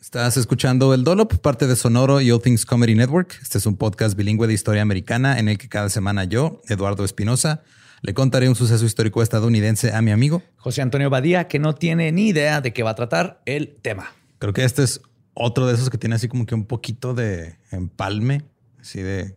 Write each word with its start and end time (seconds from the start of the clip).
Estás 0.00 0.36
escuchando 0.36 0.94
El 0.94 1.02
Dolop, 1.02 1.38
parte 1.38 1.66
de 1.66 1.74
Sonoro 1.74 2.20
y 2.20 2.30
All 2.30 2.40
Things 2.40 2.64
Comedy 2.64 2.94
Network. 2.94 3.36
Este 3.42 3.58
es 3.58 3.66
un 3.66 3.76
podcast 3.76 4.16
bilingüe 4.16 4.46
de 4.46 4.54
historia 4.54 4.80
americana 4.80 5.40
en 5.40 5.48
el 5.48 5.58
que 5.58 5.68
cada 5.68 5.88
semana 5.88 6.22
yo, 6.22 6.62
Eduardo 6.68 7.04
Espinosa, 7.04 7.62
le 8.02 8.14
contaré 8.14 8.48
un 8.48 8.54
suceso 8.54 8.84
histórico 8.84 9.22
estadounidense 9.22 9.92
a 9.92 10.00
mi 10.00 10.12
amigo 10.12 10.40
José 10.56 10.82
Antonio 10.82 11.10
Badía, 11.10 11.48
que 11.48 11.58
no 11.58 11.74
tiene 11.74 12.12
ni 12.12 12.28
idea 12.28 12.60
de 12.60 12.72
qué 12.72 12.84
va 12.84 12.90
a 12.90 12.94
tratar 12.94 13.42
el 13.44 13.76
tema. 13.82 14.12
Creo 14.38 14.52
que 14.52 14.64
este 14.64 14.84
es 14.84 15.00
otro 15.34 15.66
de 15.66 15.74
esos 15.74 15.90
que 15.90 15.98
tiene 15.98 16.14
así 16.14 16.28
como 16.28 16.46
que 16.46 16.54
un 16.54 16.64
poquito 16.64 17.12
de 17.12 17.58
empalme, 17.72 18.44
así 18.80 19.02
de 19.02 19.36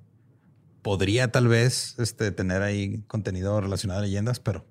podría 0.83 1.31
tal 1.31 1.47
vez 1.47 1.95
este, 1.97 2.31
tener 2.31 2.61
ahí 2.61 3.03
contenido 3.07 3.59
relacionado 3.61 4.01
a 4.01 4.03
leyendas, 4.03 4.39
pero 4.39 4.63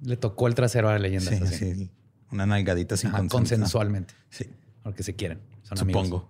le 0.00 0.16
tocó 0.16 0.48
el 0.48 0.54
trasero 0.54 0.88
a 0.88 0.92
la 0.92 0.98
leyenda. 1.00 1.30
Sí, 1.46 1.74
sí, 1.74 1.90
una 2.30 2.46
nalgadita 2.46 2.96
sin 2.96 3.10
consensualmente. 3.28 4.14
Sí. 4.30 4.46
Porque 4.84 5.02
se 5.02 5.16
quieren. 5.16 5.40
Supongo. 5.74 6.28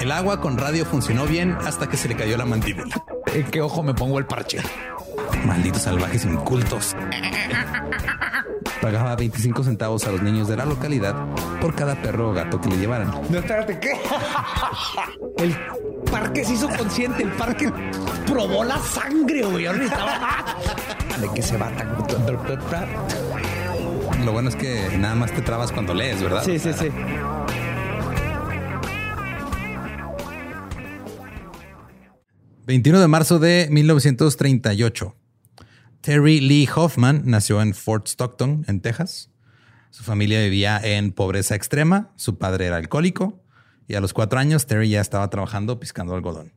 El 0.00 0.10
agua 0.10 0.40
con 0.40 0.56
radio 0.56 0.86
funcionó 0.86 1.26
bien 1.26 1.52
hasta 1.52 1.86
que 1.88 1.98
se 1.98 2.08
le 2.08 2.16
cayó 2.16 2.36
la 2.38 2.46
mandíbula. 2.46 2.96
¿En 3.34 3.44
qué 3.50 3.60
ojo 3.60 3.82
me 3.82 3.92
pongo 3.94 4.18
el 4.18 4.26
parche? 4.26 4.58
Malditos 5.44 5.82
salvajes 5.82 6.24
incultos. 6.24 6.96
Pagaba 8.80 9.14
25 9.14 9.62
centavos 9.62 10.06
a 10.06 10.12
los 10.12 10.22
niños 10.22 10.48
de 10.48 10.56
la 10.56 10.64
localidad 10.64 11.14
por 11.60 11.74
cada 11.74 12.00
perro 12.00 12.30
o 12.30 12.32
gato 12.32 12.58
que 12.58 12.70
le 12.70 12.78
llevaran. 12.78 13.10
No, 13.28 13.38
espérate, 13.38 13.78
¿qué? 13.78 13.92
El 15.36 15.54
parque 16.10 16.44
se 16.44 16.54
hizo 16.54 16.68
consciente, 16.68 17.22
el 17.22 17.30
parque 17.32 17.72
probó 18.26 18.64
la 18.64 18.78
sangre, 18.78 19.42
güey. 19.42 19.64
¿De 19.64 21.30
qué 21.34 21.42
se 21.42 21.56
va 21.56 21.70
tan... 21.70 21.96
Lo 24.24 24.32
bueno 24.32 24.50
es 24.50 24.56
que 24.56 24.98
nada 24.98 25.14
más 25.14 25.32
te 25.32 25.40
trabas 25.40 25.72
cuando 25.72 25.94
lees, 25.94 26.22
¿verdad? 26.22 26.42
Sí, 26.44 26.58
sí, 26.58 26.72
sí. 26.72 26.88
...21 32.66 33.00
de 33.00 33.08
marzo 33.08 33.38
de 33.38 33.68
1938... 33.70 35.16
Terry 36.02 36.40
Lee 36.40 36.68
Hoffman 36.74 37.22
nació 37.26 37.60
en 37.60 37.74
Fort 37.74 38.08
Stockton, 38.08 38.64
en 38.68 38.80
Texas. 38.80 39.30
Su 39.90 40.02
familia 40.02 40.40
vivía 40.40 40.80
en 40.82 41.12
pobreza 41.12 41.54
extrema, 41.54 42.12
su 42.16 42.38
padre 42.38 42.66
era 42.66 42.76
alcohólico 42.76 43.42
y 43.86 43.96
a 43.96 44.00
los 44.00 44.14
cuatro 44.14 44.38
años 44.38 44.66
Terry 44.66 44.88
ya 44.88 45.00
estaba 45.00 45.28
trabajando 45.28 45.78
piscando 45.78 46.14
algodón. 46.14 46.52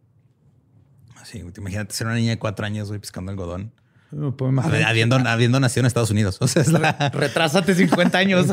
Así, 1.19 1.40
imagínate 1.40 1.94
ser 1.94 2.07
una 2.07 2.16
niña 2.16 2.31
de 2.31 2.40
cuatro 2.40 2.66
años 2.66 2.90
hoy 2.90 3.00
piscando 3.00 3.31
algodón. 3.31 3.73
Habiendo, 4.85 5.16
habiendo 5.16 5.59
nacido 5.59 5.81
en 5.81 5.85
Estados 5.88 6.12
Unidos. 6.12 6.38
O 6.41 6.47
sea, 6.47 6.62
es 6.62 6.72
la... 6.72 7.09
Retrásate 7.13 7.75
50 7.75 8.18
años. 8.18 8.47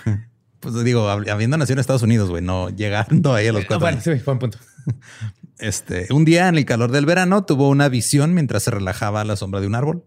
pues 0.60 0.84
digo, 0.84 1.08
habiendo 1.08 1.56
nacido 1.56 1.74
en 1.74 1.80
Estados 1.80 2.02
Unidos, 2.02 2.30
güey, 2.30 2.42
no 2.42 2.70
llegando 2.70 3.34
ahí 3.34 3.48
a 3.48 3.52
los 3.52 3.64
cuatro 3.64 3.86
bueno, 3.86 4.00
Sí, 4.00 4.10
buen 4.24 4.38
punto. 4.38 4.58
Este, 5.58 6.06
un 6.12 6.26
día 6.26 6.48
en 6.48 6.58
el 6.58 6.66
calor 6.66 6.90
del 6.90 7.06
verano 7.06 7.46
tuvo 7.46 7.70
una 7.70 7.88
visión 7.88 8.34
mientras 8.34 8.64
se 8.64 8.70
relajaba 8.70 9.22
a 9.22 9.24
la 9.24 9.36
sombra 9.36 9.62
de 9.62 9.66
un 9.66 9.74
árbol. 9.74 10.04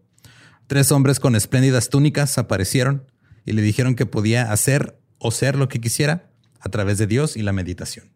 Tres 0.67 0.91
hombres 0.91 1.19
con 1.19 1.35
espléndidas 1.35 1.89
túnicas 1.89 2.37
aparecieron 2.37 3.07
y 3.45 3.53
le 3.53 3.63
dijeron 3.63 3.95
que 3.95 4.05
podía 4.05 4.51
hacer 4.51 4.99
o 5.17 5.31
ser 5.31 5.55
lo 5.55 5.67
que 5.67 5.81
quisiera 5.81 6.29
a 6.59 6.69
través 6.69 6.99
de 6.99 7.07
Dios 7.07 7.35
y 7.35 7.41
la 7.41 7.51
meditación. 7.51 8.11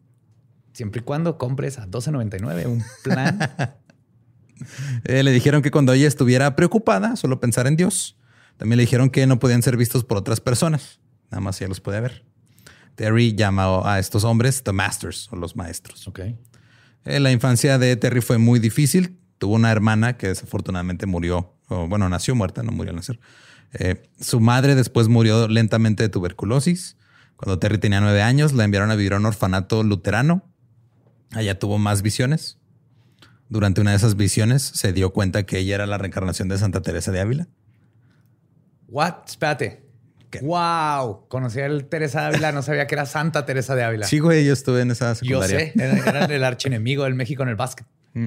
Siempre 0.73 1.01
y 1.01 1.03
cuando 1.03 1.39
compres 1.39 1.79
a 1.79 1.87
12.99 1.87 2.67
un 2.67 2.83
plan. 3.03 3.39
Eh, 5.05 5.23
le 5.23 5.31
dijeron 5.31 5.61
que 5.61 5.71
cuando 5.71 5.93
ella 5.93 6.07
estuviera 6.07 6.55
preocupada, 6.55 7.15
solo 7.15 7.39
pensar 7.39 7.67
en 7.67 7.75
Dios. 7.75 8.17
También 8.57 8.77
le 8.77 8.83
dijeron 8.83 9.09
que 9.09 9.25
no 9.27 9.39
podían 9.39 9.61
ser 9.61 9.77
vistos 9.77 10.03
por 10.03 10.17
otras 10.17 10.39
personas. 10.39 10.99
Nada 11.31 11.41
más 11.41 11.59
ella 11.59 11.69
los 11.69 11.81
puede 11.81 11.99
ver. 11.99 12.25
Terry 12.95 13.35
llamó 13.35 13.85
a 13.85 13.99
estos 13.99 14.23
hombres 14.23 14.63
The 14.63 14.71
Masters 14.71 15.27
o 15.31 15.35
los 15.35 15.55
maestros. 15.55 16.07
Okay. 16.07 16.37
Eh, 17.05 17.19
la 17.19 17.31
infancia 17.31 17.77
de 17.77 17.95
Terry 17.95 18.21
fue 18.21 18.37
muy 18.37 18.59
difícil. 18.59 19.19
Tuvo 19.39 19.55
una 19.55 19.71
hermana 19.71 20.15
que 20.17 20.27
desafortunadamente 20.27 21.05
murió 21.05 21.53
bueno, 21.87 22.09
nació 22.09 22.35
muerta, 22.35 22.63
no 22.63 22.71
murió 22.71 22.91
al 22.91 22.97
nacer. 22.97 23.19
Eh, 23.73 24.03
su 24.19 24.39
madre 24.39 24.75
después 24.75 25.07
murió 25.07 25.47
lentamente 25.47 26.03
de 26.03 26.09
tuberculosis. 26.09 26.97
Cuando 27.35 27.59
Terry 27.59 27.77
tenía 27.77 27.99
nueve 28.01 28.21
años, 28.21 28.53
la 28.53 28.63
enviaron 28.63 28.91
a 28.91 28.95
vivir 28.95 29.13
a 29.13 29.17
un 29.17 29.25
orfanato 29.25 29.83
luterano. 29.83 30.43
Allá 31.31 31.57
tuvo 31.57 31.77
más 31.79 32.01
visiones. 32.01 32.59
Durante 33.53 33.81
una 33.81 33.91
de 33.91 33.97
esas 33.97 34.15
visiones 34.15 34.63
se 34.63 34.93
dio 34.93 35.13
cuenta 35.13 35.43
que 35.43 35.59
ella 35.59 35.75
era 35.75 35.85
la 35.85 35.99
reencarnación 35.99 36.47
de 36.47 36.57
Santa 36.57 36.81
Teresa 36.81 37.11
de 37.11 37.19
Ávila. 37.19 37.47
What? 38.87 39.13
Espérate. 39.27 39.83
Wow. 40.41 41.27
Conocí 41.27 41.59
a 41.59 41.69
Teresa 41.87 42.21
de 42.21 42.25
Ávila, 42.29 42.51
no 42.51 42.63
sabía 42.63 42.87
que 42.87 42.95
era 42.95 43.05
Santa 43.05 43.45
Teresa 43.45 43.75
de 43.75 43.83
Ávila. 43.83 44.07
Sí, 44.07 44.17
güey, 44.17 44.43
yo 44.43 44.53
estuve 44.53 44.81
en 44.81 44.89
esa 44.89 45.13
secundaria. 45.13 45.67
Yo 45.67 45.71
sé, 45.71 45.99
era, 46.07 46.25
el 46.25 46.43
archienemigo 46.43 47.03
del 47.03 47.13
México 47.13 47.43
en 47.43 47.49
el 47.49 47.55
básquet. 47.55 47.85
Mm. 48.15 48.25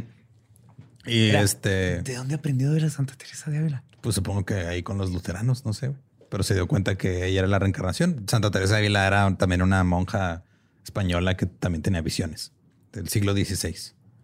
Y 1.06 1.30
Era- 1.30 1.42
este, 1.42 2.02
¿De 2.02 2.14
dónde 2.14 2.36
aprendió 2.36 2.70
de 2.70 2.82
la 2.82 2.90
Santa 2.90 3.14
Teresa 3.16 3.50
de 3.50 3.58
Ávila? 3.58 3.82
pues 4.02 4.14
supongo 4.14 4.44
que 4.44 4.54
ahí 4.54 4.84
con 4.84 4.96
los 4.96 5.10
luteranos, 5.10 5.64
no 5.64 5.72
sé. 5.72 5.88
güey. 5.88 5.98
Pero 6.30 6.44
se 6.44 6.54
dio 6.54 6.68
cuenta 6.68 6.94
que 6.96 7.26
ella 7.26 7.40
era 7.40 7.48
la 7.48 7.58
reencarnación. 7.58 8.26
Santa 8.28 8.52
Teresa 8.52 8.74
de 8.74 8.78
Ávila 8.82 9.04
era 9.08 9.36
también 9.36 9.60
una 9.62 9.82
monja 9.82 10.44
española 10.84 11.36
que 11.36 11.46
también 11.46 11.82
tenía 11.82 12.00
visiones 12.00 12.52
del 12.92 13.08
siglo 13.08 13.32
XVI. 13.32 13.74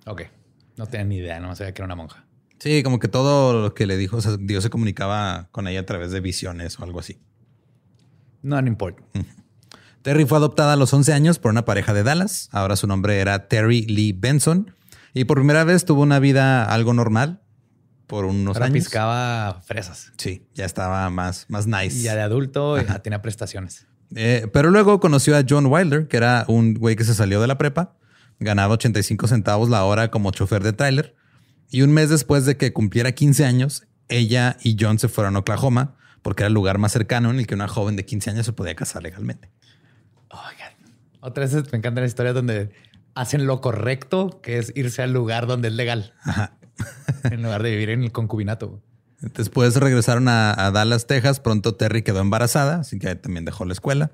Ok. 0.07 0.23
No 0.83 0.89
tenía 0.89 1.05
ni 1.07 1.17
idea, 1.19 1.39
no 1.39 1.55
sabía 1.55 1.73
que 1.73 1.81
era 1.81 1.87
una 1.87 1.95
monja. 1.95 2.25
Sí, 2.59 2.83
como 2.83 2.99
que 2.99 3.07
todo 3.07 3.61
lo 3.63 3.73
que 3.73 3.87
le 3.87 3.97
dijo, 3.97 4.17
o 4.17 4.21
sea, 4.21 4.37
Dios 4.37 4.65
se 4.65 4.71
comunicaba 4.71 5.49
con 5.53 5.69
ella 5.69 5.79
a 5.81 5.87
través 5.87 6.11
de 6.11 6.19
visiones 6.19 6.77
o 6.81 6.83
algo 6.83 6.99
así. 6.99 7.21
No, 8.43 8.61
no 8.61 8.67
importa. 8.67 9.01
Terry 10.03 10.25
fue 10.25 10.39
adoptada 10.39 10.73
a 10.73 10.77
los 10.77 10.93
11 10.93 11.13
años 11.13 11.39
por 11.39 11.53
una 11.53 11.65
pareja 11.65 11.95
de 11.95 12.03
Dallas. 12.03 12.49
Ahora 12.51 12.75
su 12.75 12.89
nombre 12.89 13.21
era 13.21 13.47
Terry 13.47 13.83
Lee 13.83 14.13
Benson. 14.13 14.75
Y 15.15 15.23
por 15.23 15.39
primera 15.39 15.63
vez 15.63 15.85
tuvo 15.85 16.03
una 16.03 16.19
vida 16.19 16.65
algo 16.65 16.95
normal 16.95 17.43
por 18.09 18.25
unos 18.25 18.57
Ahora 18.57 18.67
años. 18.67 18.75
piscaba 18.75 19.61
fresas. 19.65 20.13
Sí, 20.19 20.49
ya 20.55 20.65
estaba 20.65 21.09
más, 21.11 21.47
más 21.49 21.69
nice. 21.69 21.97
Y 21.99 22.03
ya 22.03 22.17
de 22.17 22.23
adulto 22.23 22.77
ya 22.83 22.99
tenía 22.99 23.23
prestaciones. 23.23 23.87
Eh, 24.17 24.49
pero 24.53 24.71
luego 24.71 24.99
conoció 24.99 25.37
a 25.37 25.45
John 25.49 25.67
Wilder, 25.67 26.09
que 26.09 26.17
era 26.17 26.45
un 26.49 26.75
güey 26.75 26.97
que 26.97 27.05
se 27.05 27.15
salió 27.15 27.41
de 27.41 27.47
la 27.47 27.57
prepa. 27.57 27.95
Ganaba 28.45 28.75
85 28.75 29.27
centavos 29.29 29.69
la 29.69 29.85
hora 29.85 30.11
como 30.11 30.31
chofer 30.31 30.63
de 30.63 30.73
tráiler. 30.73 31.15
Y 31.71 31.83
un 31.83 31.93
mes 31.93 32.11
después 32.11 32.45
de 32.45 32.57
que 32.57 32.73
cumpliera 32.73 33.13
15 33.13 33.45
años, 33.45 33.87
ella 34.09 34.57
y 34.63 34.77
John 34.79 34.99
se 34.99 35.09
fueron 35.09 35.37
a 35.37 35.41
Oklahoma 35.41 35.97
porque 36.23 36.43
era 36.43 36.49
el 36.49 36.55
lugar 36.55 36.79
más 36.79 36.93
cercano 36.93 37.31
en 37.31 37.39
el 37.39 37.47
que 37.47 37.55
una 37.55 37.69
joven 37.69 37.97
de 37.97 38.05
15 38.05 38.31
años 38.31 38.47
se 38.47 38.53
podía 38.53 38.75
casar 38.75 39.03
legalmente. 39.03 39.51
Oigan. 40.29 40.73
Otra 41.21 41.45
vez 41.45 41.55
me 41.73 41.79
encantan 41.79 42.03
las 42.03 42.11
historias 42.11 42.35
donde 42.35 42.71
hacen 43.15 43.47
lo 43.47 43.61
correcto, 43.61 44.41
que 44.43 44.59
es 44.59 44.73
irse 44.75 45.03
al 45.03 45.13
lugar 45.13 45.47
donde 45.47 45.69
es 45.69 45.75
legal, 45.75 46.15
Ajá. 46.25 46.57
en 47.25 47.43
lugar 47.43 47.63
de 47.63 47.71
vivir 47.71 47.91
en 47.91 48.03
el 48.03 48.13
concubinato. 48.13 48.83
Después 49.21 49.77
regresaron 49.77 50.29
a, 50.29 50.53
a 50.53 50.71
Dallas, 50.73 51.07
Texas. 51.07 51.39
Pronto 51.39 51.77
Terry 51.77 52.03
quedó 52.03 52.21
embarazada, 52.21 52.81
así 52.81 52.99
que 52.99 53.15
también 53.15 53.45
dejó 53.45 53.65
la 53.65 53.73
escuela. 53.73 54.13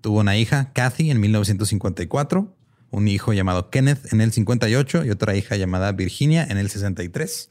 Tuvo 0.00 0.20
una 0.20 0.36
hija, 0.36 0.72
Kathy, 0.72 1.10
en 1.10 1.20
1954, 1.20 2.54
un 2.90 3.08
hijo 3.08 3.32
llamado 3.32 3.70
Kenneth 3.70 4.12
en 4.12 4.20
el 4.20 4.32
58 4.32 5.04
y 5.04 5.10
otra 5.10 5.36
hija 5.36 5.56
llamada 5.56 5.92
Virginia 5.92 6.44
en 6.48 6.58
el 6.58 6.70
63. 6.70 7.50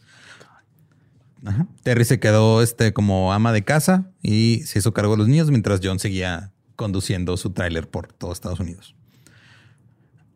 Ajá. 1.46 1.68
Terry 1.84 2.06
se 2.06 2.20
quedó 2.20 2.62
este, 2.62 2.94
como 2.94 3.34
ama 3.34 3.52
de 3.52 3.64
casa 3.64 4.12
y 4.22 4.64
se 4.66 4.80
hizo 4.80 4.94
cargo 4.94 5.12
de 5.14 5.20
los 5.20 5.28
niños 5.28 5.52
mientras 5.52 5.80
John 5.84 6.00
seguía 6.00 6.52
conduciendo 6.76 7.38
su 7.38 7.52
tráiler 7.52 7.90
por 7.90 8.12
todo 8.12 8.32
Estados 8.32 8.60
Unidos. 8.60 8.96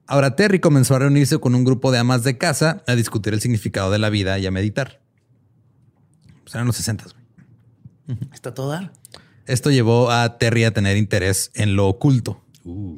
Ahora 0.06 0.36
Terry 0.36 0.60
comenzó 0.60 0.96
a 0.96 1.00
reunirse 1.00 1.38
con 1.40 1.54
un 1.54 1.63
grupo 1.63 1.92
de 1.92 2.00
amas 2.00 2.24
de 2.24 2.38
casa 2.38 2.84
a 2.88 2.95
discutir 2.95 3.34
el 3.34 3.42
significado 3.42 3.92
de 3.92 4.00
la 4.00 4.10
vida 4.10 4.40
y 4.40 4.45
a 4.45 4.52
meditar. 4.52 5.02
Pues 6.44 6.56
eran 6.56 6.66
los 6.66 6.75
60. 6.78 7.06
güey. 7.06 8.18
Está 8.34 8.54
todo 8.54 8.69
dar. 8.69 8.92
Esto 9.45 9.69
llevó 9.69 10.12
a 10.12 10.38
Terry 10.38 10.63
a 10.63 10.74
tener 10.74 10.98
interés 10.98 11.52
en 11.54 11.75
lo 11.75 11.88
oculto. 11.88 12.44
Eh, 12.66 12.98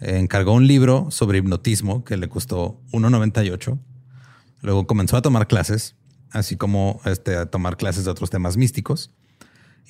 Encargó 0.00 0.52
un 0.52 0.66
libro 0.66 1.10
sobre 1.10 1.38
hipnotismo 1.38 2.04
que 2.04 2.16
le 2.16 2.28
costó 2.28 2.80
1.98. 2.92 3.78
Luego 4.62 4.86
comenzó 4.86 5.16
a 5.16 5.22
tomar 5.22 5.46
clases, 5.46 5.96
así 6.30 6.56
como 6.56 7.00
este, 7.04 7.36
a 7.36 7.46
tomar 7.46 7.76
clases 7.76 8.04
de 8.04 8.10
otros 8.10 8.30
temas 8.30 8.56
místicos. 8.56 9.10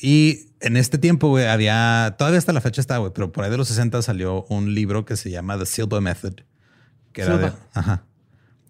Y 0.00 0.52
en 0.60 0.76
este 0.76 0.98
tiempo, 0.98 1.28
güey, 1.28 1.46
había, 1.46 2.14
todavía 2.18 2.38
hasta 2.38 2.52
la 2.52 2.60
fecha 2.60 2.80
está, 2.80 2.98
güey, 2.98 3.12
pero 3.12 3.32
por 3.32 3.44
ahí 3.44 3.50
de 3.50 3.56
los 3.56 3.68
60 3.68 4.00
salió 4.02 4.44
un 4.48 4.74
libro 4.74 5.04
que 5.04 5.16
se 5.16 5.30
llama 5.30 5.58
The 5.58 5.66
Silva 5.66 6.00
Method, 6.00 6.34
que 7.12 7.22
era, 7.22 7.36
de, 7.36 7.52
ajá, 7.74 8.04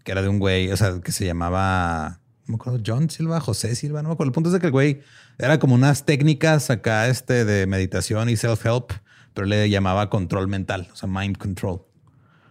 que 0.05 0.13
era 0.13 0.23
de 0.23 0.29
un 0.29 0.39
güey, 0.39 0.73
o 0.73 0.77
sea, 0.77 1.01
que 1.01 1.13
se 1.13 1.27
llamaba, 1.27 2.21
no 2.47 2.53
me 2.53 2.55
acuerdo, 2.55 2.81
John 2.85 3.11
Silva, 3.11 3.41
José 3.41 3.75
Silva, 3.75 4.03
no 4.03 4.09
me 4.09 4.15
acuerdo. 4.15 4.31
El 4.31 4.35
punto 4.35 4.49
es 4.49 4.55
de 4.55 4.61
que 4.61 4.67
el 4.67 4.73
güey 4.73 5.03
era 5.39 5.59
como 5.59 5.75
unas 5.75 6.07
técnicas 6.07 6.71
acá 6.71 7.09
este 7.09 7.45
de 7.45 7.67
meditación 7.67 8.31
y 8.31 8.33
self-help, 8.33 8.93
pero 9.39 9.47
le 9.47 9.71
llamaba 9.71 10.11
control 10.11 10.49
mental, 10.49 10.89
o 10.93 10.97
sea, 10.97 11.09
mind 11.09 11.37
control. 11.39 11.83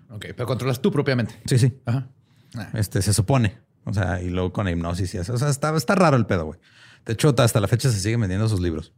Ok, 0.09 0.27
pero 0.37 0.45
controlas 0.45 0.81
tú 0.81 0.89
propiamente. 0.89 1.35
Sí, 1.45 1.59
sí. 1.59 1.73
Ajá. 1.85 2.07
Ah, 2.55 2.69
Este 2.75 3.01
se 3.01 3.11
supone. 3.11 3.57
O 3.83 3.93
sea, 3.93 4.21
y 4.21 4.29
luego 4.29 4.53
con 4.53 4.69
hipnosis 4.69 5.13
y 5.13 5.17
eso. 5.17 5.33
O 5.33 5.37
sea, 5.37 5.49
está, 5.49 5.75
está 5.75 5.95
raro 5.95 6.15
el 6.15 6.25
pedo, 6.25 6.45
güey. 6.45 6.61
De 7.05 7.11
hecho, 7.11 7.35
hasta 7.37 7.59
la 7.59 7.67
fecha 7.67 7.91
se 7.91 7.99
siguen 7.99 8.21
vendiendo 8.21 8.47
sus 8.47 8.61
libros. 8.61 8.93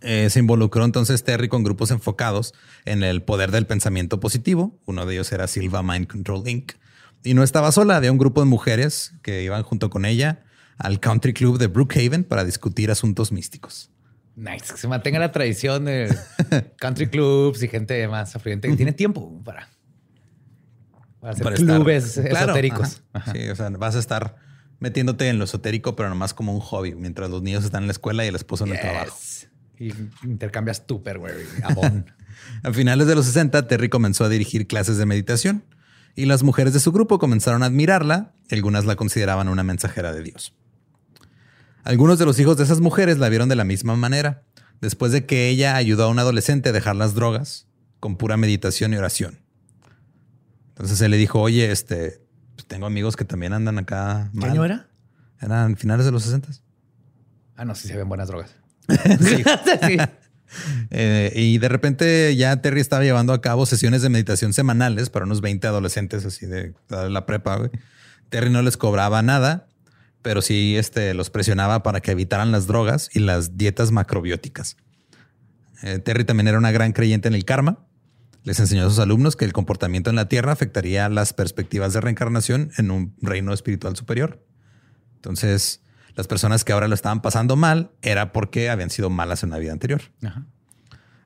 Eh, 0.00 0.30
se 0.30 0.38
involucró 0.38 0.86
entonces 0.86 1.22
Terry 1.22 1.50
con 1.50 1.64
grupos 1.64 1.90
enfocados 1.90 2.54
en 2.86 3.02
el 3.02 3.22
poder 3.22 3.50
del 3.50 3.66
pensamiento 3.66 4.18
positivo. 4.18 4.80
Uno 4.86 5.04
de 5.04 5.12
ellos 5.12 5.30
era 5.32 5.48
Silva 5.48 5.82
Mind 5.82 6.06
Control 6.06 6.48
Inc. 6.48 6.72
Y 7.24 7.34
no 7.34 7.42
estaba 7.42 7.72
sola, 7.72 7.96
había 7.98 8.10
un 8.10 8.16
grupo 8.16 8.40
de 8.40 8.46
mujeres 8.46 9.12
que 9.20 9.42
iban 9.42 9.62
junto 9.64 9.90
con 9.90 10.06
ella 10.06 10.44
al 10.78 10.98
Country 10.98 11.34
Club 11.34 11.58
de 11.58 11.66
Brookhaven 11.66 12.24
para 12.24 12.46
discutir 12.46 12.90
asuntos 12.90 13.32
místicos. 13.32 13.90
Nice. 14.36 14.72
Que 14.72 14.78
se 14.78 14.86
mantenga 14.86 15.18
la 15.18 15.32
tradición 15.32 15.86
de 15.86 16.14
country 16.78 17.08
clubs 17.08 17.62
y 17.62 17.68
gente 17.68 18.06
más 18.06 18.36
afluente 18.36 18.68
que 18.68 18.76
tiene 18.76 18.92
tiempo 18.92 19.42
para, 19.42 19.68
para 21.20 21.32
hacer 21.32 21.44
Para 21.44 21.56
estar- 21.56 21.76
clubes 21.76 22.20
Claro, 22.28 22.46
esotéricos. 22.46 23.02
ajá. 23.12 23.32
Sí, 23.32 23.48
o 23.48 23.56
sea, 23.56 23.70
vas 23.70 23.96
a 23.96 23.98
estar 23.98 24.36
metiéndote 24.78 25.28
en 25.28 25.38
lo 25.38 25.44
esotérico, 25.44 25.96
pero 25.96 26.08
nomás 26.10 26.34
como 26.34 26.52
un 26.52 26.60
hobby, 26.60 26.94
mientras 26.94 27.30
los 27.30 27.42
niños 27.42 27.64
están 27.64 27.84
en 27.84 27.86
la 27.88 27.92
escuela 27.92 28.24
y 28.24 28.28
el 28.28 28.36
esposo 28.36 28.66
en 28.66 28.72
el 28.72 28.80
trabajo. 28.80 29.16
Y 29.78 29.92
intercambias 30.22 30.86
tupperware 30.86 31.36
y 31.58 31.62
abón. 31.62 32.06
A 32.62 32.72
finales 32.72 33.06
de 33.06 33.14
los 33.14 33.24
60, 33.24 33.66
Terry 33.66 33.88
comenzó 33.88 34.24
a 34.24 34.28
dirigir 34.28 34.66
clases 34.66 34.98
de 34.98 35.06
meditación 35.06 35.64
y 36.14 36.26
las 36.26 36.42
mujeres 36.42 36.74
de 36.74 36.80
su 36.80 36.92
grupo 36.92 37.18
comenzaron 37.18 37.62
a 37.62 37.66
admirarla. 37.66 38.34
Algunas 38.50 38.84
la 38.84 38.96
consideraban 38.96 39.48
una 39.48 39.62
mensajera 39.62 40.12
de 40.12 40.22
Dios. 40.22 40.54
Algunos 41.86 42.18
de 42.18 42.24
los 42.26 42.38
hijos 42.40 42.56
de 42.56 42.64
esas 42.64 42.80
mujeres 42.80 43.18
la 43.18 43.28
vieron 43.28 43.48
de 43.48 43.54
la 43.54 43.62
misma 43.62 43.94
manera, 43.94 44.42
después 44.80 45.12
de 45.12 45.24
que 45.24 45.48
ella 45.48 45.76
ayudó 45.76 46.02
a 46.04 46.08
un 46.08 46.18
adolescente 46.18 46.70
a 46.70 46.72
dejar 46.72 46.96
las 46.96 47.14
drogas 47.14 47.68
con 48.00 48.16
pura 48.16 48.36
meditación 48.36 48.92
y 48.92 48.96
oración. 48.96 49.38
Entonces 50.70 51.00
él 51.00 51.12
le 51.12 51.16
dijo, 51.16 51.40
oye, 51.40 51.70
este, 51.70 52.20
pues 52.56 52.66
tengo 52.66 52.86
amigos 52.86 53.14
que 53.14 53.24
también 53.24 53.52
andan 53.52 53.78
acá. 53.78 54.30
¿Qué 54.32 54.40
mal". 54.40 54.50
año 54.50 54.64
era? 54.64 54.88
Eran 55.40 55.76
finales 55.76 56.04
de 56.06 56.10
los 56.10 56.24
60. 56.24 56.48
Ah, 57.54 57.64
no, 57.64 57.76
sí 57.76 57.86
se 57.86 57.96
ven 57.96 58.08
buenas 58.08 58.26
drogas. 58.26 58.50
Sí. 59.20 59.44
Sí. 59.86 59.96
Eh, 60.90 61.32
y 61.34 61.58
de 61.58 61.68
repente 61.68 62.34
ya 62.36 62.62
Terry 62.62 62.80
estaba 62.80 63.02
llevando 63.02 63.32
a 63.32 63.40
cabo 63.40 63.66
sesiones 63.66 64.02
de 64.02 64.10
meditación 64.10 64.52
semanales 64.52 65.10
para 65.10 65.24
unos 65.24 65.40
20 65.40 65.66
adolescentes 65.66 66.24
así 66.24 66.46
de, 66.46 66.72
de 66.88 67.10
la 67.10 67.26
prepa. 67.26 67.56
güey. 67.56 67.70
Terry 68.28 68.50
no 68.50 68.62
les 68.62 68.76
cobraba 68.76 69.22
nada, 69.22 69.66
pero 70.26 70.42
sí 70.42 70.76
este, 70.76 71.14
los 71.14 71.30
presionaba 71.30 71.84
para 71.84 72.00
que 72.00 72.10
evitaran 72.10 72.50
las 72.50 72.66
drogas 72.66 73.10
y 73.14 73.20
las 73.20 73.56
dietas 73.56 73.92
macrobióticas. 73.92 74.76
Eh, 75.84 76.00
Terry 76.00 76.24
también 76.24 76.48
era 76.48 76.58
una 76.58 76.72
gran 76.72 76.90
creyente 76.90 77.28
en 77.28 77.34
el 77.36 77.44
karma. 77.44 77.86
Les 78.42 78.58
enseñó 78.58 78.84
a 78.84 78.88
sus 78.90 78.98
alumnos 78.98 79.36
que 79.36 79.44
el 79.44 79.52
comportamiento 79.52 80.10
en 80.10 80.16
la 80.16 80.28
Tierra 80.28 80.50
afectaría 80.50 81.08
las 81.08 81.32
perspectivas 81.32 81.92
de 81.92 82.00
reencarnación 82.00 82.72
en 82.76 82.90
un 82.90 83.14
reino 83.22 83.52
espiritual 83.52 83.94
superior. 83.94 84.44
Entonces, 85.14 85.80
las 86.16 86.26
personas 86.26 86.64
que 86.64 86.72
ahora 86.72 86.88
lo 86.88 86.96
estaban 86.96 87.22
pasando 87.22 87.54
mal 87.54 87.92
era 88.02 88.32
porque 88.32 88.68
habían 88.68 88.90
sido 88.90 89.10
malas 89.10 89.44
en 89.44 89.50
la 89.50 89.58
vida 89.58 89.70
anterior. 89.70 90.02
Ajá. 90.24 90.44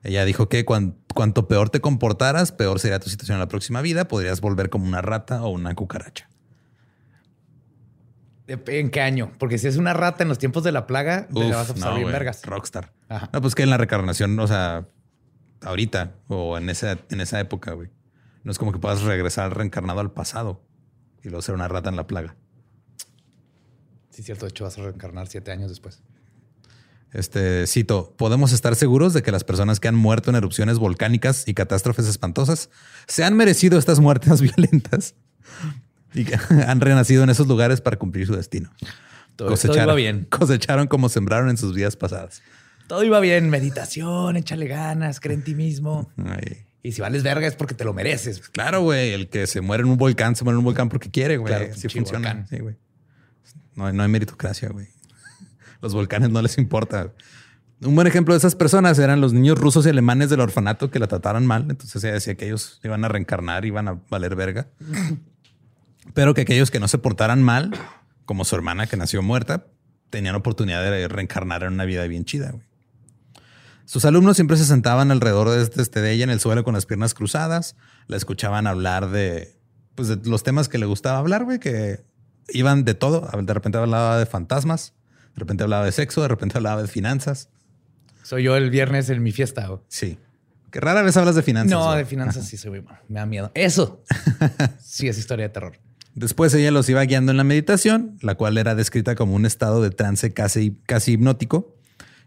Ella 0.03 0.25
dijo 0.25 0.47
que 0.47 0.63
cuan- 0.63 0.95
cuanto 1.15 1.47
peor 1.47 1.71
te 1.71 1.81
comportaras, 1.81 2.51
peor 2.51 2.79
sería 2.79 2.99
tu 2.99 3.09
situación 3.09 3.37
en 3.37 3.39
la 3.39 3.47
próxima 3.47 3.81
vida. 3.81 4.07
Podrías 4.07 4.41
volver 4.41 4.69
como 4.69 4.85
una 4.85 5.01
rata 5.01 5.41
o 5.41 5.49
una 5.49 5.73
cucaracha. 5.73 6.29
¿En 8.67 8.89
qué 8.89 9.01
año? 9.01 9.31
Porque 9.37 9.57
si 9.57 9.67
es 9.67 9.77
una 9.77 9.93
rata 9.93 10.23
en 10.23 10.29
los 10.29 10.37
tiempos 10.37 10.63
de 10.63 10.71
la 10.71 10.87
plaga, 10.87 11.27
Uf, 11.31 11.51
vas 11.51 11.69
a 11.69 11.73
no, 11.73 12.05
vergas. 12.05 12.43
Rockstar. 12.45 12.93
Ajá. 13.09 13.29
No, 13.33 13.41
pues 13.41 13.55
que 13.55 13.63
en 13.63 13.69
la 13.69 13.77
reencarnación, 13.77 14.39
o 14.39 14.47
sea, 14.47 14.87
ahorita 15.61 16.15
o 16.27 16.57
en 16.57 16.69
esa, 16.69 16.97
en 17.09 17.21
esa 17.21 17.39
época, 17.39 17.73
güey. 17.73 17.89
No 18.43 18.51
es 18.51 18.57
como 18.57 18.71
que 18.71 18.79
puedas 18.79 19.01
regresar 19.03 19.55
reencarnado 19.55 19.99
al 19.99 20.11
pasado 20.11 20.63
y 21.23 21.29
luego 21.29 21.41
ser 21.41 21.55
una 21.55 21.67
rata 21.67 21.89
en 21.89 21.95
la 21.95 22.07
plaga. 22.07 22.35
Sí, 24.09 24.23
cierto. 24.23 24.45
De 24.45 24.49
hecho, 24.49 24.63
vas 24.63 24.77
a 24.77 24.83
reencarnar 24.83 25.27
siete 25.27 25.51
años 25.51 25.69
después. 25.69 26.01
Este 27.11 27.67
cito: 27.67 28.15
Podemos 28.17 28.51
estar 28.51 28.75
seguros 28.75 29.13
de 29.13 29.21
que 29.21 29.31
las 29.31 29.43
personas 29.43 29.79
que 29.79 29.87
han 29.87 29.95
muerto 29.95 30.29
en 30.29 30.35
erupciones 30.35 30.79
volcánicas 30.79 31.47
y 31.47 31.53
catástrofes 31.53 32.07
espantosas 32.07 32.69
se 33.07 33.23
han 33.23 33.35
merecido 33.35 33.77
estas 33.77 33.99
muertes 33.99 34.41
violentas 34.55 35.15
y 36.13 36.25
han 36.67 36.81
renacido 36.81 37.23
en 37.23 37.29
esos 37.29 37.47
lugares 37.47 37.81
para 37.81 37.97
cumplir 37.97 38.27
su 38.27 38.35
destino. 38.35 38.71
Todo, 39.35 39.55
todo 39.55 39.75
iba 39.75 39.95
bien. 39.95 40.27
Cosecharon 40.29 40.87
como 40.87 41.09
sembraron 41.09 41.49
en 41.49 41.57
sus 41.57 41.73
vidas 41.73 41.95
pasadas. 41.95 42.41
Todo 42.87 43.03
iba 43.03 43.19
bien. 43.19 43.49
Meditación, 43.49 44.35
échale 44.37 44.67
ganas, 44.67 45.19
cree 45.19 45.35
en 45.35 45.43
ti 45.43 45.55
mismo. 45.55 46.11
Ay. 46.17 46.65
Y 46.83 46.93
si 46.93 47.01
vales 47.01 47.23
verga 47.23 47.47
es 47.47 47.55
porque 47.55 47.75
te 47.75 47.83
lo 47.83 47.93
mereces. 47.93 48.49
Claro, 48.49 48.81
güey. 48.81 49.13
El 49.13 49.29
que 49.29 49.47
se 49.47 49.61
muere 49.61 49.83
en 49.83 49.89
un 49.89 49.97
volcán, 49.97 50.35
se 50.35 50.43
muere 50.43 50.55
en 50.55 50.59
un 50.59 50.65
volcán 50.65 50.89
porque 50.89 51.09
quiere, 51.09 51.37
güey. 51.37 51.53
Claro, 51.53 51.71
pinche 51.71 51.89
funciona. 51.89 52.45
Sí, 52.49 52.59
güey. 52.59 52.75
No, 53.75 53.91
no 53.93 54.03
hay 54.03 54.09
meritocracia, 54.09 54.69
güey. 54.69 54.87
Los 55.81 55.93
volcanes 55.93 56.29
no 56.29 56.41
les 56.41 56.57
importa. 56.57 57.13
Un 57.81 57.95
buen 57.95 58.07
ejemplo 58.07 58.33
de 58.33 58.37
esas 58.39 58.55
personas 58.55 58.99
eran 58.99 59.21
los 59.21 59.33
niños 59.33 59.57
rusos 59.57 59.87
y 59.87 59.89
alemanes 59.89 60.29
del 60.29 60.39
orfanato 60.39 60.91
que 60.91 60.99
la 60.99 61.07
trataron 61.07 61.47
mal. 61.47 61.65
Entonces 61.67 62.03
ella 62.03 62.13
decía 62.13 62.35
que 62.35 62.45
ellos 62.45 62.79
iban 62.83 63.03
a 63.03 63.07
reencarnar, 63.07 63.65
iban 63.65 63.87
a 63.87 63.99
valer 64.09 64.35
verga. 64.35 64.67
Pero 66.13 66.33
que 66.33 66.41
aquellos 66.41 66.71
que 66.71 66.79
no 66.79 66.87
se 66.87 66.97
portaran 66.97 67.43
mal, 67.43 67.71
como 68.25 68.45
su 68.45 68.55
hermana 68.55 68.87
que 68.87 68.97
nació 68.97 69.21
muerta, 69.21 69.67
tenían 70.09 70.35
oportunidad 70.35 70.83
de 70.83 71.07
reencarnar 71.07 71.63
en 71.63 71.73
una 71.73 71.85
vida 71.85 72.05
bien 72.07 72.25
chida. 72.25 72.51
güey. 72.51 72.65
Sus 73.85 74.05
alumnos 74.05 74.37
siempre 74.37 74.57
se 74.57 74.65
sentaban 74.65 75.11
alrededor 75.11 75.49
de, 75.49 75.61
este, 75.61 75.81
este, 75.81 76.01
de 76.01 76.13
ella 76.13 76.23
en 76.23 76.29
el 76.29 76.39
suelo 76.39 76.63
con 76.63 76.73
las 76.73 76.85
piernas 76.85 77.13
cruzadas, 77.13 77.75
la 78.07 78.15
escuchaban 78.15 78.67
hablar 78.67 79.09
de, 79.09 79.57
pues, 79.95 80.07
de 80.07 80.29
los 80.29 80.43
temas 80.43 80.69
que 80.69 80.77
le 80.77 80.85
gustaba 80.85 81.17
hablar, 81.17 81.43
güey, 81.43 81.59
que 81.59 82.05
iban 82.49 82.85
de 82.85 82.93
todo. 82.93 83.29
De 83.41 83.53
repente 83.53 83.77
hablaba 83.77 84.17
de 84.17 84.25
fantasmas, 84.25 84.93
de 85.35 85.39
repente 85.39 85.63
hablaba 85.63 85.83
de 85.83 85.91
sexo, 85.91 86.21
de 86.21 86.29
repente 86.29 86.57
hablaba 86.57 86.81
de 86.81 86.87
finanzas. 86.87 87.49
Soy 88.23 88.43
yo 88.43 88.55
el 88.55 88.69
viernes 88.69 89.09
en 89.09 89.23
mi 89.23 89.31
fiesta. 89.31 89.67
güey. 89.67 89.81
Sí. 89.87 90.17
Que 90.71 90.79
rara 90.79 91.01
vez 91.01 91.17
hablas 91.17 91.35
de 91.35 91.43
finanzas. 91.43 91.71
No, 91.71 91.85
güey. 91.87 91.97
de 91.97 92.05
finanzas 92.05 92.47
sí 92.47 92.55
soy 92.55 92.71
muy 92.71 92.85
Me 93.09 93.19
da 93.19 93.25
miedo. 93.25 93.51
Eso 93.55 94.03
sí 94.79 95.09
es 95.09 95.17
historia 95.17 95.47
de 95.47 95.53
terror. 95.53 95.79
Después 96.13 96.53
ella 96.53 96.71
los 96.71 96.89
iba 96.89 97.01
guiando 97.03 97.31
en 97.31 97.37
la 97.37 97.43
meditación, 97.43 98.17
la 98.21 98.35
cual 98.35 98.57
era 98.57 98.75
descrita 98.75 99.15
como 99.15 99.35
un 99.35 99.45
estado 99.45 99.81
de 99.81 99.91
trance 99.91 100.33
casi, 100.33 100.77
casi 100.85 101.13
hipnótico. 101.13 101.75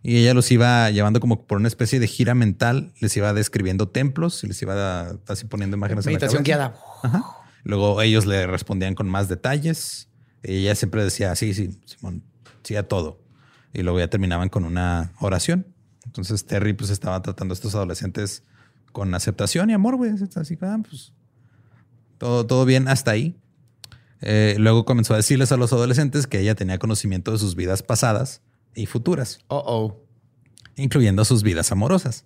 Y 0.02 0.18
ella 0.18 0.34
los 0.34 0.50
iba 0.50 0.90
llevando 0.90 1.20
como 1.20 1.46
por 1.46 1.58
una 1.58 1.68
especie 1.68 1.98
de 1.98 2.06
gira 2.06 2.34
mental, 2.34 2.92
les 3.00 3.16
iba 3.16 3.32
describiendo 3.32 3.88
templos 3.88 4.44
y 4.44 4.48
les 4.48 4.60
iba 4.60 5.16
así 5.28 5.46
poniendo 5.46 5.76
imágenes. 5.76 6.06
en 6.06 6.12
la 6.12 6.18
Meditación 6.18 6.44
guiada. 6.44 6.74
Ajá. 7.02 7.24
Luego 7.62 8.00
ellos 8.02 8.26
le 8.26 8.46
respondían 8.46 8.94
con 8.94 9.08
más 9.08 9.28
detalles. 9.28 10.08
Ella 10.42 10.74
siempre 10.74 11.02
decía, 11.02 11.34
sí, 11.36 11.54
sí, 11.54 11.78
Simón, 11.86 12.22
sí 12.62 12.76
a 12.76 12.86
todo. 12.86 13.22
Y 13.72 13.82
luego 13.82 13.98
ya 13.98 14.08
terminaban 14.08 14.50
con 14.50 14.64
una 14.64 15.12
oración. 15.20 15.66
Entonces 16.04 16.44
Terry 16.44 16.74
pues 16.74 16.90
estaba 16.90 17.20
tratando 17.22 17.52
a 17.52 17.54
estos 17.54 17.74
adolescentes 17.74 18.42
con 18.92 19.14
aceptación 19.14 19.70
y 19.70 19.72
amor, 19.72 19.96
güey. 19.96 20.12
Así 20.36 20.56
que, 20.56 20.66
ah, 20.66 20.78
pues, 20.86 21.12
todo, 22.18 22.46
todo 22.46 22.66
bien 22.66 22.88
hasta 22.88 23.10
ahí. 23.10 23.36
Eh, 24.20 24.56
luego 24.58 24.84
comenzó 24.84 25.14
a 25.14 25.18
decirles 25.18 25.52
a 25.52 25.56
los 25.56 25.72
adolescentes 25.72 26.26
que 26.26 26.40
ella 26.40 26.54
tenía 26.54 26.78
conocimiento 26.78 27.32
de 27.32 27.38
sus 27.38 27.54
vidas 27.56 27.82
pasadas 27.82 28.42
y 28.74 28.86
futuras, 28.86 29.40
Oh, 29.48 29.62
oh. 29.66 30.04
incluyendo 30.76 31.24
sus 31.24 31.42
vidas 31.42 31.70
amorosas. 31.72 32.24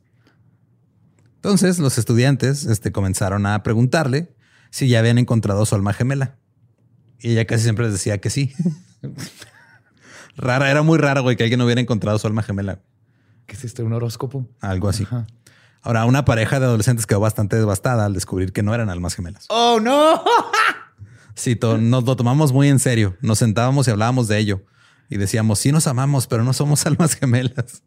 Entonces 1.37 1.79
los 1.79 1.99
estudiantes 1.99 2.65
este, 2.65 2.93
comenzaron 2.93 3.47
a 3.47 3.63
preguntarle 3.63 4.35
si 4.71 4.89
ya 4.89 4.99
habían 4.99 5.19
encontrado 5.19 5.65
su 5.67 5.75
alma 5.75 5.93
gemela. 5.93 6.37
Y 7.21 7.33
ella 7.33 7.47
casi 7.47 7.65
siempre 7.65 7.85
les 7.87 7.95
decía 7.95 8.19
que 8.19 8.31
sí. 8.31 8.53
Rara, 10.37 10.71
era 10.71 10.83
muy 10.83 10.99
raro, 10.99 11.23
güey, 11.23 11.37
que 11.37 11.43
alguien 11.43 11.59
no 11.59 11.65
hubiera 11.65 11.81
encontrado 11.81 12.19
su 12.19 12.27
alma 12.27 12.43
gemela. 12.43 12.81
¿Qué 13.47 13.57
es? 13.61 13.79
¿Un 13.79 13.93
horóscopo? 13.93 14.47
Algo 14.61 14.89
así. 14.89 15.03
Ajá. 15.05 15.27
Ahora, 15.83 16.05
una 16.05 16.25
pareja 16.25 16.61
de 16.61 16.67
adolescentes 16.67 17.07
quedó 17.07 17.21
bastante 17.21 17.57
devastada 17.57 18.05
al 18.05 18.13
descubrir 18.15 18.53
que 18.53 18.63
no 18.63 18.75
eran 18.75 18.91
almas 18.91 19.15
gemelas. 19.15 19.47
Oh, 19.49 19.79
no. 19.81 20.23
Sí, 21.39 21.55
to- 21.57 21.79
nos 21.79 22.05
lo 22.05 22.17
tomamos 22.17 22.53
muy 22.53 22.69
en 22.69 22.79
serio. 22.81 23.17
Nos 23.21 23.39
sentábamos 23.39 23.87
y 23.87 23.91
hablábamos 23.93 24.27
de 24.29 24.39
ello. 24.39 24.65
Y 25.09 25.17
decíamos, 25.17 25.61
sí 25.61 25.73
nos 25.73 25.87
amamos, 25.87 26.27
pero 26.27 26.43
no 26.45 26.53
somos 26.53 26.85
almas 26.87 27.15
gemelas. 27.15 27.83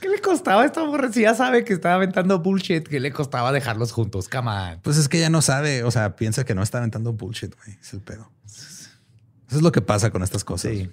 ¿Qué 0.00 0.08
le 0.08 0.20
costaba 0.22 0.62
a 0.62 0.64
esta 0.64 0.82
ya 1.14 1.34
sabe 1.34 1.64
que 1.64 1.74
estaba 1.74 1.96
aventando 1.96 2.38
bullshit, 2.38 2.88
¿qué 2.88 2.98
le 2.98 3.12
costaba 3.12 3.52
dejarlos 3.52 3.92
juntos? 3.92 4.28
Come 4.30 4.50
on. 4.50 4.80
Pues 4.80 4.96
es 4.96 5.08
que 5.10 5.18
ella 5.18 5.28
no 5.28 5.42
sabe, 5.42 5.84
o 5.84 5.90
sea, 5.90 6.16
piensa 6.16 6.44
que 6.44 6.54
no 6.54 6.62
está 6.62 6.78
aventando 6.78 7.12
bullshit, 7.12 7.54
güey. 7.54 7.76
Es 7.78 7.92
el 7.92 8.00
pedo. 8.00 8.30
Eso 8.46 9.56
es 9.56 9.62
lo 9.62 9.70
que 9.70 9.82
pasa 9.82 10.10
con 10.10 10.22
estas 10.22 10.44
cosas. 10.44 10.72
Sí. 10.72 10.90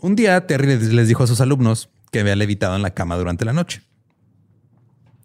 Un 0.00 0.16
día 0.16 0.46
Terry 0.46 0.66
les 0.66 0.82
les 0.92 1.08
dijo 1.08 1.22
a 1.24 1.26
sus 1.26 1.40
alumnos 1.40 1.88
que 2.12 2.20
había 2.20 2.36
levitado 2.36 2.76
en 2.76 2.82
la 2.82 2.90
cama 2.92 3.16
durante 3.16 3.46
la 3.46 3.54
noche. 3.54 3.82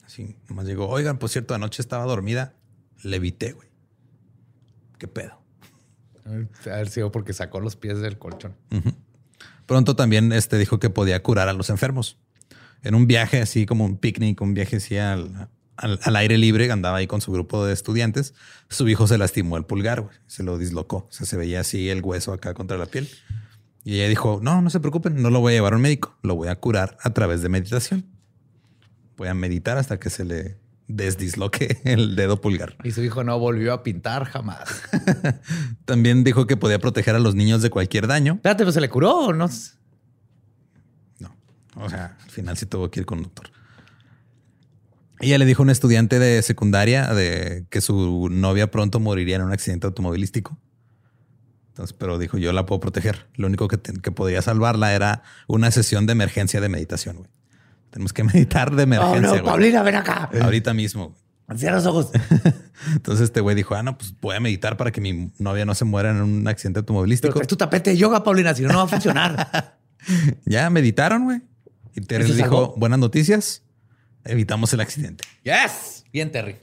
Así, 0.05 0.38
nomás 0.48 0.65
llegó, 0.65 0.88
oigan, 0.88 1.17
por 1.17 1.29
cierto, 1.29 1.53
anoche 1.53 1.81
estaba 1.81 2.05
dormida, 2.05 2.53
levité, 3.03 3.51
güey. 3.51 3.67
¿Qué 5.03 5.07
pedo? 5.10 5.38
A 6.25 6.29
ver 6.77 6.88
sido 6.88 7.12
porque 7.12 7.33
sacó 7.33 7.60
los 7.60 7.75
pies 7.75 8.00
del 8.00 8.17
colchón. 8.17 8.55
Pronto 9.65 9.98
también 9.98 10.31
este, 10.31 10.57
dijo 10.57 10.79
que 10.79 10.89
podía 10.89 11.22
curar 11.22 11.50
a 11.50 11.53
los 11.53 11.69
enfermos. 11.69 12.17
En 12.83 12.95
un 12.95 13.05
viaje 13.05 13.41
así 13.41 13.65
como 13.65 13.83
un 13.83 13.98
picnic, 13.98 14.39
un 14.39 14.53
viaje 14.53 14.77
así 14.77 14.95
al, 14.95 15.50
al- 15.75 16.00
al 16.01 16.15
aire 16.15 16.38
libre, 16.38 16.72
andaba 16.72 16.95
ahí 17.00 17.07
con 17.07 17.19
su 17.19 17.33
grupo 17.33 17.65
de 17.65 17.74
estudiantes. 17.74 18.33
Su 18.69 18.88
hijo 18.88 19.05
se 19.05 19.17
lastimó 19.17 19.57
el 19.57 19.65
pulgar, 19.65 20.07
se 20.25 20.41
lo 20.41 20.57
dislocó. 20.57 21.00
O 21.00 21.12
sea, 21.12 21.25
se 21.27 21.36
veía 21.36 21.60
así 21.60 21.89
el 21.89 22.01
hueso 22.01 22.31
acá 22.31 22.53
contra 22.53 22.77
la 22.77 22.86
piel. 22.86 23.10
Y 23.83 23.95
ella 23.95 24.07
dijo, 24.07 24.39
no, 24.41 24.62
no 24.62 24.69
se 24.69 24.79
preocupen, 24.79 25.22
no 25.22 25.31
lo 25.31 25.41
voy 25.41 25.51
a 25.51 25.55
llevar 25.57 25.74
a 25.74 25.75
un 25.75 25.81
médico, 25.81 26.17
lo 26.24 26.36
voy 26.36 26.48
a 26.48 26.55
curar 26.55 26.95
a 27.01 27.10
través 27.10 27.41
de 27.41 27.50
meditación. 27.50 28.05
Voy 29.17 29.27
a 29.27 29.33
meditar 29.33 29.77
hasta 29.77 30.00
que 30.00 30.10
se 30.10 30.24
le 30.24 30.57
desdisloque 30.95 31.79
el 31.85 32.15
dedo 32.15 32.39
pulgar. 32.41 32.75
Y 32.83 32.91
su 32.91 33.03
hijo 33.03 33.23
no 33.23 33.38
volvió 33.39 33.73
a 33.73 33.83
pintar 33.83 34.25
jamás. 34.25 34.69
También 35.85 36.23
dijo 36.23 36.47
que 36.47 36.57
podía 36.57 36.79
proteger 36.79 37.15
a 37.15 37.19
los 37.19 37.35
niños 37.35 37.62
de 37.62 37.69
cualquier 37.69 38.07
daño. 38.07 38.33
Espérate, 38.33 38.63
pues 38.63 38.75
se 38.75 38.81
le 38.81 38.89
curó 38.89 39.12
o 39.27 39.33
no? 39.33 39.50
No. 41.19 41.35
O 41.75 41.89
sea, 41.89 42.17
al 42.23 42.29
final 42.29 42.57
sí 42.57 42.65
tuvo 42.65 42.89
que 42.91 43.00
ir 43.01 43.05
con 43.05 43.19
un 43.19 43.23
doctor. 43.25 43.47
Ella 45.19 45.38
le 45.38 45.45
dijo 45.45 45.62
a 45.62 45.65
un 45.65 45.69
estudiante 45.69 46.19
de 46.19 46.41
secundaria 46.41 47.13
de 47.13 47.65
que 47.69 47.79
su 47.81 48.27
novia 48.29 48.69
pronto 48.71 49.00
moriría 49.00 49.38
en 49.38 49.43
un 49.43 49.53
accidente 49.53 49.88
automovilístico. 49.88 50.57
Entonces, 51.69 51.95
pero 51.97 52.17
dijo, 52.19 52.38
yo 52.38 52.51
la 52.53 52.65
puedo 52.65 52.81
proteger. 52.81 53.27
Lo 53.35 53.47
único 53.47 53.67
que, 53.67 53.77
te- 53.77 53.93
que 53.93 54.12
podía 54.12 54.41
salvarla 54.41 54.93
era 54.93 55.23
una 55.47 55.71
sesión 55.71 56.05
de 56.05 56.12
emergencia 56.12 56.59
de 56.62 56.69
meditación, 56.69 57.17
güey. 57.17 57.29
Tenemos 57.93 58.12
que 58.12 58.23
meditar 58.23 58.71
de 58.75 58.81
Oh, 58.81 58.85
emergencia, 58.85 59.21
no, 59.21 59.29
güey. 59.29 59.43
Paulina, 59.43 59.83
ven 59.83 59.95
acá. 59.95 60.29
Ahorita 60.41 60.73
mismo. 60.73 61.15
Cierra 61.55 61.75
los 61.75 61.85
ojos. 61.85 62.09
Entonces 62.93 63.25
este 63.25 63.39
güey 63.39 63.55
dijo, 63.55 63.75
ah, 63.75 63.83
no, 63.83 63.95
pues 63.97 64.15
voy 64.19 64.35
a 64.35 64.39
meditar 64.39 64.75
para 64.77 64.91
que 64.91 65.00
mi 65.00 65.31
novia 65.38 65.65
no 65.65 65.75
se 65.75 65.85
muera 65.85 66.09
en 66.09 66.21
un 66.21 66.47
accidente 66.47 66.79
automovilístico. 66.79 67.33
traes 67.35 67.47
tu 67.47 67.55
tapete 67.55 67.91
de 67.91 67.97
yoga, 67.97 68.23
Paulina, 68.23 68.55
si 68.55 68.63
no, 68.63 68.69
no 68.69 68.77
va 68.79 68.83
a 68.83 68.88
funcionar. 68.88 69.77
Ya 70.45 70.69
meditaron, 70.69 71.23
güey. 71.23 71.41
Y 71.95 72.01
Terry 72.01 72.25
¿Eso 72.25 72.33
le 72.33 72.43
dijo, 72.43 72.73
buenas 72.75 73.00
noticias, 73.00 73.63
evitamos 74.25 74.73
el 74.73 74.81
accidente. 74.81 75.23
yes. 75.43 76.03
Bien, 76.12 76.29
Terry. 76.29 76.57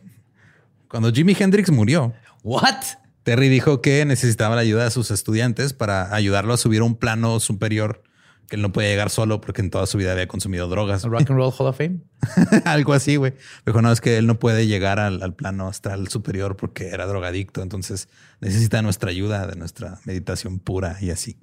Cuando 0.89 1.11
Jimi 1.11 1.35
Hendrix 1.39 1.71
murió, 1.71 2.13
What? 2.43 2.83
Terry 3.23 3.49
dijo 3.49 3.81
que 3.81 4.05
necesitaba 4.05 4.57
la 4.57 4.61
ayuda 4.61 4.85
de 4.85 4.91
sus 4.91 5.11
estudiantes 5.11 5.73
para 5.73 6.15
ayudarlo 6.15 6.53
a 6.53 6.57
subir 6.59 6.81
a 6.83 6.85
un 6.85 6.97
plano 6.97 7.41
superior 7.41 8.03
que 8.51 8.57
él 8.57 8.63
no 8.63 8.73
podía 8.73 8.89
llegar 8.89 9.11
solo 9.11 9.41
porque 9.41 9.63
en 9.63 9.71
toda 9.71 9.87
su 9.87 9.97
vida 9.97 10.11
había 10.11 10.27
consumido 10.27 10.69
drogas. 10.69 11.05
Rock 11.05 11.21
and 11.21 11.29
Roll 11.29 11.53
Hall 11.57 11.69
of 11.69 11.79
Fame. 11.79 12.01
Algo 12.65 12.93
así, 12.93 13.15
güey. 13.15 13.33
Dijo, 13.65 13.81
no, 13.81 13.93
es 13.93 14.01
que 14.01 14.19
él 14.19 14.27
no 14.27 14.41
puede 14.41 14.67
llegar 14.67 14.99
al, 14.99 15.23
al 15.23 15.35
plano 15.35 15.69
astral 15.69 16.09
superior 16.09 16.57
porque 16.57 16.89
era 16.89 17.07
drogadicto. 17.07 17.63
Entonces 17.63 18.09
necesita 18.41 18.83
nuestra 18.83 19.11
ayuda 19.11 19.47
de 19.47 19.55
nuestra 19.55 20.01
meditación 20.05 20.59
pura 20.59 20.97
y 21.01 21.11
así. 21.11 21.39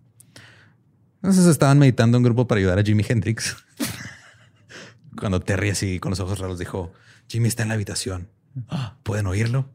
Entonces 1.16 1.46
estaban 1.46 1.80
meditando 1.80 2.18
un 2.18 2.26
grupo 2.26 2.46
para 2.46 2.60
ayudar 2.60 2.78
a 2.78 2.84
Jimi 2.84 3.06
Hendrix. 3.08 3.56
Cuando 5.18 5.40
Terry 5.40 5.70
así 5.70 6.00
con 6.00 6.10
los 6.10 6.20
ojos 6.20 6.40
raros 6.40 6.60
dijo, 6.60 6.92
Jimmy 7.30 7.48
está 7.48 7.64
en 7.64 7.70
la 7.70 7.76
habitación. 7.76 8.28
Ah, 8.68 8.98
¿Pueden 9.04 9.28
oírlo? 9.28 9.70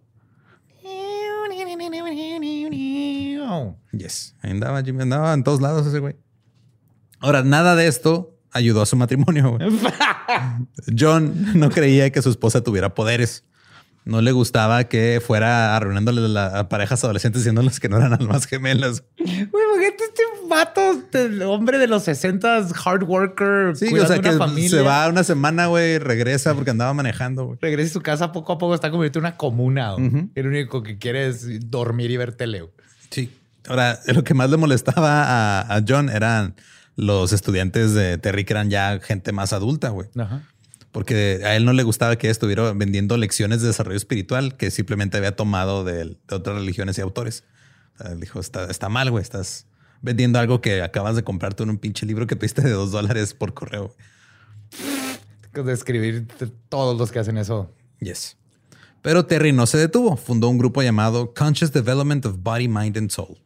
Yes. 3.93 4.37
Ahí 4.43 4.51
andaba 4.51 4.83
Jimmy, 4.83 5.01
andaba 5.03 5.33
en 5.33 5.43
todos 5.43 5.63
lados 5.63 5.87
ese 5.87 5.99
güey. 5.99 6.15
Ahora, 7.23 7.43
nada 7.43 7.75
de 7.77 7.87
esto 7.87 8.37
ayudó 8.53 8.83
a 8.83 8.87
su 8.87 8.97
matrimonio. 8.97 9.57
güey. 9.57 9.71
John 10.99 11.59
no 11.59 11.71
creía 11.71 12.11
que 12.11 12.23
su 12.23 12.31
esposa 12.31 12.63
tuviera 12.63 12.95
poderes. 12.95 13.45
No 14.05 14.21
le 14.21 14.33
gustaba 14.33 14.83
que 14.85 15.23
fuera 15.25 15.77
arruinándole 15.77 16.29
la, 16.29 16.47
a 16.59 16.69
parejas 16.69 17.05
adolescentes 17.05 17.43
diciéndoles 17.43 17.79
que 17.79 17.89
no 17.89 17.99
eran 17.99 18.13
almas 18.13 18.47
gemelas. 18.47 19.05
Güey, 19.17 19.31
imagínate 19.47 20.05
este 20.05 20.23
vato, 20.51 20.81
este 20.91 21.45
hombre 21.45 21.79
de 21.79 21.87
los 21.87 22.03
60 22.03 22.67
hard 22.85 23.05
worker, 23.05 23.77
Sí, 23.77 23.87
o 23.97 24.07
sea 24.07 24.19
una 24.19 24.31
que 24.31 24.37
familia. 24.37 24.69
se 24.71 24.81
va 24.83 25.09
una 25.09 25.23
semana, 25.23 25.67
güey, 25.67 25.99
regresa 25.99 26.53
porque 26.57 26.71
andaba 26.73 26.93
manejando, 26.95 27.45
güey. 27.45 27.59
Regresa 27.63 27.91
a 27.91 27.93
su 27.93 28.01
casa 28.03 28.33
poco 28.33 28.55
a 28.55 28.59
poco, 28.59 28.75
está 28.75 28.91
convirtiendo 28.91 29.29
en 29.29 29.31
una 29.33 29.37
comuna. 29.37 29.93
güey. 29.93 30.11
Lo 30.35 30.49
único 30.49 30.83
que 30.83 30.99
quiere 30.99 31.29
es 31.29 31.71
dormir 31.71 32.11
y 32.11 32.17
ver 32.17 32.33
tele. 32.33 32.63
güey. 32.63 32.73
Sí. 33.11 33.31
Ahora, 33.69 34.01
lo 34.07 34.25
que 34.25 34.35
más 34.35 34.51
le 34.51 34.57
molestaba 34.57 35.61
a, 35.61 35.77
a 35.77 35.83
John 35.87 36.09
eran 36.09 36.57
los 36.97 37.33
estudiantes 37.33 37.95
de 37.95 38.19
Terry 38.19 38.45
que 38.45 38.53
eran 38.53 38.71
ya 38.71 39.01
gente 39.01 39.33
más 39.33 39.53
adulta, 39.53 39.89
güey. 39.91 40.09
Ajá. 40.17 40.43
Porque 40.91 41.41
a 41.45 41.57
él 41.57 41.65
no 41.65 41.73
le 41.73 41.83
gustaba 41.85 42.17
que 42.17 42.29
estuviera 42.29 42.73
vendiendo 42.75 43.17
lecciones 43.17 43.63
de 43.63 43.69
desarrollo 43.69 43.97
espiritual 43.97 44.57
que 44.59 44.71
simplemente 44.71 45.17
había 45.17 45.35
tomado 45.35 45.85
de, 45.85 46.05
de 46.05 46.17
otras 46.35 46.57
religiones 46.57 46.99
y 46.99 47.01
autores. 47.01 47.45
O 47.95 48.03
sea, 48.03 48.15
dijo, 48.15 48.41
está, 48.41 48.71
está 48.71 48.89
mal, 48.91 49.11
güey. 49.11 49.23
Estás 49.23 49.67
vendiendo 50.03 50.39
algo 50.39 50.61
que 50.61 50.83
acabas 50.83 51.17
de 51.17 51.23
comprarte 51.25 51.63
en 51.63 51.71
un 51.71 51.79
pinche 51.79 52.05
libro 52.05 52.27
que 52.27 52.37
pediste 52.37 52.61
de 52.61 52.71
dos 52.73 52.93
dólares 52.93 53.33
por 53.33 53.55
correo. 53.55 53.95
De 55.55 55.73
escribir 55.73 56.27
t- 56.29 56.49
todos 56.69 56.99
los 56.99 57.11
que 57.11 57.19
hacen 57.19 57.37
eso. 57.39 57.75
Yes. 58.01 58.37
Pero 59.03 59.27
Terry 59.27 59.53
no 59.53 59.67
se 59.67 59.79
detuvo. 59.79 60.17
Fundó 60.17 60.49
un 60.49 60.59
grupo 60.59 60.83
llamado 60.83 61.35
Conscious 61.35 61.73
Development 61.73 62.25
of 62.27 62.37
Body, 62.43 62.69
Mind 62.69 62.97
and 62.99 63.11
Soul. 63.11 63.39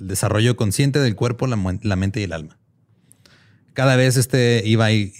El 0.00 0.08
desarrollo 0.08 0.56
consciente 0.56 0.98
del 0.98 1.14
cuerpo, 1.16 1.46
la, 1.46 1.78
la 1.82 1.96
mente 1.96 2.20
y 2.20 2.24
el 2.24 2.32
alma. 2.32 2.58
Cada 3.74 3.96
vez 3.96 4.16
este 4.16 4.62
iba 4.64 4.90
y, 4.90 5.12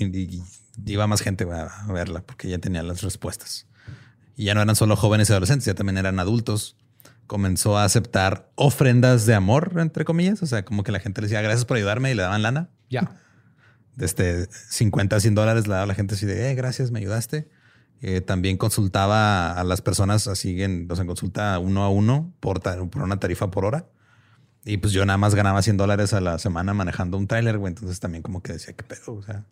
iba 0.87 1.06
más 1.06 1.20
gente 1.20 1.44
a 1.44 1.92
verla 1.92 2.23
porque 2.23 2.49
ya 2.49 2.58
tenía 2.58 2.82
las 2.82 3.02
respuestas. 3.02 3.66
Y 4.37 4.46
ya 4.46 4.54
no 4.54 4.62
eran 4.62 4.75
solo 4.75 4.96
jóvenes 4.96 5.28
y 5.28 5.32
adolescentes, 5.32 5.66
ya 5.66 5.75
también 5.75 5.99
eran 5.99 6.18
adultos 6.18 6.76
comenzó 7.26 7.78
a 7.78 7.84
aceptar 7.84 8.50
ofrendas 8.54 9.26
de 9.26 9.34
amor, 9.34 9.73
entre 9.78 10.04
comillas. 10.04 10.42
O 10.42 10.46
sea, 10.46 10.64
como 10.64 10.82
que 10.82 10.92
la 10.92 11.00
gente 11.00 11.20
le 11.20 11.26
decía 11.26 11.42
gracias 11.42 11.64
por 11.64 11.76
ayudarme 11.76 12.11
y 12.11 12.14
le 12.14 12.23
daban 12.23 12.42
lana. 12.42 12.70
Ya. 12.90 13.20
Desde 13.96 14.49
50 14.70 15.16
a 15.16 15.20
100 15.20 15.34
dólares 15.34 15.66
le 15.66 15.75
daba 15.75 15.87
la 15.87 15.94
gente 15.94 16.14
así 16.14 16.26
de, 16.26 16.50
eh, 16.50 16.54
gracias, 16.54 16.90
me 16.90 16.99
ayudaste. 16.99 17.49
Eh, 18.02 18.20
también 18.20 18.56
consultaba 18.56 19.52
a 19.52 19.64
las 19.64 19.80
personas 19.80 20.26
así 20.26 20.62
en, 20.62 20.90
o 20.90 20.96
sea, 20.96 21.06
consulta 21.06 21.58
uno 21.58 21.84
a 21.84 21.88
uno 21.88 22.34
por 22.40 22.61
una 22.96 23.18
tarifa 23.18 23.50
por 23.50 23.64
hora. 23.64 23.87
Y 24.64 24.78
pues 24.78 24.92
yo 24.92 25.04
nada 25.04 25.18
más 25.18 25.35
ganaba 25.35 25.61
100 25.61 25.76
dólares 25.76 26.14
a 26.14 26.21
la 26.21 26.38
semana 26.38 26.73
manejando 26.73 27.18
un 27.18 27.26
tráiler, 27.26 27.59
güey. 27.59 27.73
Entonces 27.73 28.00
también 28.00 28.23
como 28.23 28.42
que 28.42 28.54
decía, 28.54 28.75
qué 28.75 28.83
pedo, 28.83 29.14
o 29.14 29.23
sea. 29.23 29.44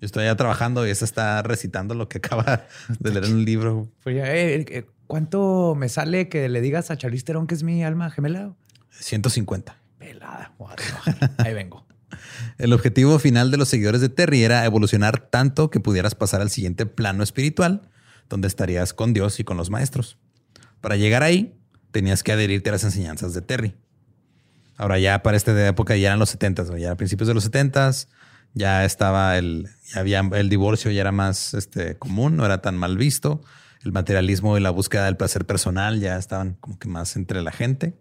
Yo 0.00 0.04
estoy 0.04 0.24
allá 0.24 0.36
trabajando 0.36 0.86
y 0.86 0.90
esta 0.90 1.06
está 1.06 1.42
recitando 1.42 1.94
lo 1.94 2.08
que 2.08 2.18
acaba 2.18 2.66
de 3.00 3.10
leer 3.10 3.24
en 3.24 3.34
un 3.34 3.44
libro. 3.44 3.88
Oye, 4.04 4.20
eh, 4.20 4.66
eh, 4.68 4.86
¿cuánto 5.06 5.74
me 5.74 5.88
sale 5.88 6.28
que 6.28 6.48
le 6.50 6.60
digas 6.60 6.90
a 6.90 6.98
Charlize 6.98 7.24
Theron 7.24 7.46
que 7.46 7.54
es 7.54 7.62
mi 7.62 7.82
alma 7.82 8.10
gemela? 8.10 8.54
150. 8.90 9.78
Pelada. 9.98 10.52
Ahí 11.38 11.54
vengo. 11.54 11.86
El 12.58 12.72
objetivo 12.72 13.18
final 13.18 13.50
de 13.50 13.56
los 13.56 13.68
seguidores 13.68 14.00
de 14.00 14.10
Terry 14.10 14.44
era 14.44 14.64
evolucionar 14.64 15.18
tanto 15.18 15.70
que 15.70 15.80
pudieras 15.80 16.14
pasar 16.14 16.40
al 16.42 16.50
siguiente 16.50 16.84
plano 16.84 17.22
espiritual, 17.22 17.88
donde 18.28 18.48
estarías 18.48 18.92
con 18.92 19.12
Dios 19.14 19.40
y 19.40 19.44
con 19.44 19.56
los 19.56 19.70
maestros. 19.70 20.18
Para 20.80 20.96
llegar 20.96 21.22
ahí, 21.22 21.58
tenías 21.90 22.22
que 22.22 22.32
adherirte 22.32 22.68
a 22.68 22.72
las 22.72 22.84
enseñanzas 22.84 23.32
de 23.32 23.40
Terry. 23.40 23.74
Ahora 24.76 24.98
ya 24.98 25.22
para 25.22 25.36
esta 25.36 25.66
época 25.66 25.96
ya 25.96 26.08
eran 26.08 26.18
los 26.18 26.30
70, 26.30 26.64
¿no? 26.64 26.76
ya 26.76 26.92
a 26.92 26.96
principios 26.96 27.28
de 27.28 27.34
los 27.34 27.44
70 27.44 27.92
ya 28.54 28.84
estaba 28.84 29.36
el, 29.36 29.68
ya 29.92 30.00
había 30.00 30.20
el 30.20 30.48
divorcio 30.48 30.90
ya 30.90 31.02
era 31.02 31.12
más 31.12 31.54
este, 31.54 31.98
común, 31.98 32.36
no 32.36 32.46
era 32.46 32.62
tan 32.62 32.76
mal 32.76 32.96
visto. 32.96 33.42
El 33.84 33.92
materialismo 33.92 34.56
y 34.56 34.60
la 34.60 34.70
búsqueda 34.70 35.04
del 35.04 35.16
placer 35.16 35.46
personal 35.46 36.00
ya 36.00 36.16
estaban 36.16 36.54
como 36.54 36.78
que 36.78 36.88
más 36.88 37.16
entre 37.16 37.42
la 37.42 37.52
gente. 37.52 37.94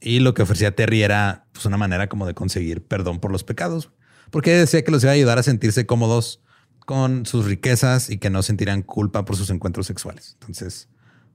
Y 0.00 0.18
lo 0.20 0.34
que 0.34 0.42
ofrecía 0.42 0.74
Terry 0.74 1.02
era 1.02 1.46
pues, 1.52 1.64
una 1.64 1.76
manera 1.76 2.08
como 2.08 2.26
de 2.26 2.34
conseguir 2.34 2.86
perdón 2.86 3.20
por 3.20 3.30
los 3.32 3.44
pecados. 3.44 3.90
Porque 4.30 4.50
decía 4.52 4.82
que 4.82 4.90
los 4.90 5.02
iba 5.04 5.12
a 5.12 5.14
ayudar 5.14 5.38
a 5.38 5.42
sentirse 5.42 5.86
cómodos 5.86 6.42
con 6.84 7.24
sus 7.24 7.46
riquezas 7.46 8.10
y 8.10 8.18
que 8.18 8.30
no 8.30 8.42
sentirían 8.42 8.82
culpa 8.82 9.24
por 9.24 9.36
sus 9.36 9.50
encuentros 9.50 9.86
sexuales. 9.86 10.36
Entonces, 10.40 10.88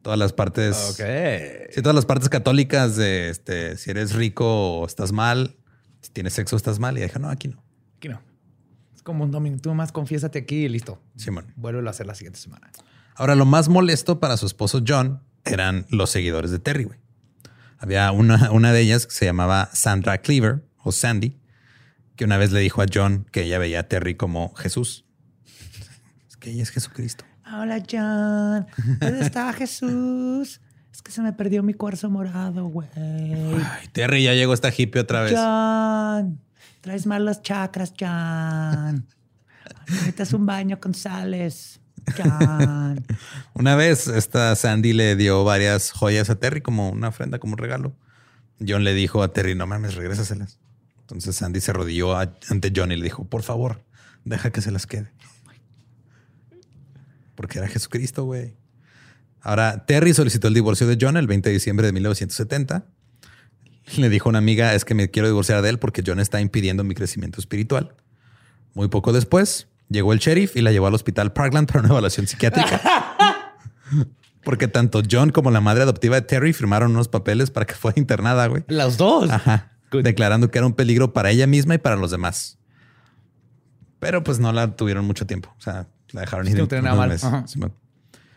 todas 0.03 0.19
las 0.19 0.33
partes, 0.33 0.98
sí, 1.72 1.81
todas 1.81 1.95
las 1.95 2.05
partes 2.05 2.29
católicas 2.29 2.95
de 2.95 3.29
este, 3.29 3.77
si 3.77 3.89
eres 3.89 4.13
rico 4.13 4.81
o 4.81 4.86
estás 4.86 5.12
mal, 5.12 5.55
si 6.01 6.12
tienes 6.12 6.33
sexo 6.33 6.55
estás 6.55 6.77
mal. 6.77 6.98
Y 6.98 7.01
dije, 7.01 7.17
no, 7.17 7.29
aquí 7.29 7.48
no. 7.48 7.63
Aquí 7.98 8.10
no. 8.10 8.22
Es 8.93 9.01
como 9.01 9.24
un 9.24 9.31
domingo. 9.31 9.60
Tú 9.60 9.74
más 9.74 9.91
confiésate 9.91 10.39
aquí 10.39 10.65
y 10.65 10.69
listo. 10.69 11.01
Simón. 11.15 11.53
Vuelvo 11.55 11.88
a 11.88 11.89
hacer 11.89 12.05
la 12.05 12.15
siguiente 12.15 12.39
semana. 12.39 12.69
Ahora, 13.15 13.36
lo 13.36 13.45
más 13.45 13.69
molesto 13.69 14.19
para 14.19 14.38
su 14.38 14.45
esposo 14.45 14.83
John 14.86 15.24
eran 15.45 15.86
los 15.89 16.10
seguidores 16.10 16.51
de 16.51 16.60
Terry. 16.60 16.83
güey. 16.83 17.00
Había 17.77 18.12
una, 18.12 18.51
una 18.51 18.74
de 18.74 18.81
ellas 18.81 19.07
que 19.07 19.13
se 19.13 19.25
llamaba 19.25 19.69
Sandra 19.74 20.19
Cleaver 20.19 20.65
o 20.77 20.91
Sandy, 20.91 21.39
que 22.15 22.25
una 22.25 22.38
vez 22.38 22.51
le 22.51 22.60
dijo 22.60 22.81
a 22.81 22.86
John 22.93 23.25
que 23.31 23.43
ella 23.43 23.57
veía 23.57 23.81
a 23.81 23.83
Terry 23.88 24.15
como 24.15 24.53
Jesús. 24.55 25.05
Es 26.29 26.38
que 26.38 26.50
ella 26.50 26.63
es 26.63 26.72
Jesucristo. 26.72 27.24
Hola, 27.55 27.83
John. 27.89 28.65
¿Dónde 29.00 29.22
está 29.22 29.53
Jesús? 29.53 30.60
Es 30.91 31.01
que 31.03 31.12
se 31.12 31.22
me 31.22 31.33
perdió 31.33 31.62
mi 31.62 31.74
cuarzo 31.74 32.10
morado, 32.10 32.65
güey. 32.65 32.88
Ay, 32.95 33.88
Terry 33.91 34.24
ya 34.24 34.33
llegó 34.33 34.53
esta 34.53 34.72
hippie 34.75 35.01
otra 35.01 35.22
vez. 35.22 35.33
John, 35.36 36.39
traes 36.81 37.05
mal 37.05 37.25
las 37.25 37.43
chakras, 37.43 37.93
John. 38.00 39.05
Necesitas 39.88 40.33
un 40.33 40.45
baño 40.45 40.79
con 40.79 40.95
sales, 40.95 41.79
John. 42.17 43.05
Una 43.53 43.75
vez 43.75 44.07
esta 44.07 44.55
Sandy 44.55 44.93
le 44.93 45.15
dio 45.15 45.43
varias 45.43 45.91
joyas 45.91 46.29
a 46.31 46.36
Terry 46.36 46.62
como 46.62 46.89
una 46.89 47.10
ofrenda, 47.10 47.38
como 47.38 47.53
un 47.53 47.60
regalo. 47.60 47.95
John 48.65 48.83
le 48.83 48.93
dijo 48.93 49.22
a 49.22 49.31
Terry, 49.31 49.53
no 49.53 49.67
mames, 49.67 49.95
regrésaselas. 49.95 50.60
Entonces 51.01 51.36
Sandy 51.36 51.61
se 51.61 51.72
arrodilló 51.72 52.18
ante 52.18 52.72
John 52.75 52.92
y 52.92 52.96
le 52.96 53.03
dijo, 53.03 53.25
por 53.25 53.44
favor, 53.44 53.83
deja 54.25 54.51
que 54.51 54.61
se 54.61 54.72
las 54.72 54.87
quede. 54.87 55.11
Porque 57.35 57.59
era 57.59 57.67
Jesucristo, 57.67 58.24
güey. 58.25 58.55
Ahora, 59.41 59.85
Terry 59.85 60.13
solicitó 60.13 60.48
el 60.48 60.53
divorcio 60.53 60.87
de 60.87 60.98
John 61.00 61.17
el 61.17 61.27
20 61.27 61.50
de 61.50 61.53
diciembre 61.53 61.85
de 61.85 61.93
1970. 61.93 62.85
Le 63.98 64.09
dijo 64.09 64.29
a 64.29 64.31
una 64.31 64.39
amiga, 64.39 64.74
es 64.74 64.85
que 64.85 64.93
me 64.93 65.09
quiero 65.09 65.27
divorciar 65.27 65.61
de 65.61 65.69
él 65.69 65.79
porque 65.79 66.03
John 66.05 66.19
está 66.19 66.39
impidiendo 66.39 66.83
mi 66.83 66.96
crecimiento 66.96 67.41
espiritual. 67.41 67.96
Muy 68.74 68.87
poco 68.87 69.11
después, 69.11 69.67
llegó 69.89 70.13
el 70.13 70.19
sheriff 70.19 70.55
y 70.55 70.61
la 70.61 70.72
llevó 70.72 70.87
al 70.87 70.93
hospital 70.93 71.33
Parkland 71.33 71.67
para 71.67 71.81
una 71.81 71.89
evaluación 71.89 72.25
psiquiátrica. 72.27 72.81
Porque 74.43 74.67
tanto 74.67 75.01
John 75.09 75.31
como 75.31 75.51
la 75.51 75.61
madre 75.61 75.83
adoptiva 75.83 76.15
de 76.15 76.22
Terry 76.24 76.53
firmaron 76.53 76.91
unos 76.91 77.07
papeles 77.07 77.50
para 77.50 77.65
que 77.65 77.75
fuera 77.75 77.98
internada, 78.00 78.48
güey. 78.48 78.63
Los 78.67 78.98
dos. 78.98 79.29
Ajá. 79.29 79.72
Declarando 79.91 80.51
que 80.51 80.57
era 80.57 80.67
un 80.67 80.74
peligro 80.74 81.13
para 81.13 81.31
ella 81.31 81.48
misma 81.48 81.75
y 81.75 81.77
para 81.77 81.96
los 81.96 82.11
demás. 82.11 82.57
Pero 84.00 84.24
pues 84.24 84.39
no 84.39 84.51
la 84.51 84.75
tuvieron 84.75 85.05
mucho 85.05 85.25
tiempo. 85.25 85.53
O 85.57 85.61
sea, 85.61 85.87
la 86.13 86.21
dejaron 86.21 86.47
ir 86.47 86.57
No 86.57 86.67
en 86.71 86.83
nada 86.83 86.95
mal. 86.95 87.19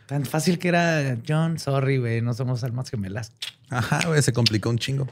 Tan 0.06 0.24
fácil 0.24 0.58
que 0.58 0.68
era 0.68 1.18
John, 1.26 1.58
sorry, 1.58 1.98
güey, 1.98 2.20
no 2.22 2.32
somos 2.34 2.62
almas 2.64 2.90
gemelas. 2.90 3.32
Ajá, 3.70 4.00
güey, 4.06 4.22
se 4.22 4.32
complicó 4.32 4.70
un 4.70 4.78
chingo. 4.78 5.08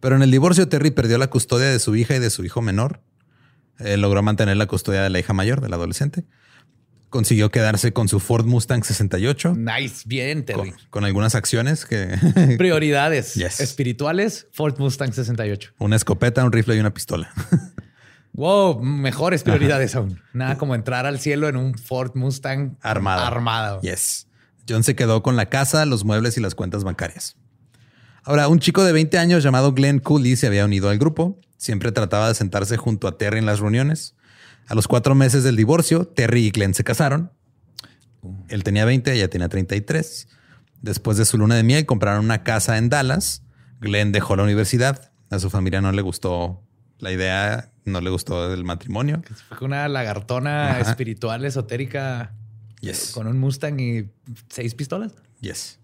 Pero 0.00 0.16
en 0.16 0.22
el 0.22 0.30
divorcio, 0.30 0.68
Terry 0.68 0.90
perdió 0.90 1.18
la 1.18 1.28
custodia 1.28 1.66
de 1.68 1.78
su 1.78 1.94
hija 1.96 2.16
y 2.16 2.18
de 2.18 2.30
su 2.30 2.44
hijo 2.44 2.60
menor. 2.62 3.00
Eh, 3.78 3.96
logró 3.96 4.22
mantener 4.22 4.56
la 4.56 4.66
custodia 4.66 5.02
de 5.02 5.10
la 5.10 5.18
hija 5.18 5.32
mayor, 5.32 5.60
del 5.60 5.72
adolescente. 5.74 6.24
Consiguió 7.10 7.50
quedarse 7.50 7.92
con 7.92 8.08
su 8.08 8.18
Ford 8.18 8.44
Mustang 8.46 8.82
68, 8.82 9.54
Nice, 9.56 10.02
bien, 10.06 10.38
con, 10.42 10.46
Terry. 10.46 10.74
con 10.90 11.04
algunas 11.04 11.34
acciones 11.34 11.84
que... 11.84 12.08
Prioridades 12.58 13.34
Yes. 13.34 13.60
espirituales, 13.60 14.48
Ford 14.52 14.78
Mustang 14.78 15.12
68. 15.12 15.72
una 15.78 15.96
escopeta, 15.96 16.44
un 16.44 16.50
rifle 16.52 16.76
y 16.76 16.80
una 16.80 16.92
pistola. 16.94 17.30
Wow, 18.34 18.82
mejores 18.82 19.44
prioridades 19.44 19.94
aún. 19.94 20.20
Nada 20.32 20.58
como 20.58 20.74
entrar 20.74 21.06
al 21.06 21.20
cielo 21.20 21.48
en 21.48 21.56
un 21.56 21.78
Ford 21.78 22.12
Mustang 22.14 22.76
Armado. 22.80 23.24
Armado. 23.24 23.80
Yes. 23.80 24.26
John 24.68 24.82
se 24.82 24.96
quedó 24.96 25.22
con 25.22 25.36
la 25.36 25.46
casa, 25.46 25.86
los 25.86 26.04
muebles 26.04 26.36
y 26.36 26.40
las 26.40 26.56
cuentas 26.56 26.82
bancarias. 26.82 27.36
Ahora, 28.24 28.48
un 28.48 28.58
chico 28.58 28.82
de 28.82 28.92
20 28.92 29.18
años 29.18 29.44
llamado 29.44 29.72
Glenn 29.72 30.00
Cooley 30.00 30.34
se 30.34 30.48
había 30.48 30.64
unido 30.64 30.88
al 30.88 30.98
grupo. 30.98 31.38
Siempre 31.58 31.92
trataba 31.92 32.28
de 32.28 32.34
sentarse 32.34 32.76
junto 32.76 33.06
a 33.06 33.18
Terry 33.18 33.38
en 33.38 33.46
las 33.46 33.60
reuniones. 33.60 34.16
A 34.66 34.74
los 34.74 34.88
cuatro 34.88 35.14
meses 35.14 35.44
del 35.44 35.54
divorcio, 35.54 36.06
Terry 36.06 36.46
y 36.46 36.50
Glenn 36.50 36.74
se 36.74 36.82
casaron. 36.82 37.30
Él 38.48 38.64
tenía 38.64 38.84
20, 38.84 39.12
ella 39.12 39.28
tenía 39.28 39.48
33. 39.48 40.28
Después 40.80 41.18
de 41.18 41.24
su 41.24 41.38
luna 41.38 41.54
de 41.54 41.62
miel, 41.62 41.86
compraron 41.86 42.24
una 42.24 42.42
casa 42.42 42.78
en 42.78 42.88
Dallas. 42.88 43.42
Glenn 43.80 44.10
dejó 44.10 44.34
la 44.34 44.42
universidad. 44.42 45.12
A 45.30 45.38
su 45.38 45.50
familia 45.50 45.80
no 45.80 45.92
le 45.92 46.02
gustó 46.02 46.62
la 46.98 47.12
idea, 47.12 47.73
no 47.84 48.00
le 48.00 48.10
gustó 48.10 48.52
el 48.52 48.64
matrimonio. 48.64 49.22
Fue 49.58 49.66
una 49.66 49.88
lagartona 49.88 50.72
Ajá. 50.78 50.90
espiritual, 50.90 51.44
esotérica, 51.44 52.34
Yes. 52.80 53.12
con 53.14 53.26
un 53.26 53.38
Mustang 53.38 53.80
y 53.80 54.10
seis 54.48 54.74
pistolas. 54.74 55.12
Yes. 55.40 55.78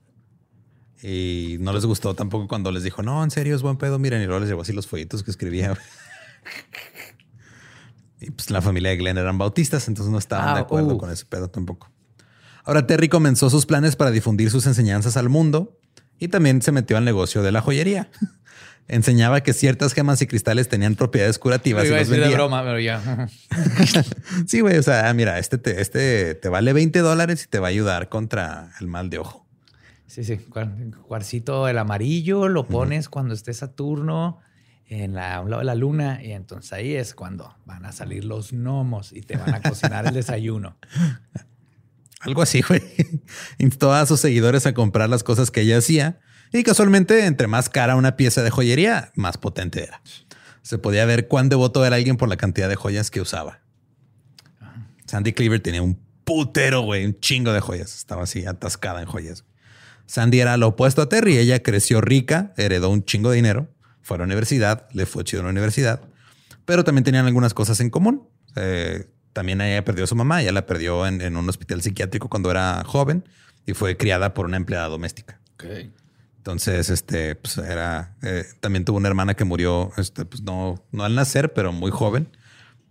Y 1.02 1.56
no 1.60 1.72
les 1.72 1.86
gustó 1.86 2.14
tampoco 2.14 2.46
cuando 2.46 2.70
les 2.72 2.82
dijo, 2.82 3.02
no, 3.02 3.24
en 3.24 3.30
serio, 3.30 3.56
es 3.56 3.62
buen 3.62 3.78
pedo. 3.78 3.98
Miren, 3.98 4.20
y 4.20 4.26
luego 4.26 4.40
les 4.40 4.50
llevó 4.50 4.60
así 4.62 4.74
los 4.74 4.86
folletos 4.86 5.22
que 5.22 5.30
escribía. 5.30 5.74
y 8.20 8.30
pues 8.30 8.50
la 8.50 8.60
familia 8.60 8.90
de 8.90 8.96
Glenn 8.98 9.16
eran 9.18 9.38
bautistas, 9.38 9.88
entonces 9.88 10.12
no 10.12 10.18
estaban 10.18 10.48
Ah, 10.50 10.54
de 10.54 10.60
acuerdo 10.60 10.94
uh. 10.94 10.98
con 10.98 11.10
ese 11.10 11.24
pedo 11.24 11.48
tampoco. 11.48 11.90
Ahora 12.64 12.86
Terry 12.86 13.08
comenzó 13.08 13.48
sus 13.48 13.64
planes 13.64 13.96
para 13.96 14.10
difundir 14.10 14.50
sus 14.50 14.66
enseñanzas 14.66 15.16
al 15.16 15.30
mundo 15.30 15.78
y 16.20 16.28
también 16.28 16.62
se 16.62 16.70
metió 16.70 16.96
al 16.96 17.04
negocio 17.04 17.42
de 17.42 17.50
la 17.50 17.60
joyería. 17.60 18.08
Enseñaba 18.88 19.40
que 19.42 19.52
ciertas 19.52 19.92
gemas 19.94 20.20
y 20.20 20.26
cristales 20.26 20.68
tenían 20.68 20.96
propiedades 20.96 21.38
curativas 21.38 21.84
Lo 21.84 21.96
y 21.96 22.02
iba 22.02 22.16
a 22.26 22.28
de 22.28 22.34
broma, 22.34 22.62
pero 22.64 22.80
ya. 22.80 23.28
Sí, 24.46 24.60
güey. 24.60 24.78
O 24.78 24.82
sea, 24.82 25.08
ah, 25.08 25.14
mira, 25.14 25.38
este 25.38 25.58
te, 25.58 25.80
este 25.80 26.34
te 26.34 26.48
vale 26.48 26.72
20 26.72 26.98
dólares 26.98 27.44
y 27.44 27.48
te 27.48 27.60
va 27.60 27.68
a 27.68 27.70
ayudar 27.70 28.08
contra 28.08 28.72
el 28.80 28.88
mal 28.88 29.08
de 29.10 29.18
ojo. 29.18 29.46
Sí, 30.06 30.24
sí. 30.24 30.38
Cuar- 30.50 30.92
Cuarcito, 31.02 31.68
el 31.68 31.78
amarillo, 31.78 32.48
lo 32.48 32.66
pones 32.66 33.08
cuando 33.08 33.32
esté 33.32 33.52
Saturno 33.54 34.40
en 34.88 35.14
la, 35.14 35.36
a 35.36 35.40
un 35.40 35.50
lado 35.50 35.60
de 35.60 35.66
la 35.66 35.76
luna 35.76 36.20
y 36.20 36.32
entonces 36.32 36.72
ahí 36.72 36.96
es 36.96 37.14
cuando 37.14 37.54
van 37.66 37.84
a 37.86 37.92
salir 37.92 38.24
los 38.24 38.50
gnomos 38.52 39.12
y 39.12 39.20
te 39.22 39.36
van 39.36 39.54
a 39.54 39.62
cocinar 39.62 40.04
el 40.08 40.14
desayuno. 40.14 40.76
Algo 42.20 42.42
así, 42.42 42.62
güey. 42.62 42.82
Instó 43.58 43.92
a 43.92 44.06
sus 44.06 44.20
seguidores 44.20 44.66
a 44.66 44.74
comprar 44.74 45.08
las 45.08 45.22
cosas 45.22 45.50
que 45.50 45.62
ella 45.62 45.78
hacía 45.78 46.20
y 46.52 46.62
casualmente, 46.64 47.26
entre 47.26 47.46
más 47.46 47.68
cara 47.68 47.96
una 47.96 48.16
pieza 48.16 48.42
de 48.42 48.50
joyería, 48.50 49.12
más 49.14 49.38
potente 49.38 49.84
era. 49.84 50.02
Se 50.62 50.78
podía 50.78 51.04
ver 51.04 51.28
cuán 51.28 51.48
devoto 51.48 51.84
era 51.84 51.96
alguien 51.96 52.16
por 52.16 52.28
la 52.28 52.36
cantidad 52.36 52.68
de 52.68 52.76
joyas 52.76 53.10
que 53.10 53.20
usaba. 53.20 53.60
Sandy 55.06 55.32
Cleaver 55.32 55.60
tenía 55.60 55.82
un 55.82 56.00
putero, 56.24 56.82
güey, 56.82 57.04
un 57.04 57.18
chingo 57.20 57.52
de 57.52 57.60
joyas. 57.60 57.96
Estaba 57.96 58.24
así 58.24 58.46
atascada 58.46 59.00
en 59.00 59.06
joyas. 59.06 59.44
Sandy 60.06 60.40
era 60.40 60.56
lo 60.56 60.68
opuesto 60.68 61.02
a 61.02 61.08
Terry. 61.08 61.38
Ella 61.38 61.62
creció 61.62 62.00
rica, 62.00 62.52
heredó 62.56 62.90
un 62.90 63.04
chingo 63.04 63.30
de 63.30 63.36
dinero, 63.36 63.72
fue 64.02 64.16
a 64.16 64.18
la 64.18 64.24
universidad, 64.24 64.88
le 64.92 65.06
fue 65.06 65.22
chido 65.22 65.40
en 65.40 65.46
la 65.46 65.50
universidad, 65.52 66.02
pero 66.64 66.82
también 66.82 67.04
tenían 67.04 67.26
algunas 67.26 67.54
cosas 67.54 67.80
en 67.80 67.90
común. 67.90 68.28
Eh, 68.56 69.08
también 69.32 69.60
ella 69.60 69.84
perdió 69.84 70.04
a 70.04 70.06
su 70.06 70.16
mamá, 70.16 70.42
ella 70.42 70.52
la 70.52 70.66
perdió 70.66 71.06
en, 71.06 71.20
en 71.20 71.36
un 71.36 71.48
hospital 71.48 71.82
psiquiátrico 71.82 72.28
cuando 72.28 72.50
era 72.50 72.82
joven 72.84 73.24
y 73.66 73.74
fue 73.74 73.96
criada 73.96 74.34
por 74.34 74.46
una 74.46 74.56
empleada 74.56 74.88
doméstica. 74.88 75.40
Entonces, 76.38 76.88
este, 76.88 77.34
pues 77.34 77.58
era, 77.58 78.16
eh, 78.22 78.44
también 78.60 78.84
tuvo 78.84 78.96
una 78.96 79.08
hermana 79.08 79.34
que 79.34 79.44
murió, 79.44 79.92
este, 79.98 80.24
pues 80.24 80.42
no, 80.42 80.82
no 80.90 81.04
al 81.04 81.14
nacer, 81.14 81.52
pero 81.52 81.72
muy 81.72 81.90
joven. 81.90 82.28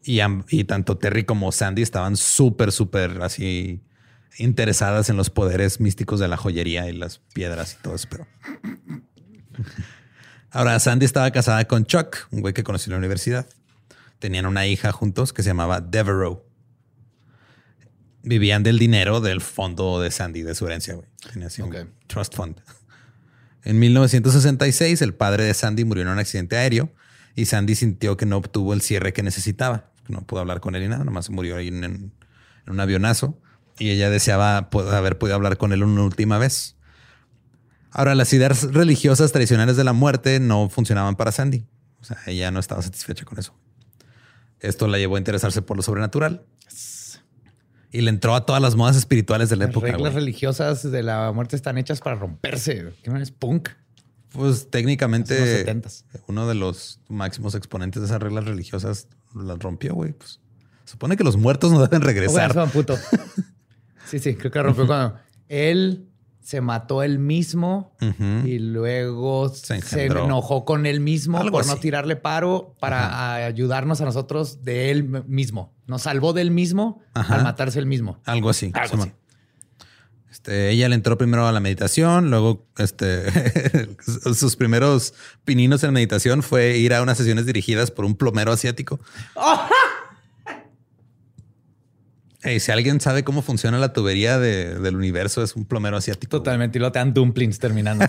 Y, 0.04 0.20
y 0.50 0.64
tanto 0.66 0.98
Terry 0.98 1.26
como 1.26 1.52
Sandy 1.52 1.82
estaban 1.82 2.16
súper, 2.16 2.72
súper 2.72 3.22
así 3.22 3.82
interesadas 4.38 5.10
en 5.10 5.18
los 5.18 5.30
poderes 5.30 5.80
místicos 5.80 6.20
de 6.20 6.28
la 6.28 6.38
joyería 6.38 6.88
y 6.90 6.94
las 6.94 7.20
piedras 7.34 7.76
y 7.78 7.82
todo 7.82 7.96
eso. 7.96 8.08
Pero 8.10 8.28
ahora 10.52 10.80
Sandy 10.80 11.06
estaba 11.06 11.32
casada 11.32 11.66
con 11.66 11.86
Chuck, 11.86 12.28
un 12.32 12.42
güey 12.42 12.54
que 12.54 12.64
conoció 12.64 12.92
en 12.92 12.94
la 12.94 12.98
universidad. 13.00 13.48
Tenían 14.20 14.46
una 14.46 14.68
hija 14.68 14.92
juntos 14.92 15.34
que 15.34 15.44
se 15.44 15.50
llamaba 15.50 15.82
Devereaux. 15.82 16.42
Vivían 18.22 18.64
del 18.64 18.78
dinero 18.78 19.22
del 19.22 19.42
fondo 19.42 20.02
de 20.02 20.12
Sandy, 20.12 20.44
de 20.44 20.54
su 20.54 20.68
herencia, 20.68 20.94
güey. 20.94 21.08
Tenía 21.32 21.48
así 21.48 21.62
un 21.62 21.74
trust 22.08 22.36
fund. 22.36 22.62
En 23.64 23.80
1966, 23.80 25.02
el 25.02 25.14
padre 25.14 25.44
de 25.44 25.54
Sandy 25.54 25.84
murió 25.86 26.04
en 26.04 26.10
un 26.10 26.20
accidente 26.20 26.58
aéreo 26.58 26.94
y 27.36 27.46
Sandy 27.46 27.76
sintió 27.76 28.18
que 28.18 28.26
no 28.26 28.38
obtuvo 28.38 28.74
el 28.74 28.82
cierre 28.82 29.14
que 29.14 29.24
necesitaba. 29.24 29.92
No 30.08 30.22
pudo 30.22 30.42
hablar 30.42 30.60
con 30.60 30.76
él 30.76 30.84
y 30.84 30.88
nada, 30.88 31.04
nomás 31.04 31.30
murió 31.30 31.56
ahí 31.58 31.68
en, 31.70 32.12
un 32.68 32.80
avionazo 32.80 33.40
y 33.78 33.90
ella 33.90 34.10
deseaba 34.10 34.58
haber 34.58 35.18
podido 35.18 35.36
hablar 35.36 35.58
con 35.58 35.72
él 35.72 35.84
una 35.84 36.04
última 36.04 36.38
vez. 36.38 36.76
Ahora, 37.92 38.16
las 38.16 38.32
ideas 38.34 38.72
religiosas 38.74 39.32
tradicionales 39.32 39.78
de 39.78 39.84
la 39.84 39.94
muerte 39.94 40.40
no 40.40 40.70
funcionaban 40.70 41.16
para 41.16 41.32
Sandy. 41.32 41.66
O 42.02 42.04
sea, 42.04 42.18
ella 42.28 42.52
no 42.52 42.60
estaba 42.60 42.82
satisfecha 42.82 43.26
con 43.26 43.40
eso. 43.40 43.56
Esto 44.60 44.88
la 44.88 44.98
llevó 44.98 45.16
a 45.16 45.20
interesarse 45.20 45.62
por 45.62 45.78
lo 45.78 45.84
sobrenatural. 45.84 46.46
Y 47.92 48.02
le 48.02 48.10
entró 48.10 48.36
a 48.36 48.46
todas 48.46 48.62
las 48.62 48.76
modas 48.76 48.96
espirituales 48.96 49.50
de 49.50 49.56
la 49.56 49.66
época. 49.66 49.88
Las 49.88 49.96
reglas 49.96 50.14
religiosas 50.14 50.92
de 50.92 51.02
la 51.02 51.32
muerte 51.32 51.56
están 51.56 51.78
hechas 51.78 52.02
para 52.02 52.16
romperse. 52.16 52.94
¿Qué 53.02 53.10
no 53.10 53.20
es 53.20 53.32
punk? 53.32 53.70
Pues 54.32 54.70
técnicamente 54.70 55.66
uno 56.28 56.48
de 56.48 56.54
los 56.54 57.00
máximos 57.08 57.56
exponentes 57.56 58.02
de 58.02 58.08
esas 58.08 58.22
reglas 58.22 58.46
religiosas 58.46 59.08
las 59.34 59.58
rompió, 59.58 59.96
güey. 59.96 60.14
Pues 60.14 60.40
supone 60.86 61.18
que 61.18 61.24
los 61.24 61.36
muertos 61.36 61.72
no 61.72 61.82
deben 61.82 62.02
regresar. 62.02 62.54
puto. 62.72 62.96
sí, 64.06 64.20
sí, 64.20 64.36
creo 64.36 64.52
que 64.52 64.62
rompió 64.62 64.86
cuando 64.86 65.16
él 65.48 66.09
se 66.42 66.62
mató 66.62 67.04
él 67.04 67.20
mismo 67.20 67.96
y 68.44 68.60
luego 68.60 69.50
se, 69.50 70.06
enojó 70.06 70.66
con 70.66 70.86
él 70.86 71.00
mismo 71.00 71.40
por 71.52 71.66
no 71.68 71.78
tirarle 71.78 72.16
paro 72.16 72.76
para 72.80 73.36
ayudarnos 73.46 74.02
a 74.02 74.06
nosotros 74.06 74.64
de 74.64 74.92
él 74.92 75.04
mismo. 75.28 75.74
Nos 75.86 76.04
salvó 76.04 76.34
del 76.34 76.52
mismo 76.52 77.02
al 77.14 77.44
matarse 77.44 77.80
él 77.80 77.86
mismo. 77.86 78.20
Algo 78.26 78.50
así. 78.50 78.72
Este, 80.32 80.70
ella 80.70 80.88
le 80.88 80.96
entró 80.96 81.18
primero 81.18 81.48
a 81.48 81.52
la 81.52 81.60
meditación, 81.60 82.30
luego 82.30 82.68
este, 82.78 83.26
sus 84.34 84.56
primeros 84.56 85.14
pininos 85.44 85.84
en 85.84 85.92
meditación 85.92 86.44
fue 86.44 86.78
ir 86.78 86.94
a 86.94 87.02
unas 87.02 87.18
sesiones 87.18 87.46
dirigidas 87.46 87.92
por 87.92 88.06
un 88.06 88.16
plomero 88.16 88.52
asiático. 88.52 89.00
si 92.42 92.72
alguien 92.72 93.02
sabe 93.02 93.24
cómo 93.24 93.42
funciona 93.42 93.78
la 93.80 93.92
tubería 93.92 94.40
del 94.40 94.96
universo, 94.96 95.44
es 95.44 95.56
un 95.56 95.66
plomero 95.66 95.98
asiático. 95.98 96.38
Totalmente. 96.38 96.78
Y 96.78 96.82
lo 96.82 96.92
te 96.92 97.00
dan 97.00 97.14
dumplings 97.14 97.60
terminando. 97.60 98.06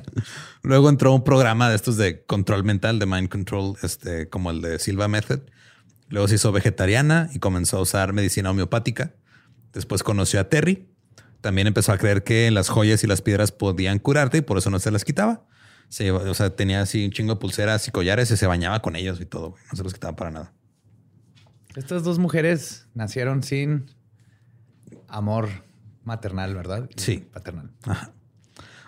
Luego 0.62 0.88
entró 0.88 1.12
un 1.12 1.24
programa 1.24 1.68
de 1.68 1.76
estos 1.76 1.96
de 1.96 2.24
control 2.24 2.62
mental, 2.62 2.98
de 2.98 3.06
mind 3.06 3.28
control, 3.28 3.76
este, 3.82 4.28
como 4.28 4.50
el 4.50 4.60
de 4.60 4.78
Silva 4.78 5.08
Method. 5.08 5.40
Luego 6.08 6.28
se 6.28 6.36
hizo 6.36 6.52
vegetariana 6.52 7.28
y 7.32 7.40
comenzó 7.40 7.78
a 7.78 7.80
usar 7.80 8.12
medicina 8.12 8.50
homeopática. 8.50 9.14
Después 9.72 10.04
conoció 10.04 10.38
a 10.38 10.44
Terry. 10.44 10.88
También 11.40 11.66
empezó 11.66 11.92
a 11.92 11.98
creer 11.98 12.22
que 12.22 12.50
las 12.50 12.68
joyas 12.68 13.02
y 13.02 13.06
las 13.08 13.22
piedras 13.22 13.50
podían 13.50 13.98
curarte 13.98 14.38
y 14.38 14.40
por 14.42 14.56
eso 14.56 14.70
no 14.70 14.78
se 14.78 14.92
las 14.92 15.04
quitaba. 15.04 15.46
o 15.90 16.34
sea, 16.34 16.50
tenía 16.54 16.80
así 16.80 17.04
un 17.04 17.10
chingo 17.10 17.34
de 17.34 17.40
pulseras 17.40 17.88
y 17.88 17.90
collares 17.90 18.30
y 18.30 18.36
se 18.36 18.46
bañaba 18.46 18.80
con 18.80 18.94
ellos 18.94 19.20
y 19.20 19.26
todo. 19.26 19.56
No 19.70 19.76
se 19.76 19.82
los 19.82 19.92
quitaba 19.92 20.14
para 20.14 20.30
nada. 20.30 20.52
Estas 21.76 22.04
dos 22.04 22.18
mujeres 22.18 22.86
nacieron 22.94 23.42
sin 23.42 23.90
amor 25.08 25.48
maternal, 26.04 26.54
¿verdad? 26.54 26.88
Sí. 26.96 27.28
Paternal. 27.32 27.70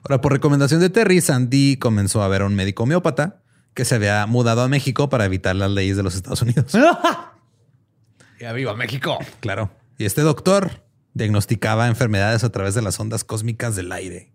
Ahora, 0.03 0.21
por 0.21 0.33
recomendación 0.33 0.81
de 0.81 0.91
Terry, 0.91 1.21
Sandy 1.21 1.79
comenzó 1.79 2.23
a 2.23 2.29
ver 2.29 2.43
a 2.43 2.47
un 2.47 2.55
médico 2.55 2.85
homeópata 2.85 3.43
que 3.75 3.85
se 3.85 3.97
había 3.97 4.25
mudado 4.27 4.63
a 4.63 4.69
México 4.69 5.09
para 5.09 5.25
evitar 5.25 5.57
las 5.57 5.71
leyes 5.71 5.97
de 5.97 6.03
los 6.03 6.15
Estados 6.15 6.43
Unidos. 6.43 6.73
ya 8.41 8.53
viva 8.53 8.75
México. 8.75 9.19
Claro. 9.41 9.71
Y 9.99 10.05
este 10.05 10.23
doctor 10.23 10.85
diagnosticaba 11.15 11.89
enfermedades 11.89 12.45
a 12.45 12.51
través 12.51 12.75
de 12.75 12.83
las 12.83 13.01
ondas 13.01 13.25
cósmicas 13.25 13.75
del 13.75 13.91
aire. 13.91 14.33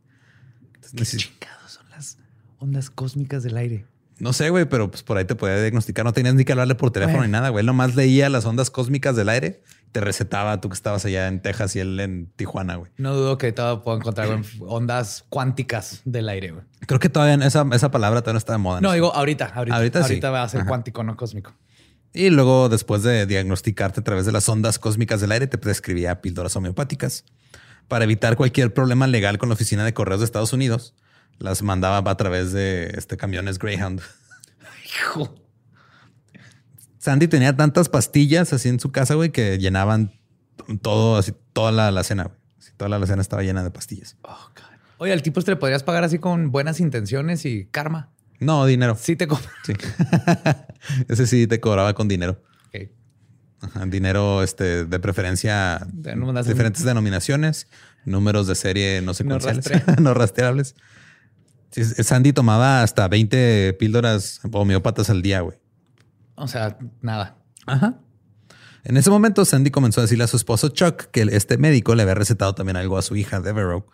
¿Qué 0.96 1.06
chingados 1.06 1.72
son 1.72 1.90
las 1.90 2.18
ondas 2.60 2.90
cósmicas 2.90 3.44
del 3.44 3.58
aire? 3.58 3.86
No 4.22 4.34
sé, 4.34 4.52
güey, 4.52 4.66
pero 4.66 4.92
pues 4.92 5.02
por 5.02 5.18
ahí 5.18 5.26
te 5.26 5.34
podía 5.34 5.60
diagnosticar. 5.60 6.06
No 6.06 6.14
tenías 6.14 6.36
ni 6.36 6.46
que 6.46 6.52
hablarle 6.52 6.76
por 6.76 6.92
teléfono 6.92 7.24
ni 7.24 7.32
nada, 7.32 7.50
güey. 7.50 7.66
Nomás 7.66 7.96
leía 7.96 8.30
las 8.30 8.46
ondas 8.46 8.70
cósmicas 8.70 9.16
del 9.16 9.30
aire. 9.30 9.64
Te 9.92 10.00
recetaba 10.00 10.62
tú 10.62 10.70
que 10.70 10.76
estabas 10.76 11.04
allá 11.06 11.28
en 11.28 11.42
Texas 11.42 11.76
y 11.76 11.80
él 11.80 12.00
en 12.00 12.28
Tijuana, 12.36 12.76
güey. 12.76 12.92
No 12.98 13.16
dudo 13.16 13.40
que 13.40 13.52
todo 13.52 13.82
puedo 13.82 13.98
encontrar 13.98 14.30
ondas 14.60 15.26
cuánticas 15.30 16.02
del 16.06 16.30
aire, 16.30 16.52
güey. 16.52 16.64
Creo 16.86 17.00
que 17.00 17.10
todavía 17.10 17.44
esa, 17.48 17.66
esa 17.74 17.90
palabra 17.90 18.22
todavía 18.22 18.34
no 18.34 18.38
está 18.38 18.54
de 18.54 18.60
moda. 18.60 18.80
No, 18.80 18.94
digo 18.94 19.12
ahorita, 19.12 19.54
ahorita. 19.56 19.76
Ahorita, 19.76 20.02
ahorita 20.02 20.30
va 20.30 20.44
a 20.44 20.50
ser 20.50 20.66
cuántico, 20.66 21.04
no 21.04 21.18
cósmico. 21.18 21.56
Y 22.14 22.30
luego, 22.30 22.70
después 22.70 23.02
de 23.02 23.26
diagnosticarte 23.26 24.02
a 24.02 24.04
través 24.04 24.28
de 24.28 24.32
las 24.32 24.48
ondas 24.48 24.78
cósmicas 24.78 25.20
del 25.20 25.32
aire, 25.32 25.48
te 25.48 25.58
prescribía 25.58 26.22
píldoras 26.22 26.56
homeopáticas 26.56 27.26
para 27.88 28.04
evitar 28.04 28.36
cualquier 28.36 28.72
problema 28.72 29.08
legal 29.08 29.40
con 29.40 29.50
la 29.50 29.54
oficina 29.54 29.84
de 29.84 29.96
correos 29.96 30.20
de 30.20 30.26
Estados 30.26 30.54
Unidos 30.54 30.94
las 31.42 31.64
mandaba 31.64 32.10
a 32.10 32.18
través 32.18 32.52
de 32.52 32.94
este 32.96 33.18
camiones 33.18 33.60
Greyhound. 33.60 34.02
Hijo. 34.86 35.36
Sandy 37.00 37.28
tenía 37.28 37.56
tantas 37.58 37.90
pastillas 37.90 38.54
así 38.54 38.70
en 38.70 38.80
su 38.80 38.92
casa, 38.92 39.16
güey, 39.16 39.32
que 39.32 39.58
llenaban 39.58 40.14
todo, 40.82 41.18
así 41.18 41.34
toda 41.54 41.72
la, 41.72 41.92
la 41.92 42.04
cena. 42.04 42.32
toda 42.78 42.90
la, 43.00 43.06
cena 43.08 43.22
estaba 43.22 43.42
llena 43.42 43.64
de 43.64 43.72
pastillas. 43.72 44.18
Oh, 44.22 44.52
Oye, 45.00 45.12
al 45.14 45.24
tipo 45.24 45.40
este 45.40 45.52
le 45.52 45.56
podrías 45.56 45.82
pagar 45.82 46.04
así 46.04 46.20
con 46.20 46.52
buenas 46.52 46.80
intenciones 46.80 47.44
y 47.46 47.66
karma. 47.66 48.12
No, 48.40 48.68
dinero. 48.68 48.96
Sí 49.00 49.16
te 49.16 49.28
cobra. 49.28 49.50
Sí. 49.64 49.74
Ese 51.08 51.26
sí 51.26 51.48
te 51.48 51.60
cobraba 51.60 51.96
con 51.96 52.08
dinero. 52.08 52.44
dinero 53.88 54.44
este, 54.44 54.86
de 54.86 55.00
preferencia, 55.00 55.88
de 55.92 56.16
diferentes 56.48 56.84
denominaciones, 56.84 57.68
números 58.06 58.46
de 58.48 58.56
serie 58.56 59.02
no 59.02 59.14
secuenciales, 59.16 59.66
no 60.00 60.14
rastreables. 60.14 60.76
Sandy 61.72 62.34
tomaba 62.34 62.84
hasta 62.84 63.08
20 63.08 63.74
píldoras 63.74 64.42
homeópatas 64.52 65.10
al 65.10 65.22
día, 65.22 65.42
güey. 65.42 65.58
O 66.36 66.48
sea, 66.48 66.78
nada. 67.02 67.38
Ajá. 67.66 68.00
En 68.84 68.98
ese 68.98 69.10
momento, 69.10 69.46
Sandy 69.46 69.72
comenzó 69.72 70.02
a 70.02 70.04
decirle 70.04 70.24
a 70.24 70.28
su 70.28 70.38
esposo 70.38 70.70
Chuck 70.70 71.06
que 71.12 71.22
este 71.32 71.58
médico 71.58 71.96
le 71.96 72.02
había 72.04 72.16
recetado 72.16 72.56
también 72.56 72.78
algo 72.78 72.98
a 72.98 73.02
su 73.02 73.16
hija, 73.16 73.40
Devereaux. 73.40 73.86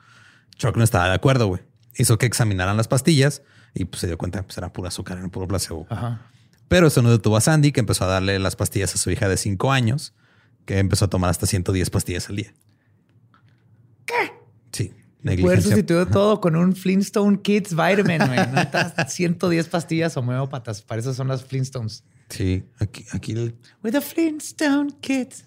Chuck 0.56 0.78
no 0.78 0.84
estaba 0.84 1.10
de 1.10 1.16
acuerdo, 1.16 1.48
güey. 1.48 1.62
Hizo 1.96 2.18
que 2.18 2.26
examinaran 2.26 2.78
las 2.78 2.88
pastillas 2.88 3.44
y 3.74 3.86
pues, 3.86 4.02
se 4.02 4.08
dio 4.08 4.18
cuenta 4.18 4.40
que 4.40 4.46
pues, 4.46 4.58
era 4.58 4.72
pura 4.72 4.88
azúcar, 4.88 5.18
era 5.18 5.28
puro 5.28 5.48
placebo. 5.48 5.88
Ajá. 5.90 6.22
Pero 6.68 6.88
eso 6.88 7.02
no 7.02 7.12
detuvo 7.12 7.38
a 7.38 7.42
Sandy, 7.42 7.72
que 7.72 7.80
empezó 7.80 8.06
a 8.06 8.08
darle 8.08 8.40
las 8.40 8.56
pastillas 8.56 8.94
a 8.96 8.98
su 8.98 9.10
hija 9.12 9.30
de 9.30 9.38
5 9.38 9.72
años, 9.72 10.14
que 10.66 10.80
empezó 10.80 11.06
a 11.06 11.10
tomar 11.10 11.30
hasta 11.30 11.46
110 11.46 11.90
pastillas 11.90 12.30
al 12.30 12.38
día. 12.38 12.54
¿Qué? 14.06 14.34
Sí. 14.72 14.94
Poder 15.36 15.62
sustituir 15.62 16.06
todo 16.08 16.40
con 16.40 16.56
un 16.56 16.76
Flintstone 16.76 17.42
Kids 17.42 17.72
Vitamin, 17.72 18.20
güey. 18.20 19.08
110 19.08 19.68
pastillas 19.70 20.16
homeópatas. 20.18 20.82
Para 20.82 21.02
eso 21.02 21.14
son 21.14 21.28
las 21.28 21.44
Flintstones. 21.44 22.04
Sí, 22.30 22.66
aquí, 22.80 23.06
aquí 23.12 23.34
With 23.84 23.92
the 23.92 24.02
Flintstone 24.02 24.92
Kids. 25.02 25.46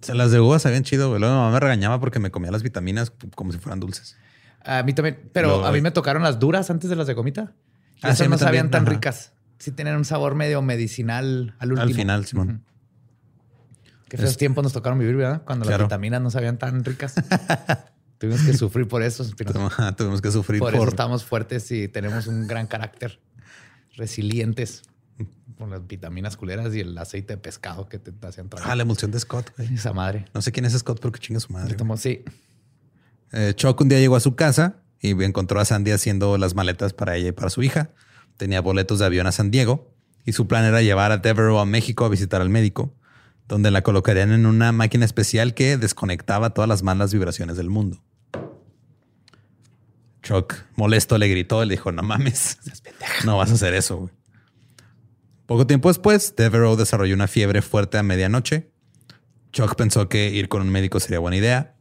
Se 0.00 0.14
las 0.14 0.30
de 0.30 0.40
uvas 0.40 0.62
sabían 0.62 0.82
chido, 0.82 1.08
güey. 1.08 1.20
Luego 1.20 1.34
mi 1.34 1.40
mamá 1.40 1.52
me 1.52 1.60
regañaba 1.60 2.00
porque 2.00 2.18
me 2.18 2.30
comía 2.30 2.50
las 2.50 2.62
vitaminas 2.62 3.12
como 3.34 3.52
si 3.52 3.58
fueran 3.58 3.80
dulces. 3.80 4.16
A 4.62 4.82
mí 4.82 4.92
también, 4.92 5.30
pero 5.32 5.64
a 5.64 5.72
mí 5.72 5.80
me 5.80 5.90
tocaron 5.90 6.22
las 6.22 6.38
duras 6.38 6.70
antes 6.70 6.90
de 6.90 6.96
las 6.96 7.06
de 7.06 7.14
gomita. 7.14 7.54
Ah, 8.02 8.10
Esas 8.10 8.28
no 8.28 8.36
sabían 8.36 8.70
tan 8.70 8.84
ricas. 8.84 9.32
Sí 9.58 9.70
tenían 9.70 9.96
un 9.96 10.04
sabor 10.04 10.34
medio 10.34 10.60
medicinal 10.60 11.54
al 11.58 11.72
último. 11.72 11.88
Al 11.88 11.94
final, 11.94 12.26
Simón. 12.26 12.64
Qué 14.08 14.18
feos 14.18 14.36
tiempos 14.36 14.62
nos 14.62 14.72
tocaron 14.72 14.98
vivir, 14.98 15.16
¿verdad? 15.16 15.42
Cuando 15.44 15.68
las 15.68 15.80
vitaminas 15.80 16.20
no 16.20 16.30
sabían 16.30 16.58
tan 16.58 16.84
ricas. 16.84 17.14
Tuvimos 18.18 18.42
que 18.42 18.54
sufrir 18.54 18.88
por 18.88 19.02
eso. 19.02 19.24
Tuvimos 19.96 20.20
que 20.20 20.30
sufrir 20.30 20.60
por, 20.60 20.72
por, 20.72 20.80
eso 20.80 20.88
estamos 20.88 21.24
fuertes 21.24 21.70
y 21.70 21.88
tenemos 21.88 22.26
un 22.26 22.46
gran 22.46 22.66
carácter. 22.66 23.20
Resilientes 23.96 24.82
con 25.56 25.70
las 25.70 25.86
vitaminas 25.86 26.36
culeras 26.36 26.74
y 26.74 26.80
el 26.80 26.96
aceite 26.98 27.34
de 27.34 27.38
pescado 27.38 27.88
que 27.88 27.98
te 27.98 28.12
hacían 28.26 28.48
trabajar. 28.48 28.72
Ah, 28.72 28.76
la 28.76 28.82
emulsión 28.82 29.10
de 29.10 29.18
Scott. 29.18 29.52
Esa 29.58 29.92
madre. 29.92 30.26
No 30.34 30.42
sé 30.42 30.52
quién 30.52 30.66
es 30.66 30.72
Scott, 30.74 30.98
pero 31.00 31.12
que 31.12 31.20
chinga 31.20 31.40
su 31.40 31.52
madre. 31.52 31.76
sí. 31.96 32.24
Eh, 33.32 33.54
Chuck 33.56 33.80
un 33.80 33.88
día 33.88 33.98
llegó 33.98 34.16
a 34.16 34.20
su 34.20 34.36
casa 34.36 34.76
y 35.00 35.10
encontró 35.24 35.60
a 35.60 35.64
Sandy 35.64 35.90
haciendo 35.90 36.38
las 36.38 36.54
maletas 36.54 36.92
para 36.92 37.16
ella 37.16 37.28
y 37.28 37.32
para 37.32 37.50
su 37.50 37.62
hija. 37.62 37.90
Tenía 38.36 38.60
boletos 38.60 38.98
de 38.98 39.06
avión 39.06 39.26
a 39.26 39.32
San 39.32 39.50
Diego 39.50 39.90
y 40.24 40.32
su 40.32 40.46
plan 40.46 40.64
era 40.64 40.82
llevar 40.82 41.12
a 41.12 41.18
Devereaux 41.18 41.60
a 41.60 41.64
México 41.64 42.04
a 42.04 42.08
visitar 42.08 42.40
al 42.40 42.50
médico, 42.50 42.94
donde 43.48 43.70
la 43.70 43.82
colocarían 43.82 44.32
en 44.32 44.46
una 44.46 44.72
máquina 44.72 45.04
especial 45.04 45.54
que 45.54 45.76
desconectaba 45.76 46.50
todas 46.50 46.68
las 46.68 46.82
malas 46.82 47.12
vibraciones 47.12 47.56
del 47.56 47.70
mundo. 47.70 48.02
Chuck, 50.26 50.54
molesto, 50.74 51.18
le 51.18 51.28
gritó. 51.28 51.64
Le 51.64 51.74
dijo, 51.74 51.92
no 51.92 52.02
mames, 52.02 52.58
no 53.24 53.36
vas 53.36 53.52
a 53.52 53.54
hacer 53.54 53.74
eso. 53.74 53.96
güey". 53.96 54.12
Poco 55.46 55.68
tiempo 55.68 55.88
después, 55.88 56.34
Devereaux 56.34 56.76
desarrolló 56.76 57.14
una 57.14 57.28
fiebre 57.28 57.62
fuerte 57.62 57.96
a 57.96 58.02
medianoche. 58.02 58.72
Chuck 59.52 59.76
pensó 59.76 60.08
que 60.08 60.30
ir 60.30 60.48
con 60.48 60.62
un 60.62 60.70
médico 60.70 60.98
sería 60.98 61.20
buena 61.20 61.36
idea, 61.36 61.76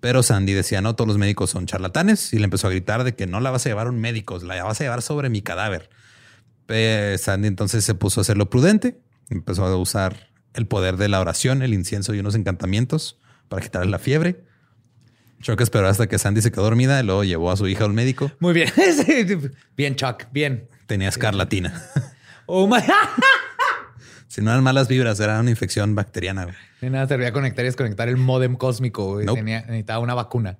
pero 0.00 0.24
Sandy 0.24 0.52
decía, 0.52 0.80
no, 0.80 0.96
todos 0.96 1.06
los 1.06 1.18
médicos 1.18 1.50
son 1.50 1.66
charlatanes 1.66 2.32
y 2.32 2.38
le 2.38 2.44
empezó 2.44 2.66
a 2.66 2.70
gritar 2.70 3.04
de 3.04 3.14
que 3.14 3.26
no 3.26 3.38
la 3.38 3.52
vas 3.52 3.64
a 3.64 3.68
llevar 3.68 3.86
a 3.86 3.90
un 3.90 4.00
médico, 4.00 4.38
la 4.40 4.62
vas 4.64 4.80
a 4.80 4.84
llevar 4.84 5.00
sobre 5.00 5.30
mi 5.30 5.40
cadáver. 5.40 5.88
Eh, 6.66 7.16
Sandy 7.18 7.46
entonces 7.46 7.84
se 7.84 7.94
puso 7.94 8.20
a 8.20 8.22
hacerlo 8.22 8.50
prudente, 8.50 9.00
empezó 9.30 9.64
a 9.64 9.76
usar 9.76 10.32
el 10.52 10.66
poder 10.66 10.96
de 10.96 11.08
la 11.08 11.20
oración, 11.20 11.62
el 11.62 11.72
incienso 11.72 12.12
y 12.12 12.18
unos 12.18 12.34
encantamientos 12.34 13.20
para 13.48 13.62
quitarle 13.62 13.92
la 13.92 14.00
fiebre. 14.00 14.44
Chuck 15.40 15.60
esperó 15.60 15.88
hasta 15.88 16.06
que 16.06 16.18
Sandy 16.18 16.40
se 16.42 16.50
quedó 16.50 16.64
dormida 16.64 17.00
y 17.00 17.04
luego 17.04 17.24
llevó 17.24 17.50
a 17.50 17.56
su 17.56 17.68
hija 17.68 17.84
al 17.84 17.92
médico. 17.92 18.30
Muy 18.40 18.54
bien. 18.54 18.70
bien, 19.76 19.96
Chuck. 19.96 20.24
Bien. 20.32 20.68
Tenía 20.86 21.08
escarlatina. 21.08 21.82
Oh 22.46 22.66
my. 22.66 22.78
si 24.28 24.40
no 24.40 24.50
eran 24.50 24.62
malas 24.62 24.88
vibras, 24.88 25.20
era 25.20 25.40
una 25.40 25.50
infección 25.50 25.94
bacteriana. 25.94 26.44
güey. 26.44 26.56
De 26.80 26.90
nada 26.90 27.06
servía 27.08 27.32
conectar 27.32 27.64
y 27.64 27.68
desconectar 27.68 28.08
el 28.08 28.16
modem 28.16 28.56
cósmico. 28.56 29.14
güey. 29.14 29.26
Nope. 29.26 29.40
Tenía, 29.40 29.60
necesitaba 29.60 29.98
una 30.00 30.14
vacuna. 30.14 30.58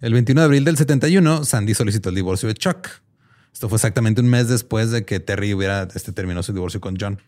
El 0.00 0.12
21 0.12 0.40
de 0.40 0.44
abril 0.44 0.64
del 0.64 0.76
71, 0.76 1.44
Sandy 1.44 1.74
solicitó 1.74 2.10
el 2.10 2.14
divorcio 2.14 2.48
de 2.48 2.54
Chuck. 2.54 2.88
Esto 3.52 3.70
fue 3.70 3.76
exactamente 3.76 4.20
un 4.20 4.28
mes 4.28 4.48
después 4.48 4.90
de 4.90 5.06
que 5.06 5.18
Terry 5.20 5.54
hubiera 5.54 5.88
este, 5.94 6.12
terminó 6.12 6.42
su 6.42 6.52
divorcio 6.52 6.80
con 6.82 6.96
John. 7.00 7.18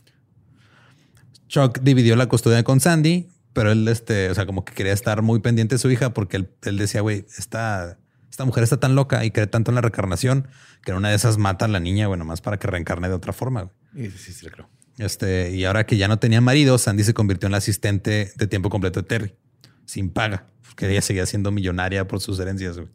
Chuck 1.48 1.78
dividió 1.80 2.16
la 2.16 2.26
custodia 2.26 2.62
con 2.62 2.80
Sandy, 2.80 3.28
pero 3.52 3.72
él, 3.72 3.86
este, 3.88 4.30
o 4.30 4.34
sea, 4.34 4.46
como 4.46 4.64
que 4.64 4.74
quería 4.74 4.92
estar 4.92 5.22
muy 5.22 5.40
pendiente 5.40 5.74
de 5.74 5.78
su 5.78 5.90
hija 5.90 6.14
porque 6.14 6.36
él, 6.36 6.50
él 6.62 6.78
decía, 6.78 7.00
güey, 7.00 7.26
esta, 7.36 7.98
esta 8.30 8.44
mujer 8.44 8.62
está 8.64 8.78
tan 8.78 8.94
loca 8.94 9.24
y 9.24 9.30
cree 9.30 9.46
tanto 9.46 9.70
en 9.70 9.76
la 9.76 9.80
reencarnación 9.80 10.48
que 10.84 10.92
en 10.92 10.96
una 10.98 11.10
de 11.10 11.16
esas 11.16 11.38
mata 11.38 11.64
a 11.64 11.68
la 11.68 11.80
niña, 11.80 12.06
bueno, 12.08 12.24
más 12.24 12.40
para 12.40 12.58
que 12.58 12.68
reencarne 12.68 13.08
de 13.08 13.14
otra 13.14 13.32
forma. 13.32 13.70
güey. 13.94 14.10
Sí, 14.10 14.32
sí, 14.32 14.44
le 14.44 14.50
creo. 14.50 14.68
Este, 14.98 15.54
y 15.54 15.64
ahora 15.64 15.86
que 15.86 15.96
ya 15.96 16.08
no 16.08 16.18
tenía 16.18 16.40
marido, 16.40 16.76
Sandy 16.76 17.04
se 17.04 17.14
convirtió 17.14 17.46
en 17.46 17.52
la 17.52 17.58
asistente 17.58 18.32
de 18.34 18.46
tiempo 18.46 18.68
completo 18.68 19.00
de 19.00 19.08
Terry, 19.08 19.34
sin 19.84 20.10
paga, 20.10 20.46
porque 20.62 20.90
ella 20.90 21.02
seguía 21.02 21.24
siendo 21.26 21.50
millonaria 21.52 22.06
por 22.06 22.20
sus 22.20 22.38
herencias. 22.40 22.76
güey. 22.76 22.88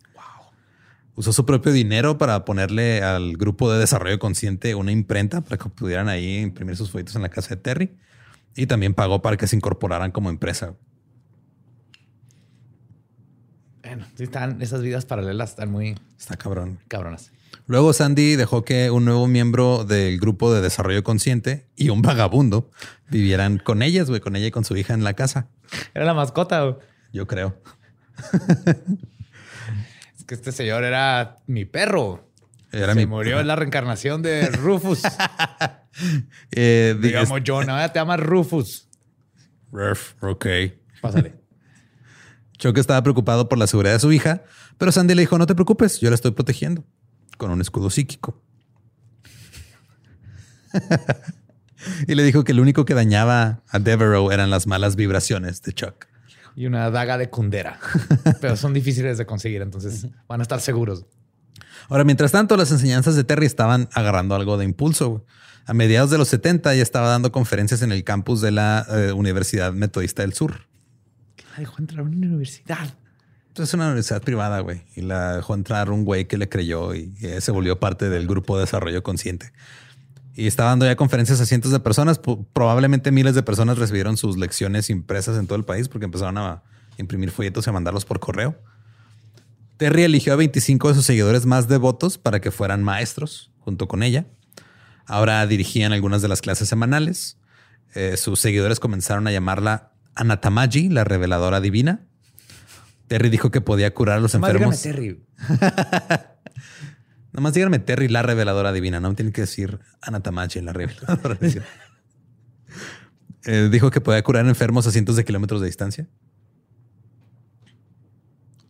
Usó 1.16 1.32
su 1.32 1.46
propio 1.46 1.72
dinero 1.72 2.18
para 2.18 2.44
ponerle 2.44 3.04
al 3.04 3.38
grupo 3.38 3.72
de 3.72 3.80
desarrollo 3.80 4.18
consciente 4.18 4.74
una 4.74 4.92
imprenta 4.92 5.42
para 5.42 5.58
que 5.58 5.70
pudieran 5.70 6.10
ahí 6.10 6.40
imprimir 6.40 6.76
sus 6.76 6.90
folletos 6.90 7.16
en 7.16 7.22
la 7.22 7.30
casa 7.30 7.56
de 7.56 7.62
Terry. 7.62 7.98
Y 8.56 8.68
también 8.68 8.94
pagó 8.94 9.22
para 9.22 9.38
que 9.38 9.48
se 9.48 9.56
incorporaran 9.56 10.12
como 10.12 10.30
empresa. 10.30 10.76
Bueno, 13.82 14.06
están, 14.18 14.62
esas 14.62 14.82
vidas 14.82 15.06
paralelas 15.06 15.52
están 15.52 15.72
muy 15.72 15.96
Está 16.18 16.38
cabrón. 16.38 16.80
cabronas. 16.88 17.32
Luego 17.68 17.94
Sandy 17.94 18.36
dejó 18.36 18.64
que 18.66 18.92
un 18.92 19.06
nuevo 19.06 19.28
miembro 19.28 19.86
del 19.86 20.20
grupo 20.20 20.54
de 20.54 20.62
desarrollo 20.62 21.04
consciente 21.04 21.68
y 21.76 21.90
un 21.90 22.02
vagabundo 22.02 22.70
vivieran 23.10 23.58
con 23.58 23.82
ellas, 23.82 24.10
güey, 24.10 24.20
con 24.22 24.36
ella 24.36 24.48
y 24.48 24.52
con 24.52 24.66
su 24.66 24.76
hija 24.76 24.94
en 24.94 25.04
la 25.04 25.14
casa. 25.14 25.48
Era 25.94 26.06
la 26.06 26.14
mascota. 26.14 26.62
güey. 26.64 26.76
Yo 27.12 27.28
creo. 27.28 27.58
Es 30.18 30.26
que 30.26 30.36
este 30.36 30.52
señor 30.54 30.86
era 30.86 31.36
mi 31.48 31.66
perro. 31.66 32.30
Era 32.72 32.94
Se 32.94 33.00
mi 33.02 33.06
murió 33.06 33.42
en 33.42 33.48
la 33.48 33.58
reencarnación 33.58 34.22
de 34.22 34.48
Rufus. 34.52 35.02
Eh, 36.52 36.96
di- 37.00 37.08
Digamos, 37.10 37.42
John, 37.46 37.70
ahora 37.70 37.92
te 37.92 38.00
llamas 38.00 38.20
Rufus. 38.20 38.88
Ref, 39.72 40.14
ok. 40.22 40.46
Pásale. 41.02 41.36
Chuck 42.58 42.78
estaba 42.78 43.02
preocupado 43.04 43.50
por 43.50 43.58
la 43.58 43.68
seguridad 43.68 43.94
de 43.94 44.00
su 44.00 44.12
hija, 44.12 44.44
pero 44.78 44.92
Sandy 44.92 45.16
le 45.16 45.22
dijo, 45.24 45.38
no 45.38 45.46
te 45.46 45.56
preocupes, 45.56 46.00
yo 46.00 46.10
la 46.10 46.16
estoy 46.16 46.32
protegiendo 46.32 46.84
con 47.38 47.52
un 47.52 47.60
escudo 47.62 47.90
psíquico. 47.90 48.42
y 52.08 52.16
le 52.16 52.24
dijo 52.24 52.44
que 52.44 52.54
lo 52.54 52.62
único 52.62 52.86
que 52.86 52.94
dañaba 52.94 53.62
a 53.70 53.80
Devereaux 53.80 54.32
eran 54.34 54.50
las 54.50 54.68
malas 54.68 54.96
vibraciones 54.96 55.62
de 55.62 55.74
Chuck. 55.74 56.08
Y 56.56 56.68
una 56.68 56.90
daga 56.92 57.18
de 57.18 57.30
cundera. 57.30 57.80
Pero 58.40 58.56
son 58.56 58.74
difíciles 58.74 59.18
de 59.18 59.26
conseguir, 59.26 59.62
entonces 59.62 60.08
van 60.28 60.40
a 60.40 60.44
estar 60.44 60.62
seguros. 60.62 61.06
Ahora, 61.90 62.04
mientras 62.04 62.32
tanto, 62.32 62.58
las 62.58 62.72
enseñanzas 62.72 63.16
de 63.16 63.24
Terry 63.24 63.46
estaban 63.46 63.90
agarrando 63.94 64.36
algo 64.36 64.58
de 64.58 64.66
impulso. 64.66 65.10
güey. 65.10 65.24
A 65.66 65.74
mediados 65.74 66.10
de 66.10 66.18
los 66.18 66.28
70 66.28 66.76
ya 66.76 66.84
estaba 66.84 67.08
dando 67.08 67.32
conferencias 67.32 67.82
en 67.82 67.92
el 67.92 68.04
campus 68.04 68.42
de 68.42 68.52
la 68.52 68.86
eh, 68.90 69.14
Universidad 69.14 69.72
Metodista 69.72 70.22
del 70.22 70.34
Sur. 70.34 70.68
La 71.52 71.60
dejó 71.60 71.76
entrar 71.80 72.02
a 72.02 72.04
una 72.04 72.18
universidad. 72.18 72.98
Es 73.56 73.74
una 73.74 73.86
universidad 73.86 74.22
privada, 74.22 74.60
güey. 74.60 74.82
Y 74.96 75.02
la 75.02 75.38
dejó 75.38 75.54
entrar 75.54 75.90
un 75.90 76.04
güey 76.04 76.26
que 76.28 76.38
le 76.38 76.50
creyó 76.50 76.94
y 76.96 77.14
eh, 77.22 77.40
se 77.40 77.52
volvió 77.52 77.80
parte 77.80 78.10
del 78.10 78.28
grupo 78.28 78.58
de 78.58 78.62
desarrollo 78.62 79.04
consciente. 79.04 79.54
Y 80.36 80.48
estaba 80.48 80.72
dando 80.72 80.86
ya 80.86 80.96
conferencias 80.96 81.40
a 81.40 81.46
cientos 81.46 81.72
de 81.72 81.80
personas. 81.80 82.20
Probablemente 82.54 83.12
miles 83.12 83.36
de 83.36 83.44
personas 83.44 83.78
recibieron 83.78 84.18
sus 84.18 84.38
lecciones 84.38 84.90
impresas 84.90 85.38
en 85.38 85.46
todo 85.46 85.58
el 85.58 85.64
país 85.64 85.88
porque 85.88 86.06
empezaron 86.06 86.40
a 86.40 86.64
imprimir 86.98 87.32
folletos 87.32 87.68
y 87.68 87.70
a 87.70 87.74
mandarlos 87.74 88.04
por 88.04 88.20
correo. 88.20 88.58
Terry 89.84 90.04
eligió 90.04 90.32
a 90.32 90.38
25 90.38 90.88
de 90.88 90.96
sus 90.96 91.06
seguidores 91.06 91.46
más 91.46 91.68
devotos 91.68 92.18
para 92.18 92.40
que 92.40 92.52
fueran 92.52 92.84
maestros 92.84 93.52
junto 93.60 93.90
con 93.90 94.02
ella. 94.02 94.28
Ahora 95.06 95.46
dirigían 95.46 95.92
algunas 95.92 96.22
de 96.22 96.30
las 96.30 96.40
clases 96.40 96.70
semanales. 96.70 97.38
Eh, 97.94 98.16
sus 98.16 98.40
seguidores 98.40 98.80
comenzaron 98.80 99.28
a 99.28 99.34
llamarla 99.34 99.92
Anatamaji, 100.16 100.88
la 100.88 101.04
reveladora 101.04 101.60
divina. 101.60 102.08
Terry 103.08 103.30
dijo 103.30 103.52
que 103.52 103.60
podía 103.60 103.94
curar 103.94 104.20
a 104.20 104.22
los 104.22 104.34
Más 104.40 104.54
dígame 104.54 104.74
enfermos. 104.74 104.82
Terry. 104.82 105.22
Nada 105.50 107.42
más 107.42 107.54
díganme 107.54 107.80
Terry, 107.80 108.08
la 108.08 108.22
reveladora 108.22 108.72
divina. 108.72 109.02
No 109.02 109.10
me 109.10 109.16
tienen 109.16 109.34
que 109.34 109.42
decir 109.42 109.82
Anatamachi, 110.02 110.62
la 110.62 110.72
reveladora 110.72 111.36
divina. 111.36 111.66
Eh, 113.46 113.68
dijo 113.70 113.92
que 113.92 114.00
podía 114.00 114.24
curar 114.24 114.48
enfermos 114.48 114.88
a 114.88 114.92
cientos 114.92 115.18
de 115.18 115.26
kilómetros 115.26 115.60
de 115.60 115.68
distancia. 115.68 116.08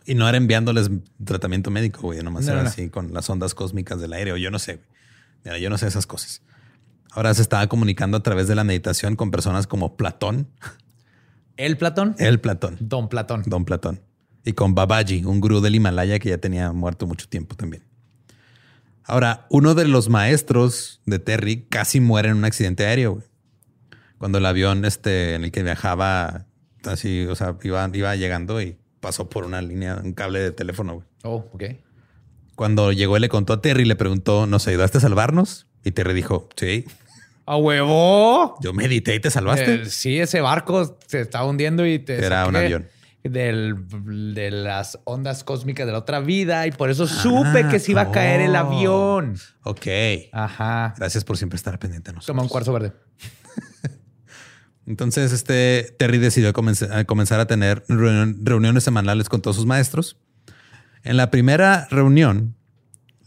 Y 0.06 0.16
no 0.16 0.28
era 0.28 0.38
enviándoles 0.38 0.90
tratamiento 1.24 1.72
médico, 1.72 2.02
güey. 2.02 2.22
Nomás 2.24 2.46
No, 2.46 2.54
era 2.54 2.64
no. 2.64 2.70
así 2.70 2.90
con 2.90 3.14
las 3.14 3.30
ondas 3.30 3.56
cósmicas 3.56 4.00
del 4.02 4.14
aire. 4.14 4.34
O 4.34 4.38
yo 4.38 4.52
no 4.52 4.60
sé, 4.60 4.76
güey. 4.76 4.88
Mira, 5.46 5.58
yo 5.60 5.70
no 5.70 5.78
sé 5.78 5.88
esas 5.88 6.06
cosas. 6.08 6.42
Ahora 7.12 7.34
se 7.34 7.42
estaba 7.42 7.68
comunicando 7.68 8.18
a 8.18 8.24
través 8.24 8.48
de 8.48 8.56
la 8.56 8.64
meditación 8.64 9.16
con 9.16 9.30
personas 9.32 9.68
como 9.68 9.96
Platón, 9.96 10.48
El 11.58 11.78
Platón. 11.78 12.16
el 12.18 12.40
Platón, 12.40 12.78
Don 12.80 13.08
Platón. 13.08 13.44
Don 13.46 13.66
Platón, 13.66 14.02
y 14.44 14.54
con 14.54 14.74
Babaji, 14.74 15.24
un 15.26 15.40
gurú 15.40 15.62
del 15.62 15.76
Himalaya 15.76 16.18
que 16.20 16.30
ya 16.30 16.38
tenía 16.40 16.72
muerto 16.72 17.06
mucho 17.06 17.28
tiempo 17.30 17.56
también. 17.56 17.84
Ahora, 19.06 19.46
uno 19.50 19.76
de 19.76 19.86
los 19.88 20.10
maestros 20.10 21.02
de 21.06 21.20
Terry 21.20 21.66
casi 21.70 22.00
muere 22.00 22.30
en 22.30 22.38
un 22.38 22.46
accidente 22.46 22.86
aéreo. 22.86 23.14
güey. 23.16 23.26
Cuando 24.18 24.38
el 24.40 24.46
avión 24.46 24.84
este, 24.86 25.36
en 25.36 25.44
el 25.44 25.52
que 25.52 25.62
viajaba, 25.62 26.46
así, 26.86 27.26
o 27.26 27.36
sea, 27.36 27.58
iba, 27.64 27.90
iba 27.94 28.16
llegando 28.16 28.62
y 28.62 28.78
pasó 29.04 29.30
por 29.30 29.44
una 29.44 29.62
línea, 29.62 30.00
un 30.02 30.14
cable 30.14 30.40
de 30.40 30.52
teléfono. 30.52 30.96
güey. 30.96 31.08
Oh, 31.24 31.46
ok. 31.52 31.64
Cuando 32.56 32.94
llegó, 32.94 33.20
le 33.20 33.28
contó 33.28 33.54
a 33.54 33.62
Terry, 33.62 33.84
le 33.84 33.98
preguntó, 33.98 34.48
¿nos 34.48 34.66
ayudaste 34.68 35.00
a 35.00 35.02
salvarnos? 35.02 35.68
Y 35.84 35.92
Terry 35.92 36.14
dijo, 36.14 36.48
sí, 36.56 36.86
¡A 37.46 37.58
huevo! 37.58 38.56
yo 38.62 38.72
medité 38.72 39.14
y 39.16 39.20
te 39.20 39.30
salvaste. 39.30 39.74
Eh, 39.74 39.86
sí, 39.88 40.20
ese 40.20 40.40
barco 40.40 40.98
se 41.06 41.20
estaba 41.20 41.46
hundiendo 41.46 41.86
y 41.86 42.00
te 42.00 42.24
Era 42.26 42.48
un 42.48 42.56
avión. 42.56 42.88
Del, 43.24 43.76
de 44.34 44.52
las 44.52 45.00
ondas 45.06 45.44
cósmicas 45.44 45.86
de 45.86 45.92
la 45.94 46.00
otra 46.00 46.20
vida 46.20 46.68
y 46.68 46.72
por 46.72 46.90
eso 46.90 47.08
supe 47.08 47.68
que 47.70 47.80
se 47.80 47.92
iba 47.92 48.02
a 48.02 48.12
caer 48.12 48.42
el 48.42 48.56
oh. 48.56 48.60
avión. 48.60 49.38
Ok. 49.64 49.88
Ajá. 50.32 50.94
Gracias 50.98 51.26
por 51.26 51.38
siempre 51.38 51.58
estar 51.58 51.78
pendiente 51.80 52.12
de 52.12 52.16
nosotros. 52.16 52.28
Toma 52.28 52.44
un 52.44 52.50
cuarzo 52.50 52.72
verde. 52.72 52.94
Entonces, 54.86 55.32
este 55.32 55.96
Terry 55.98 56.18
decidió 56.18 56.50
a 56.50 57.04
comenzar 57.06 57.40
a 57.40 57.46
tener 57.48 57.84
reuniones 57.88 58.84
semanales 58.84 59.30
con 59.30 59.42
todos 59.42 59.56
sus 59.56 59.66
maestros. 59.66 60.18
En 61.04 61.16
la 61.18 61.32
primera 61.32 61.88
reunión, 61.90 62.56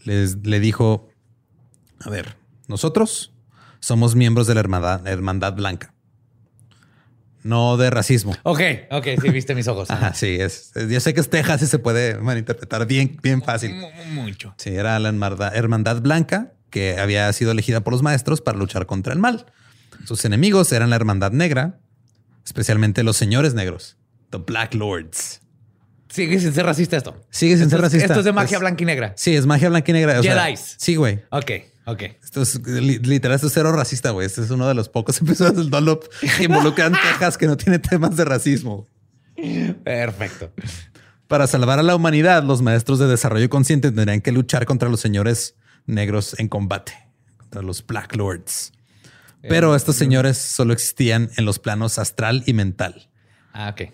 les, 0.03 0.37
le 0.45 0.59
dijo: 0.59 1.09
A 1.99 2.09
ver, 2.09 2.37
nosotros 2.67 3.33
somos 3.79 4.15
miembros 4.15 4.45
de 4.47 4.53
la 4.53 4.59
hermandad, 4.59 5.07
hermandad 5.07 5.53
blanca, 5.53 5.93
no 7.43 7.77
de 7.77 7.89
racismo. 7.89 8.35
Ok, 8.43 8.59
ok, 8.91 9.07
sí, 9.21 9.29
viste 9.29 9.55
mis 9.55 9.67
ojos. 9.67 9.89
Ajá, 9.91 10.13
sí, 10.13 10.37
es. 10.39 10.71
es- 10.75 10.89
Yo 10.89 10.99
sé 10.99 11.13
que 11.13 11.21
es 11.21 11.29
Texas 11.29 11.61
y 11.61 11.67
se 11.67 11.79
puede 11.79 12.17
malinterpretar 12.19 12.85
bien, 12.85 13.17
bien 13.23 13.41
fácil. 13.41 13.75
Mu- 13.75 14.21
Mucho. 14.23 14.53
Sí, 14.57 14.71
era 14.75 14.99
la 14.99 15.09
hermandad, 15.09 15.55
hermandad 15.55 16.01
blanca 16.01 16.53
que 16.69 16.99
había 16.99 17.31
sido 17.33 17.51
elegida 17.51 17.81
por 17.81 17.93
los 17.93 18.03
maestros 18.03 18.41
para 18.41 18.57
luchar 18.57 18.85
contra 18.85 19.13
el 19.13 19.19
mal. 19.19 19.45
Sus 20.05 20.23
enemigos 20.25 20.71
eran 20.71 20.89
la 20.89 20.95
hermandad 20.95 21.31
negra, 21.31 21.79
especialmente 22.45 23.03
los 23.03 23.17
señores 23.17 23.53
negros, 23.53 23.97
the 24.29 24.37
Black 24.37 24.73
Lords. 24.73 25.41
Sigue 26.09 26.39
sin 26.39 26.53
ser 26.53 26.65
racista 26.65 26.95
esto. 26.97 27.21
Sigue 27.29 27.55
sin 27.55 27.63
Esto 27.63 27.75
ser 27.75 27.81
racista. 27.81 28.05
Esto 28.05 28.19
es 28.19 28.25
de 28.25 28.31
magia 28.31 28.55
Es- 28.55 28.61
blanca 28.61 28.83
y 28.83 28.85
negra. 28.85 29.13
Sí, 29.17 29.35
es 29.35 29.45
magia 29.45 29.69
blanca 29.69 29.91
y 29.91 29.93
negra. 29.93 30.19
o 30.19 30.23
sea, 30.23 30.45
Jedis. 30.45 30.75
sí, 30.77 30.95
güey. 30.95 31.21
Ok, 31.31 31.51
ok. 31.85 32.01
Esto 32.23 32.41
es 32.41 32.65
li- 32.65 32.99
literal, 32.99 33.35
esto 33.35 33.47
es 33.47 33.53
cero 33.53 33.71
racista, 33.73 34.11
güey. 34.11 34.25
Este 34.25 34.41
es 34.41 34.49
uno 34.49 34.67
de 34.67 34.73
los 34.73 34.87
pocos 34.87 35.17
episodios 35.21 35.57
del 35.57 35.69
Dollop 35.69 36.05
que 36.37 36.45
involucran 36.45 36.93
Texas 37.11 37.37
que 37.37 37.45
no 37.47 37.57
tiene 37.57 37.79
temas 37.79 38.15
de 38.15 38.23
racismo. 38.23 38.87
Perfecto. 39.83 40.51
Para 41.27 41.45
salvar 41.47 41.79
a 41.79 41.83
la 41.83 41.95
humanidad, 41.95 42.43
los 42.43 42.61
maestros 42.61 42.99
de 42.99 43.07
desarrollo 43.07 43.49
consciente 43.49 43.91
tendrían 43.91 44.21
que 44.21 44.31
luchar 44.31 44.65
contra 44.65 44.87
los 44.89 45.01
señores 45.01 45.55
negros 45.85 46.35
en 46.39 46.47
combate, 46.47 46.93
contra 47.37 47.61
los 47.61 47.85
Black 47.85 48.15
Lords. 48.15 48.71
Pero 49.47 49.75
estos 49.75 49.95
señores 49.95 50.37
solo 50.37 50.73
existían 50.73 51.29
en 51.37 51.45
los 51.45 51.59
planos 51.59 51.99
astral 51.99 52.43
y 52.45 52.53
mental. 52.53 53.09
Ah, 53.53 53.69
ok. 53.69 53.91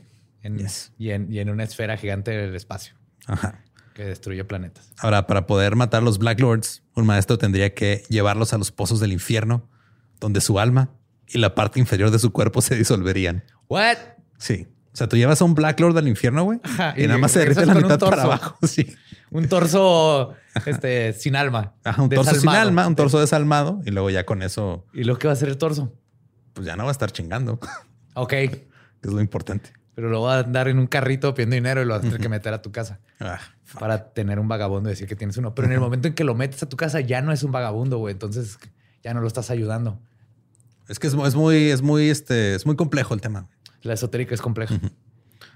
y, 0.98 1.10
en, 1.12 1.50
una 1.50 1.64
esfera 1.64 1.98
gigante 1.98 2.32
del 2.32 2.56
espacio. 2.56 2.96
Ajá. 3.28 3.64
Que 3.94 4.04
destruye 4.04 4.44
planetas. 4.44 4.92
Ahora, 4.98 5.28
para 5.28 5.46
poder 5.46 5.76
matar 5.76 6.02
a 6.02 6.06
los 6.06 6.18
Black 6.18 6.40
Lords, 6.40 6.84
un 6.96 7.06
maestro 7.06 7.38
tendría 7.38 7.74
que 7.74 8.04
llevarlos 8.10 8.54
a 8.54 8.58
los 8.58 8.72
pozos 8.72 9.00
del 9.00 9.14
infierno, 9.14 9.70
donde 10.20 10.42
su 10.42 10.60
alma 10.60 10.90
y 11.28 11.38
la 11.38 11.56
parte 11.56 11.80
inferior 11.80 12.12
de 12.12 12.20
su 12.20 12.32
cuerpo 12.32 12.62
se 12.62 12.76
disolverían. 12.76 13.44
¿What? 13.70 13.98
Sí. 14.38 14.68
O 14.94 14.96
sea, 14.96 15.10
tú 15.10 15.18
llevas 15.18 15.42
a 15.42 15.46
un 15.46 15.56
Black 15.56 15.80
Lord 15.80 15.98
al 15.98 16.08
infierno, 16.08 16.44
güey. 16.44 16.60
Y, 16.96 17.08
nada 17.08 17.18
más 17.18 17.32
se 17.32 17.40
derrite 17.40 17.66
la 17.66 17.74
mitad 17.74 18.00
para 18.00 18.24
abajo. 18.24 18.58
Sí. 18.68 18.96
Un 19.32 19.50
torso 19.50 20.36
este, 20.68 21.14
sin 21.14 21.36
alma. 21.36 21.74
un 21.98 22.10
torso 22.10 22.36
sin 22.36 22.50
alma, 22.50 22.88
un 22.88 22.96
torso 22.96 23.20
desalmado. 23.20 23.82
Y 23.86 23.90
luego 23.90 24.12
ya 24.12 24.24
con 24.26 24.44
eso. 24.44 24.86
¿Y 24.94 25.04
lo 25.06 25.18
que 25.18 25.28
va 25.28 25.32
a 25.32 25.34
hacer 25.34 25.50
el 25.50 25.58
torso? 25.58 25.92
Pues 26.54 26.68
ya 26.68 26.76
no 26.76 26.84
va 26.84 26.90
a 26.90 26.92
estar 26.92 27.12
chingando. 27.12 27.60
Ok. 28.14 28.30
Que 28.30 28.68
es 29.02 29.12
lo 29.12 29.20
importante. 29.20 29.72
Pero 29.96 30.10
lo 30.10 30.22
va 30.22 30.36
a 30.36 30.40
andar 30.42 30.68
en 30.68 30.78
un 30.78 30.86
carrito 30.86 31.34
pidiendo 31.34 31.56
dinero 31.56 31.82
y 31.82 31.86
lo 31.86 31.94
vas 31.94 32.02
a 32.02 32.04
tener 32.04 32.20
que 32.20 32.30
meter 32.30 32.54
a 32.54 32.62
tu 32.62 32.72
casa. 32.72 33.00
Ah, 33.20 33.40
para 33.80 34.14
tener 34.14 34.40
un 34.40 34.48
vagabundo 34.48 34.90
y 34.90 34.94
decir 34.94 35.08
que 35.08 35.16
tienes 35.16 35.38
uno. 35.38 35.56
Pero 35.56 35.68
en 35.68 35.74
el 35.74 35.80
momento 35.80 36.08
en 36.08 36.14
que 36.14 36.24
lo 36.24 36.36
metes 36.36 36.62
a 36.62 36.70
tu 36.70 36.78
casa 36.78 37.00
ya 37.00 37.22
no 37.22 37.32
es 37.32 37.42
un 37.42 37.52
vagabundo, 37.52 37.98
güey. 37.98 38.12
Entonces 38.12 38.60
ya 39.04 39.16
no 39.16 39.22
lo 39.22 39.28
estás 39.28 39.50
ayudando. 39.50 40.00
Es 40.88 41.00
que 41.00 41.08
es, 41.08 41.16
muy, 41.16 41.70
es 41.70 41.82
muy, 41.82 42.10
este, 42.10 42.56
es 42.56 42.66
muy 42.66 42.76
complejo 42.76 43.14
el 43.14 43.22
tema. 43.22 43.48
La 43.84 43.94
esotérica 43.94 44.34
es 44.34 44.42
compleja. 44.42 44.80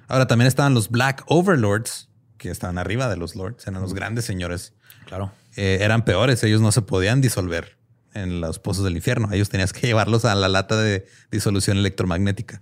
Ahora 0.08 0.28
también 0.28 0.48
estaban 0.48 0.74
los 0.74 0.90
Black 0.90 1.24
Overlords, 1.28 2.10
que 2.38 2.50
estaban 2.50 2.78
arriba 2.78 3.10
de 3.10 3.18
los 3.18 3.36
Lords, 3.36 3.68
eran 3.68 3.82
los 3.82 3.94
grandes 3.94 4.26
señores. 4.26 4.74
Claro. 5.06 5.32
Eh, 5.56 5.80
eran 5.82 6.06
peores, 6.06 6.44
ellos 6.44 6.62
no 6.62 6.72
se 6.72 6.82
podían 6.82 7.22
disolver 7.22 7.78
en 8.14 8.42
los 8.42 8.60
pozos 8.60 8.84
del 8.84 8.96
infierno. 8.96 9.30
Ellos 9.32 9.50
tenías 9.50 9.74
que 9.74 9.88
llevarlos 9.88 10.26
a 10.26 10.36
la 10.36 10.50
lata 10.50 10.80
de 10.80 11.08
disolución 11.32 11.78
electromagnética. 11.78 12.62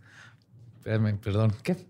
perdón, 0.84 1.54
¿qué? 1.63 1.88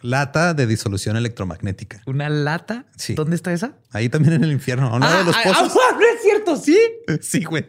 Lata 0.00 0.54
de 0.54 0.66
disolución 0.66 1.16
electromagnética. 1.16 2.02
¿Una 2.06 2.28
lata? 2.28 2.86
Sí. 2.96 3.14
¿Dónde 3.14 3.34
está 3.34 3.52
esa? 3.52 3.74
Ahí 3.90 4.08
también 4.08 4.34
en 4.34 4.44
el 4.44 4.52
infierno, 4.52 4.88
a 4.88 4.94
un 4.94 5.00
lado 5.00 5.18
de 5.18 5.24
los 5.24 5.36
ah, 5.36 5.40
pozos. 5.42 5.72
Ah, 5.74 5.96
no 5.96 6.00
es 6.00 6.22
cierto, 6.22 6.56
sí. 6.56 6.78
Sí, 7.20 7.44
güey. 7.44 7.66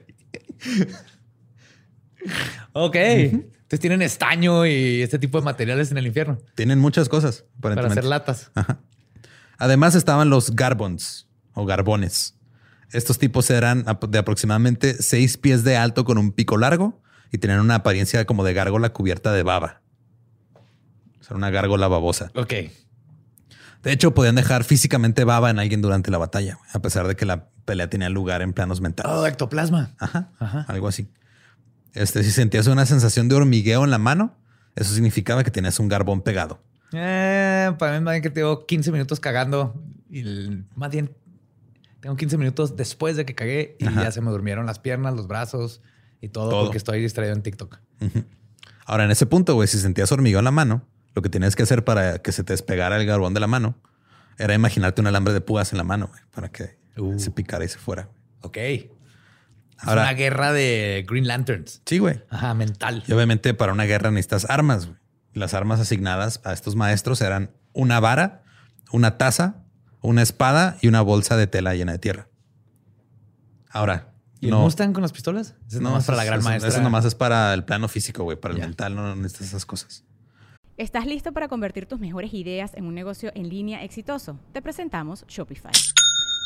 ok. 2.74 2.96
Entonces 3.70 3.82
tienen 3.82 4.02
estaño 4.02 4.66
y 4.66 5.04
este 5.04 5.20
tipo 5.20 5.38
de 5.38 5.46
materiales 5.46 5.92
en 5.92 6.00
el 6.00 6.08
infierno. 6.08 6.40
Tienen 6.56 6.80
muchas 6.80 7.08
cosas 7.08 7.46
para 7.62 7.80
hacer 7.86 8.04
latas. 8.04 8.50
Además 9.60 9.94
estaban 9.94 10.32
los 10.32 10.56
garbons 10.56 11.28
o 11.54 11.68
garbones. 11.68 12.34
Estos 12.92 13.20
tipos 13.20 13.48
eran 13.52 13.86
de 14.08 14.18
aproximadamente 14.18 14.96
seis 15.04 15.38
pies 15.38 15.64
de 15.64 15.78
alto 15.78 16.04
con 16.04 16.18
un 16.18 16.32
pico 16.32 16.58
largo 16.58 17.04
y 17.32 17.38
tenían 17.38 17.60
una 17.60 17.76
apariencia 17.76 18.26
como 18.26 18.44
de 18.44 18.56
gárgola 18.56 18.90
cubierta 18.92 19.32
de 19.34 19.44
baba. 19.44 19.84
O 21.22 21.24
sea, 21.24 21.38
una 21.38 21.52
gárgola 21.52 21.88
babosa. 21.88 22.32
Ok. 22.34 22.54
De 23.84 23.92
hecho, 23.92 24.16
podían 24.16 24.34
dejar 24.34 24.64
físicamente 24.64 25.26
baba 25.26 25.52
en 25.52 25.60
alguien 25.60 25.84
durante 25.84 26.10
la 26.10 26.18
batalla, 26.18 26.58
a 26.74 26.80
pesar 26.80 27.08
de 27.08 27.16
que 27.16 27.28
la 27.28 27.50
pelea 27.66 27.88
tenía 27.88 28.10
lugar 28.10 28.42
en 28.42 28.54
planos 28.54 28.82
mentales. 28.82 29.12
Oh, 29.14 29.28
ectoplasma. 29.28 29.92
Ajá. 30.00 30.32
Ajá. 30.40 30.66
Algo 30.68 30.88
así. 30.88 31.12
Este, 31.94 32.24
si 32.24 32.32
sentías 32.32 32.68
una 32.68 32.86
sensación 32.86 33.30
de 33.30 33.36
hormigueo 33.36 33.84
en 33.84 33.92
la 33.92 33.98
mano, 33.98 34.36
eso 34.76 34.94
significaba 34.94 35.44
que 35.44 35.52
tenías 35.52 35.80
un 35.80 35.88
garbón 35.88 36.22
pegado. 36.22 36.62
Eh, 36.94 37.72
para 37.78 38.00
mí, 38.00 38.04
más 38.04 38.14
bien 38.14 38.24
que 38.24 38.30
tengo 38.30 38.66
15 38.66 38.92
minutos 38.92 39.20
cagando 39.20 39.76
y 40.10 40.24
más 40.76 40.92
bien 40.92 41.16
tengo 42.00 42.16
15 42.16 42.38
minutos 42.38 42.76
después 42.76 43.16
de 43.16 43.26
que 43.26 43.36
cagué 43.36 43.76
y 43.80 43.86
ya 43.86 44.12
se 44.12 44.22
me 44.22 44.32
durmieron 44.32 44.66
las 44.66 44.80
piernas, 44.80 45.14
los 45.14 45.28
brazos 45.28 45.82
y 46.22 46.30
todo, 46.30 46.64
porque 46.64 46.78
estoy 46.78 47.02
distraído 47.02 47.34
en 47.34 47.44
TikTok. 47.44 47.80
Ahora, 48.86 49.06
en 49.06 49.12
ese 49.12 49.26
punto, 49.26 49.54
güey, 49.56 49.68
si 49.68 49.78
sentías 49.78 50.12
hormigueo 50.12 50.40
en 50.40 50.46
la 50.46 50.52
mano, 50.52 50.84
lo 51.14 51.22
que 51.22 51.30
tienes 51.30 51.56
que 51.56 51.64
hacer 51.64 51.84
para 51.84 52.20
que 52.20 52.32
se 52.32 52.44
te 52.44 52.54
despegara 52.54 52.98
el 52.98 53.06
garbón 53.06 53.34
de 53.34 53.40
la 53.40 53.48
mano 53.48 53.76
era 54.38 54.54
imaginarte 54.54 55.02
un 55.02 55.08
alambre 55.08 55.34
de 55.34 55.42
púas 55.42 55.74
en 55.74 55.78
la 55.78 55.84
mano, 55.84 56.08
güey, 56.08 56.22
para 56.32 56.50
que 56.50 56.78
uh. 56.98 57.20
se 57.20 57.32
picara 57.32 57.66
y 57.66 57.68
se 57.68 57.78
fuera. 57.78 58.10
Ok 58.42 58.58
una 59.84 60.14
guerra 60.14 60.54
de 60.54 61.06
Green 61.08 61.28
Lanterns. 61.28 61.82
Sí, 61.86 62.00
güey. 62.00 62.22
Ajá, 62.30 62.54
mental. 62.54 63.04
Y 63.08 63.14
obviamente 63.14 63.54
para 63.54 63.72
una 63.74 63.86
guerra 63.86 64.12
necesitas 64.12 64.50
armas. 64.50 64.88
Güey. 64.88 64.98
Las 65.34 65.54
armas 65.54 65.80
asignadas 65.80 66.42
a 66.44 66.54
estos 66.54 66.76
maestros 66.76 67.22
eran 67.22 67.52
una 67.74 68.00
vara, 68.00 68.44
una 68.92 69.18
taza, 69.18 69.64
una 70.02 70.22
espada 70.22 70.78
y 70.82 70.88
una 70.88 71.02
bolsa 71.02 71.38
de 71.38 71.48
tela 71.48 71.76
llena 71.76 71.94
de 71.94 72.00
tierra. 72.00 72.28
Ahora, 73.72 74.10
¿Y 74.42 74.48
no 74.48 74.68
están 74.68 74.94
con 74.94 75.02
las 75.02 75.12
pistolas? 75.12 75.56
Eso 75.68 75.82
no, 75.82 75.98
es 75.98 76.06
para 76.06 76.18
la 76.18 76.24
gran 76.24 76.44
maestra. 76.44 76.70
Eso 76.70 76.82
nomás 76.82 77.06
es 77.06 77.14
para 77.14 77.54
el 77.54 77.66
plano 77.66 77.88
físico, 77.88 78.24
güey. 78.24 78.38
Para 78.38 78.54
el 78.54 78.62
mental 78.62 78.96
no 78.96 79.16
necesitas 79.16 79.48
esas 79.48 79.66
cosas. 79.66 80.06
¿Estás 80.78 81.06
listo 81.06 81.34
para 81.34 81.50
convertir 81.50 81.88
tus 81.88 82.00
mejores 82.00 82.34
ideas 82.34 82.72
en 82.74 82.86
un 82.86 82.96
negocio 82.96 83.32
en 83.36 83.50
línea 83.50 83.84
exitoso? 83.84 84.40
Te 84.54 84.62
presentamos 84.62 85.26
Shopify. 85.28 85.74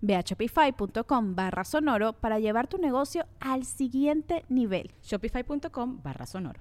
Ve 0.00 0.16
a 0.16 0.20
shopify.com 0.20 1.34
barra 1.34 1.64
sonoro 1.64 2.12
para 2.14 2.38
llevar 2.38 2.66
tu 2.66 2.78
negocio 2.78 3.26
al 3.40 3.64
siguiente 3.64 4.44
nivel. 4.48 4.92
Shopify.com 5.02 6.02
barra 6.02 6.26
sonoro. 6.26 6.60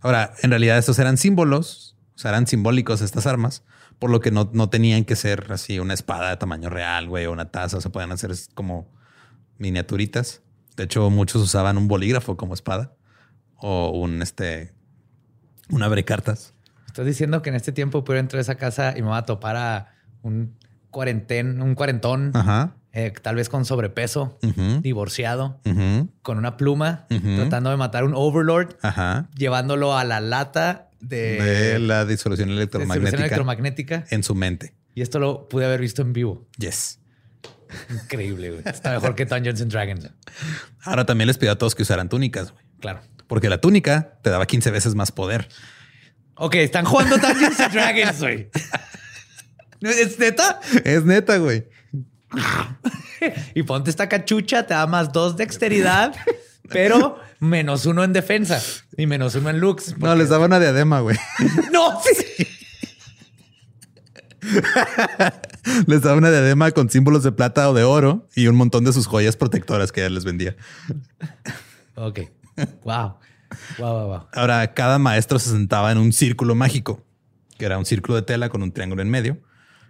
Ahora, 0.00 0.32
en 0.42 0.50
realidad 0.50 0.78
estos 0.78 0.98
eran 0.98 1.18
símbolos, 1.18 1.96
o 2.14 2.18
sea, 2.18 2.30
eran 2.30 2.46
simbólicos 2.46 3.02
estas 3.02 3.26
armas, 3.26 3.64
por 3.98 4.10
lo 4.10 4.20
que 4.20 4.30
no, 4.30 4.46
tenían 4.70 5.04
que 5.04 5.14
ser 5.14 5.52
así 5.52 5.78
una 5.78 5.92
espada 5.92 6.30
de 6.30 6.36
tamaño 6.38 6.70
real, 6.70 7.08
güey, 7.08 7.26
o 7.26 7.32
una 7.32 7.50
taza, 7.50 7.80
se 7.80 7.90
pueden 7.90 8.10
hacer 8.12 8.32
como 8.54 8.90
miniaturitas. 9.58 10.42
De 10.76 10.84
hecho, 10.84 11.10
muchos 11.10 11.42
usaban 11.42 11.76
un 11.76 11.86
bolígrafo 11.86 12.36
como 12.36 12.54
espada 12.54 12.94
o 13.56 13.90
un 13.90 14.22
este 14.22 14.72
un 15.68 15.82
abre 15.82 16.04
cartas. 16.04 16.54
Estás 16.86 17.04
diciendo 17.04 17.42
que 17.42 17.50
en 17.50 17.56
este 17.56 17.72
tiempo 17.72 18.02
puedo 18.02 18.18
entrar 18.18 18.38
a 18.38 18.40
esa 18.40 18.54
casa 18.56 18.94
y 18.96 19.02
me 19.02 19.08
va 19.08 19.18
a 19.18 19.26
topar 19.26 19.56
a 19.56 19.94
un 20.22 20.56
cuarentén, 20.90 21.62
un 21.62 21.74
cuarentón, 21.74 22.32
eh, 22.92 23.12
tal 23.22 23.36
vez 23.36 23.48
con 23.48 23.64
sobrepeso, 23.64 24.38
divorciado, 24.82 25.60
con 26.22 26.38
una 26.38 26.56
pluma, 26.56 27.06
tratando 27.08 27.70
de 27.70 27.76
matar 27.76 28.04
un 28.04 28.12
overlord, 28.14 28.76
llevándolo 29.34 29.96
a 29.96 30.04
la 30.04 30.20
lata 30.20 30.90
de, 31.00 31.78
la 31.80 32.04
disolución 32.04 32.50
electromagnética, 32.50 34.04
en 34.10 34.22
su 34.22 34.34
mente. 34.34 34.74
Y 34.94 35.02
esto 35.02 35.18
lo 35.18 35.48
pude 35.48 35.64
haber 35.64 35.80
visto 35.80 36.02
en 36.02 36.12
vivo. 36.12 36.46
Yes. 36.58 36.98
Increíble, 37.88 38.50
güey. 38.50 38.62
Está 38.66 38.90
mejor 38.92 39.14
que 39.14 39.24
Dungeons 39.24 39.60
and 39.60 39.70
Dragons. 39.70 40.10
Ahora 40.82 41.06
también 41.06 41.28
les 41.28 41.38
pido 41.38 41.52
a 41.52 41.56
todos 41.56 41.74
que 41.74 41.82
usaran 41.82 42.08
túnicas, 42.08 42.52
güey. 42.52 42.64
Claro. 42.80 43.00
Porque 43.28 43.48
la 43.48 43.58
túnica 43.58 44.18
te 44.22 44.30
daba 44.30 44.46
15 44.46 44.70
veces 44.72 44.94
más 44.96 45.12
poder. 45.12 45.48
Ok, 46.34 46.56
están 46.56 46.84
jugando 46.84 47.16
Dungeons 47.18 47.60
and 47.60 47.72
Dragons, 47.72 48.20
güey. 48.20 48.50
¿Es 49.80 50.18
neta? 50.18 50.60
Es 50.84 51.04
neta, 51.04 51.38
güey. 51.38 51.66
y 53.54 53.62
ponte 53.62 53.90
esta 53.90 54.08
cachucha, 54.08 54.66
te 54.66 54.74
da 54.74 54.86
más 54.86 55.12
dos 55.12 55.36
dexteridad, 55.36 56.14
pero 56.68 57.18
menos 57.38 57.86
uno 57.86 58.04
en 58.04 58.12
defensa 58.12 58.62
y 58.96 59.06
menos 59.06 59.34
uno 59.34 59.50
en 59.50 59.60
looks. 59.60 59.96
No, 59.98 60.14
les 60.14 60.28
daba 60.28 60.46
una 60.46 60.60
diadema, 60.60 61.00
güey. 61.00 61.16
no, 61.72 62.00
sí. 62.02 62.46
les 65.86 66.02
daba 66.02 66.16
una 66.16 66.30
diadema 66.30 66.70
con 66.70 66.88
símbolos 66.88 67.22
de 67.22 67.32
plata 67.32 67.68
o 67.68 67.74
de 67.74 67.84
oro 67.84 68.28
y 68.34 68.46
un 68.46 68.56
montón 68.56 68.84
de 68.84 68.92
sus 68.92 69.06
joyas 69.06 69.36
protectoras 69.36 69.92
que 69.92 70.00
ella 70.00 70.10
les 70.10 70.24
vendía. 70.24 70.56
Ok. 71.94 72.20
Wow. 72.84 73.16
Wow, 73.78 73.92
wow, 73.92 74.06
wow. 74.06 74.26
Ahora, 74.32 74.72
cada 74.74 74.98
maestro 74.98 75.38
se 75.38 75.50
sentaba 75.50 75.90
en 75.92 75.98
un 75.98 76.12
círculo 76.12 76.54
mágico 76.54 77.04
que 77.60 77.66
era 77.66 77.76
un 77.76 77.84
círculo 77.84 78.16
de 78.16 78.22
tela 78.22 78.48
con 78.48 78.62
un 78.62 78.72
triángulo 78.72 79.02
en 79.02 79.10
medio, 79.10 79.36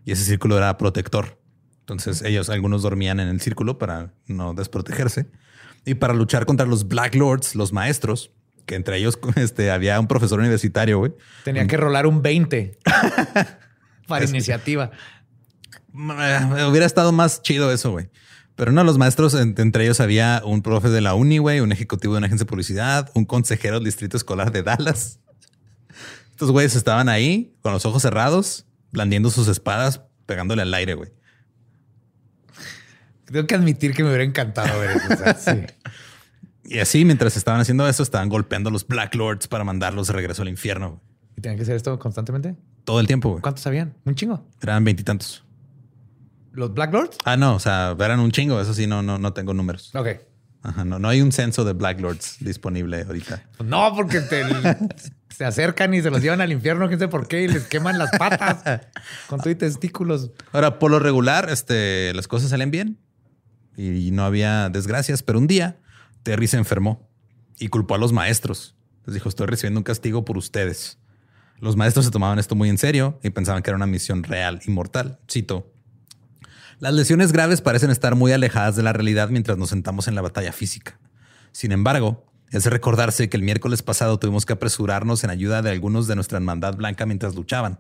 y 0.05 0.13
ese 0.13 0.25
círculo 0.25 0.57
era 0.57 0.77
protector. 0.79 1.39
Entonces 1.81 2.23
ellos, 2.23 2.51
algunos 2.51 2.83
dormían 2.83 3.21
en 3.21 3.29
el 3.29 3.41
círculo 3.41 3.79
para 3.79 4.13
no 4.27 4.55
desprotegerse. 4.55 5.27
Y 5.85 5.95
para 5.95 6.15
luchar 6.15 6.47
contra 6.47 6.67
los 6.67 6.87
Black 6.87 7.15
Lords, 7.15 7.55
los 7.55 7.73
maestros, 7.73 8.31
que 8.67 8.77
entre 8.77 8.99
ellos 8.99 9.19
este, 9.37 9.71
había 9.71 9.99
un 9.99 10.07
profesor 10.07 10.39
universitario, 10.39 10.99
güey. 10.99 11.13
Tenía 11.45 11.67
que 11.67 11.77
rolar 11.77 12.07
un 12.07 12.23
20 12.23 12.79
para 14.07 14.25
iniciativa. 14.25 14.91
Eh, 15.93 16.65
hubiera 16.69 16.87
estado 16.87 17.13
más 17.13 17.43
chido 17.43 17.73
eso, 17.73 17.91
güey. 17.91 18.11
Pero 18.55 18.73
no, 18.73 18.85
los 18.85 18.99
maestros, 18.99 19.35
entre 19.35 19.85
ellos 19.85 20.01
había 20.01 20.43
un 20.45 20.61
profe 20.63 20.91
de 20.91 21.01
la 21.01 21.15
uni, 21.15 21.39
güey, 21.39 21.61
un 21.61 21.73
ejecutivo 21.73 22.15
de 22.15 22.19
una 22.19 22.27
agencia 22.27 22.45
de 22.45 22.49
publicidad, 22.49 23.11
un 23.15 23.25
consejero 23.25 23.77
del 23.77 23.85
distrito 23.85 24.17
escolar 24.17 24.53
de 24.53 24.63
Dallas. 24.63 25.19
Estos 26.31 26.51
güeyes 26.51 26.77
estaban 26.77 27.09
ahí 27.09 27.55
con 27.63 27.73
los 27.73 27.87
ojos 27.87 28.03
cerrados, 28.03 28.67
blandiendo 28.93 29.31
sus 29.31 29.49
espadas, 29.49 30.03
pegándole 30.27 30.63
al 30.63 30.73
aire, 30.75 30.95
güey. 30.95 31.11
Tengo 33.27 33.47
que 33.47 33.55
admitir 33.55 33.95
que 33.95 34.03
me 34.03 34.09
hubiera 34.09 34.25
encantado 34.25 34.81
ver 34.81 34.91
eso. 34.91 35.53
Y 36.63 36.79
así, 36.79 37.05
mientras 37.05 37.37
estaban 37.37 37.61
haciendo 37.61 37.89
eso, 37.89 38.05
estaban 38.05 38.29
golpeando 38.29 38.69
a 38.69 38.73
los 38.73 38.87
Black 38.87 39.17
Lords 39.17 39.49
para 39.49 39.65
mandarlos 39.65 40.07
de 40.07 40.13
regreso 40.13 40.43
al 40.43 40.49
infierno. 40.49 41.01
¿Y 41.37 41.41
tenían 41.41 41.57
que 41.57 41.65
hacer 41.65 41.75
esto 41.75 41.99
constantemente? 41.99 42.55
Todo 42.85 43.01
el 43.01 43.09
tiempo, 43.09 43.31
güey. 43.31 43.43
¿Cuántos 43.43 43.67
habían? 43.67 43.97
Un 44.05 44.15
chingo. 44.15 44.47
Eran 44.63 44.85
veintitantos. 44.85 45.43
¿Los 46.53 46.73
Black 46.73 46.93
Lords? 46.93 47.19
Ah, 47.25 47.37
no, 47.37 47.57
o 47.57 47.59
sea, 47.59 47.97
eran 47.99 48.21
un 48.21 48.31
chingo. 48.31 48.61
Eso 48.61 48.73
sí, 48.73 48.87
no, 48.87 49.03
no, 49.03 49.19
no 49.19 49.33
tengo 49.33 49.53
números. 49.53 49.93
Ok. 49.97 50.09
Ajá, 50.63 50.85
no, 50.85 51.01
no 51.01 51.09
hay 51.09 51.23
un 51.23 51.33
censo 51.33 51.65
de 51.65 51.73
Black 51.73 52.01
Lords 52.01 52.37
disponible 52.39 53.03
ahorita. 53.03 53.43
No, 53.65 53.93
porque 53.97 54.21
se 55.31 55.45
acercan 55.45 55.95
y 55.95 56.03
se 56.03 56.11
los 56.11 56.23
llevan 56.23 56.41
al 56.41 56.53
infierno, 56.53 56.87
quién 56.89 56.99
sé 56.99 57.09
por 57.09 57.29
qué, 57.29 57.43
y 57.43 57.49
les 57.49 57.67
queman 57.67 57.99
las 57.99 58.11
patas 58.19 58.83
con 59.29 59.41
tu 59.41 59.55
testículos. 59.55 60.31
Ahora, 60.53 60.79
por 60.79 60.91
lo 60.91 60.99
regular, 60.99 61.49
este, 61.51 62.13
las 62.15 62.29
cosas 62.29 62.51
salen 62.51 62.71
bien 62.71 62.99
y 63.77 64.11
no 64.11 64.25
había 64.25 64.69
desgracias, 64.69 65.23
pero 65.23 65.39
un 65.39 65.47
día 65.47 65.79
Terry 66.23 66.47
se 66.47 66.59
enfermó 66.59 67.09
y 67.59 67.69
culpó 67.69 67.95
a 67.95 67.99
los 67.99 68.13
maestros. 68.13 68.77
Les 69.07 69.15
dijo, 69.15 69.29
estoy 69.29 69.47
recibiendo 69.47 69.81
un 69.81 69.85
castigo 69.85 70.25
por 70.25 70.37
ustedes. 70.37 70.99
Los 71.59 71.77
maestros 71.77 72.05
se 72.07 72.11
tomaban 72.11 72.39
esto 72.39 72.55
muy 72.55 72.69
en 72.69 72.79
serio 72.79 73.19
y 73.23 73.31
pensaban 73.31 73.63
que 73.63 73.71
era 73.71 73.77
una 73.77 73.87
misión 73.87 74.23
real 74.23 74.61
y 74.67 74.71
mortal. 74.71 75.21
Cito, 75.31 75.73
las 76.79 76.95
lesiones 76.95 77.33
graves 77.33 77.61
parecen 77.61 77.91
estar 77.91 78.15
muy 78.15 78.33
alejadas 78.33 78.77
de 78.77 78.83
la 78.83 78.93
realidad 78.93 79.29
mientras 79.29 79.59
nos 79.59 79.69
sentamos 79.69 80.09
en 80.09 80.15
la 80.15 80.23
batalla 80.23 80.53
física. 80.53 80.99
Sin 81.53 81.73
embargo, 81.73 82.30
es 82.51 82.67
recordarse 82.67 83.29
que 83.29 83.37
el 83.37 83.43
miércoles 83.43 83.83
pasado 83.83 84.19
tuvimos 84.19 84.47
que 84.47 84.53
apresurarnos 84.53 85.25
en 85.25 85.31
ayuda 85.31 85.63
de 85.63 85.71
algunos 85.71 86.07
de 86.07 86.17
nuestra 86.17 86.39
hermandad 86.39 86.77
blanca 86.77 87.07
mientras 87.07 87.35
luchaban. 87.35 87.79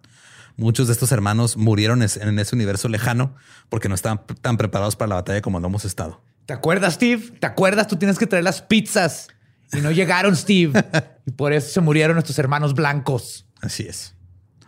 Muchos 0.57 0.87
de 0.87 0.93
estos 0.93 1.12
hermanos 1.12 1.57
murieron 1.57 2.03
en 2.03 2.39
ese 2.39 2.55
universo 2.55 2.89
lejano 2.89 3.35
porque 3.68 3.89
no 3.89 3.95
estaban 3.95 4.23
tan 4.41 4.57
preparados 4.57 4.97
para 4.97 5.11
la 5.11 5.14
batalla 5.16 5.41
como 5.43 5.59
lo 5.61 5.68
hemos 5.68 5.85
estado. 5.85 6.23
¿Te 6.47 6.53
acuerdas, 6.53 6.95
Steve? 6.95 7.33
¿Te 7.39 7.47
acuerdas? 7.47 7.89
Tú 7.89 7.97
tienes 7.97 8.18
que 8.18 8.27
traer 8.27 8.45
las 8.45 8.61
pizzas 8.62 9.29
y 9.73 9.79
no 9.79 9.91
llegaron, 9.91 10.37
Steve. 10.37 10.85
y 11.27 11.31
por 11.31 11.53
eso 11.53 11.71
se 11.71 11.81
murieron 11.81 12.14
nuestros 12.14 12.39
hermanos 12.39 12.75
blancos. 12.75 13.47
Así 13.61 13.85
es. 13.85 14.14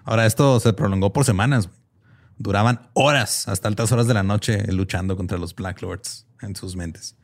Ahora, 0.05 0.27
esto 0.27 0.61
se 0.61 0.73
prolongó 0.73 1.13
por 1.13 1.25
semanas. 1.25 1.69
Duraban 2.39 2.89
horas, 2.95 3.47
hasta 3.49 3.69
altas 3.69 3.93
horas 3.93 4.07
de 4.07 4.15
la 4.15 4.23
noche, 4.23 4.71
luchando 4.73 5.17
contra 5.17 5.39
los 5.39 5.55
Black 5.55 5.83
Lords 5.83 6.27
en 6.41 6.57
sus 6.57 6.75
mentes. 6.77 7.17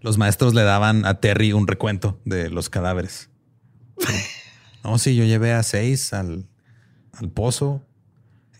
Los 0.00 0.18
maestros 0.18 0.54
le 0.54 0.62
daban 0.62 1.04
a 1.04 1.20
Terry 1.20 1.52
un 1.52 1.66
recuento 1.66 2.20
de 2.24 2.50
los 2.50 2.70
cadáveres. 2.70 3.30
no, 4.84 4.98
sí, 4.98 5.16
yo 5.16 5.24
llevé 5.24 5.52
a 5.52 5.62
seis 5.62 6.12
al, 6.12 6.46
al 7.12 7.30
pozo 7.30 7.82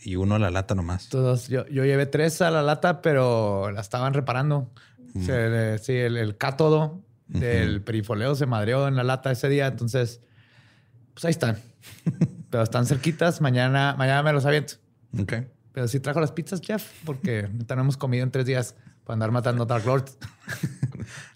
y 0.06 0.16
uno 0.16 0.36
a 0.36 0.38
la 0.38 0.50
lata 0.50 0.74
nomás. 0.74 1.08
Todos, 1.08 1.48
yo, 1.48 1.66
yo 1.66 1.84
llevé 1.84 2.06
tres 2.06 2.40
a 2.40 2.50
la 2.50 2.62
lata, 2.62 3.02
pero 3.02 3.70
la 3.72 3.80
estaban 3.80 4.14
reparando. 4.14 4.70
Mm. 5.14 5.24
sí, 5.80 5.92
el, 5.92 6.36
cátodo 6.36 7.02
del 7.26 7.82
perifoleo 7.82 8.34
se 8.34 8.46
madreó 8.46 8.86
en 8.86 8.94
la 8.94 9.02
lata 9.02 9.32
ese 9.32 9.48
día, 9.48 9.66
entonces, 9.66 10.20
pues 11.12 11.24
ahí 11.24 11.30
están. 11.30 11.58
pero 12.50 12.62
están 12.62 12.86
cerquitas, 12.86 13.40
mañana, 13.40 13.94
mañana 13.98 14.22
me 14.22 14.32
los 14.32 14.46
aviento. 14.46 14.74
Ok. 15.18 15.32
Pero 15.72 15.88
sí 15.88 16.00
trajo 16.00 16.20
las 16.20 16.32
pizzas, 16.32 16.60
Jeff, 16.62 16.90
porque 17.04 17.48
no 17.52 17.66
tenemos 17.66 17.96
comido 17.96 18.22
en 18.22 18.30
tres 18.30 18.46
días 18.46 18.76
para 19.04 19.14
andar 19.14 19.32
matando 19.32 19.64
a 19.64 19.66
Dark 19.66 19.84
Lords. 19.84 20.16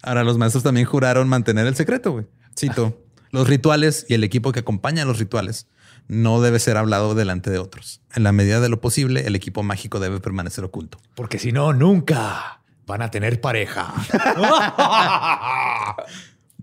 Ahora, 0.01 0.23
los 0.23 0.37
maestros 0.37 0.63
también 0.63 0.85
juraron 0.85 1.27
mantener 1.27 1.67
el 1.67 1.75
secreto, 1.75 2.11
güey. 2.11 2.25
Cito, 2.57 3.03
los 3.31 3.47
rituales 3.47 4.05
y 4.09 4.13
el 4.13 4.23
equipo 4.23 4.51
que 4.51 4.59
acompaña 4.59 5.03
a 5.03 5.05
los 5.05 5.19
rituales 5.19 5.67
no 6.07 6.41
debe 6.41 6.59
ser 6.59 6.77
hablado 6.77 7.15
delante 7.15 7.49
de 7.49 7.57
otros. 7.59 8.01
En 8.13 8.23
la 8.23 8.31
medida 8.31 8.59
de 8.59 8.69
lo 8.69 8.81
posible, 8.81 9.25
el 9.27 9.35
equipo 9.35 9.63
mágico 9.63 9.99
debe 9.99 10.19
permanecer 10.19 10.63
oculto. 10.63 10.99
Porque 11.15 11.39
si 11.39 11.51
no, 11.51 11.73
nunca 11.73 12.61
van 12.85 13.01
a 13.01 13.11
tener 13.11 13.39
pareja. 13.39 13.93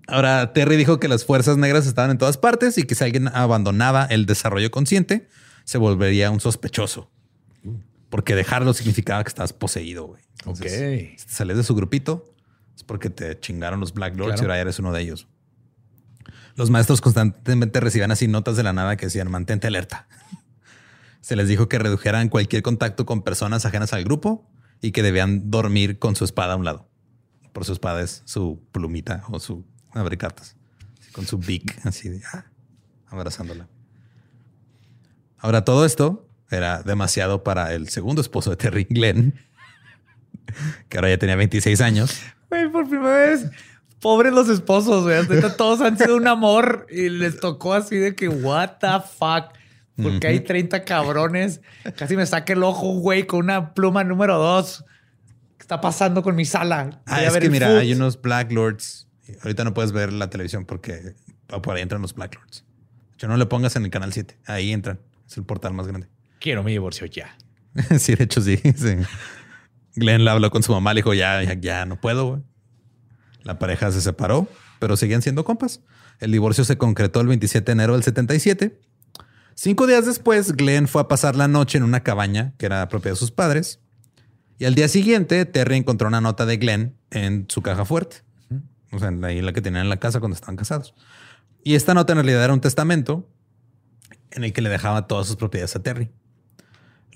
Ahora, 0.07 0.53
Terry 0.53 0.77
dijo 0.77 1.01
que 1.01 1.09
las 1.09 1.25
fuerzas 1.25 1.57
negras 1.57 1.87
estaban 1.87 2.11
en 2.11 2.19
todas 2.19 2.39
partes 2.39 2.79
y 2.79 2.85
que 2.85 2.95
si 2.95 3.05
alguien 3.05 3.29
abandonaba 3.29 4.05
el 4.07 4.27
desarrollo 4.27 4.71
consciente, 4.71 5.29
se 5.65 5.79
volvería 5.79 6.31
un 6.31 6.41
sospechoso 6.41 7.11
porque 8.11 8.35
dejarlo 8.35 8.73
significaba 8.73 9.23
que 9.23 9.29
estabas 9.29 9.53
poseído, 9.53 10.07
güey. 10.07 10.23
ok. 10.45 10.57
Si 10.57 10.63
te 10.63 11.17
sales 11.27 11.57
de 11.57 11.63
su 11.63 11.75
grupito, 11.75 12.35
es 12.79 12.85
porque 12.85 13.11
te 13.11 13.41
chingaron 13.41 13.81
los 13.81 13.93
Black 13.93 14.16
Lords 14.16 14.41
y 14.41 14.45
ahora 14.45 14.57
eres 14.61 14.79
uno 14.79 14.93
de 14.93 15.01
ellos. 15.01 15.26
Los 16.55 16.70
maestros 16.70 17.01
constantemente 17.01 17.81
recibían 17.81 18.12
así 18.12 18.29
notas 18.29 18.57
de 18.57 18.62
la 18.62 18.72
nada 18.72 18.97
que 18.97 19.07
decían 19.07 19.29
mantente 19.29 19.66
alerta. 19.66 20.07
Se 21.20 21.35
les 21.35 21.49
dijo 21.49 21.68
que 21.68 21.81
redujeran 21.81 22.29
cualquier 22.29 22.62
contacto 22.62 23.05
con 23.05 23.22
personas 23.22 23.66
ajenas 23.66 23.93
al 23.95 24.05
grupo 24.05 24.49
y 24.81 24.93
que 24.93 25.03
debían 25.03 25.51
dormir 25.51 25.99
con 25.99 26.14
su 26.14 26.24
espada 26.24 26.53
a 26.53 26.57
un 26.57 26.64
lado. 26.64 26.89
Por 27.53 27.64
su 27.64 27.72
espada 27.72 28.01
es 28.01 28.22
su 28.26 28.62
plumita 28.70 29.24
o 29.29 29.41
su 29.41 29.66
abre 29.91 30.16
cartas. 30.16 30.55
Con 31.11 31.26
su 31.26 31.37
beak, 31.39 31.81
así 31.85 32.09
de 32.09 32.22
ah, 32.33 32.45
abrazándola. 33.09 33.68
Ahora, 35.39 35.64
todo 35.64 35.85
esto 35.85 36.29
era 36.49 36.85
demasiado 36.85 37.43
para 37.43 37.74
el 37.74 37.89
segundo 37.89 38.20
esposo 38.20 38.51
de 38.51 38.57
Terry, 38.57 38.87
Glenn, 38.89 39.35
que 40.89 40.97
ahora 40.97 41.09
ya 41.09 41.18
tenía 41.18 41.35
26 41.35 41.81
años. 41.81 42.20
Güey, 42.51 42.70
por 42.70 42.88
primera 42.88 43.16
vez, 43.16 43.51
pobres 44.01 44.32
los 44.32 44.49
esposos, 44.49 45.05
güey. 45.05 45.26
Todos 45.57 45.80
han 45.80 45.99
sido 45.99 46.16
un 46.16 46.26
amor 46.26 46.86
y 46.90 47.09
les 47.09 47.40
tocó 47.40 47.74
así 47.74 47.96
de 47.96 48.14
que, 48.14 48.28
what 48.28 48.78
the 48.80 48.88
fuck. 49.18 49.57
Porque 50.01 50.28
hay 50.28 50.40
30 50.40 50.84
cabrones. 50.84 51.61
Casi 51.96 52.16
me 52.16 52.24
saca 52.24 52.53
el 52.53 52.62
ojo, 52.62 53.01
güey, 53.01 53.26
con 53.26 53.40
una 53.40 53.74
pluma 53.74 54.05
número 54.05 54.38
dos. 54.38 54.84
¿Qué 55.57 55.62
está 55.62 55.80
pasando 55.80 56.22
con 56.22 56.36
mi 56.36 56.44
sala? 56.44 57.01
Ah, 57.07 57.24
es 57.24 57.36
que 57.36 57.51
mira, 57.51 57.76
hay 57.78 57.92
unos 57.92 58.20
Black 58.20 58.53
Lords. 58.53 59.09
Ahorita 59.42 59.64
no 59.64 59.74
puedes 59.74 59.90
ver 59.90 60.12
la 60.12 60.30
televisión 60.30 60.64
porque 60.64 61.14
por 61.62 61.74
ahí 61.74 61.82
entran 61.82 62.01
los 62.01 62.14
Black 62.14 62.36
Lords. 62.36 62.64
Yo 63.18 63.26
no 63.26 63.36
le 63.36 63.46
pongas 63.46 63.74
en 63.74 63.84
el 63.84 63.90
canal 63.90 64.12
7. 64.12 64.38
Ahí 64.46 64.72
entran. 64.72 65.01
Es 65.26 65.36
el 65.36 65.44
portal 65.44 65.74
más 65.74 65.88
grande 65.88 66.09
quiero 66.38 66.62
mi 66.62 66.72
divorcio 66.72 67.07
ya. 67.07 67.36
sí, 67.99 68.14
de 68.14 68.24
hecho 68.24 68.40
sí, 68.40 68.61
Glenn 69.99 70.24
le 70.24 70.30
habló 70.30 70.51
con 70.51 70.62
su 70.62 70.72
mamá, 70.72 70.94
le 70.94 70.99
dijo, 70.99 71.14
ya, 71.14 71.42
ya, 71.55 71.86
no 71.86 72.01
puedo. 72.01 72.42
La 73.42 73.59
pareja 73.59 73.90
se 73.92 74.01
separó, 74.01 74.49
pero 74.78 74.96
seguían 74.96 75.22
siendo 75.22 75.44
compas. 75.44 75.80
El 76.20 76.32
divorcio 76.32 76.64
se 76.64 76.78
concretó 76.78 77.20
el 77.20 77.28
27 77.28 77.64
de 77.64 77.72
enero 77.72 77.94
del 77.94 78.03
77. 78.03 78.80
Cinco 79.55 79.86
días 79.86 80.07
después, 80.07 80.53
Glenn 80.53 80.86
fue 80.86 81.03
a 81.03 81.09
pasar 81.09 81.36
la 81.36 81.49
noche 81.49 81.78
en 81.78 81.84
una 81.84 82.03
cabaña 82.03 82.55
que 82.59 82.66
era 82.66 82.88
propiedad 82.88 83.14
de 83.14 83.18
sus 83.18 83.30
padres. 83.30 83.80
Y 84.59 84.64
al 84.64 84.74
día 84.74 84.88
siguiente, 84.88 85.44
Terry 85.44 85.76
encontró 85.76 86.09
una 86.09 86.20
nota 86.20 86.46
de 86.46 86.57
Glenn 86.57 86.96
en 87.11 87.46
su 87.49 87.62
caja 87.62 87.84
fuerte. 87.84 88.22
O 88.90 88.99
sea, 88.99 89.12
ahí 89.22 89.42
la 89.42 89.53
que 89.53 89.61
tenían 89.61 89.84
en 89.84 89.90
la 89.90 89.99
casa 89.99 90.20
cuando 90.20 90.34
estaban 90.34 90.57
casados. 90.57 90.94
Y 91.62 91.74
esta 91.74 91.94
nota 91.94 92.12
en 92.12 92.18
realidad 92.18 92.44
era 92.44 92.55
un 92.55 92.61
testamento 92.61 93.28
en 94.30 94.44
el 94.44 94.53
que 94.53 94.62
le 94.62 94.68
dejaba 94.68 95.07
todas 95.07 95.26
sus 95.26 95.36
propiedades 95.36 95.74
a 95.76 95.82
Terry. 95.82 96.11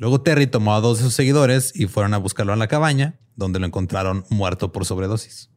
Luego 0.03 0.21
Terry 0.21 0.49
tomó 0.49 0.75
a 0.75 0.81
dos 0.81 0.99
de 0.99 1.05
sus 1.05 1.15
seguidores 1.15 1.71
y 1.77 1.87
fueron 1.87 2.13
a 2.13 2.19
buscarlo 2.19 2.53
a 2.53 2.57
la 2.57 2.67
cabaña, 2.67 3.21
donde 3.37 3.61
lo 3.61 3.67
encontraron 3.67 4.25
muerto 4.31 4.73
por 4.73 4.85
sobredosis. 4.85 5.49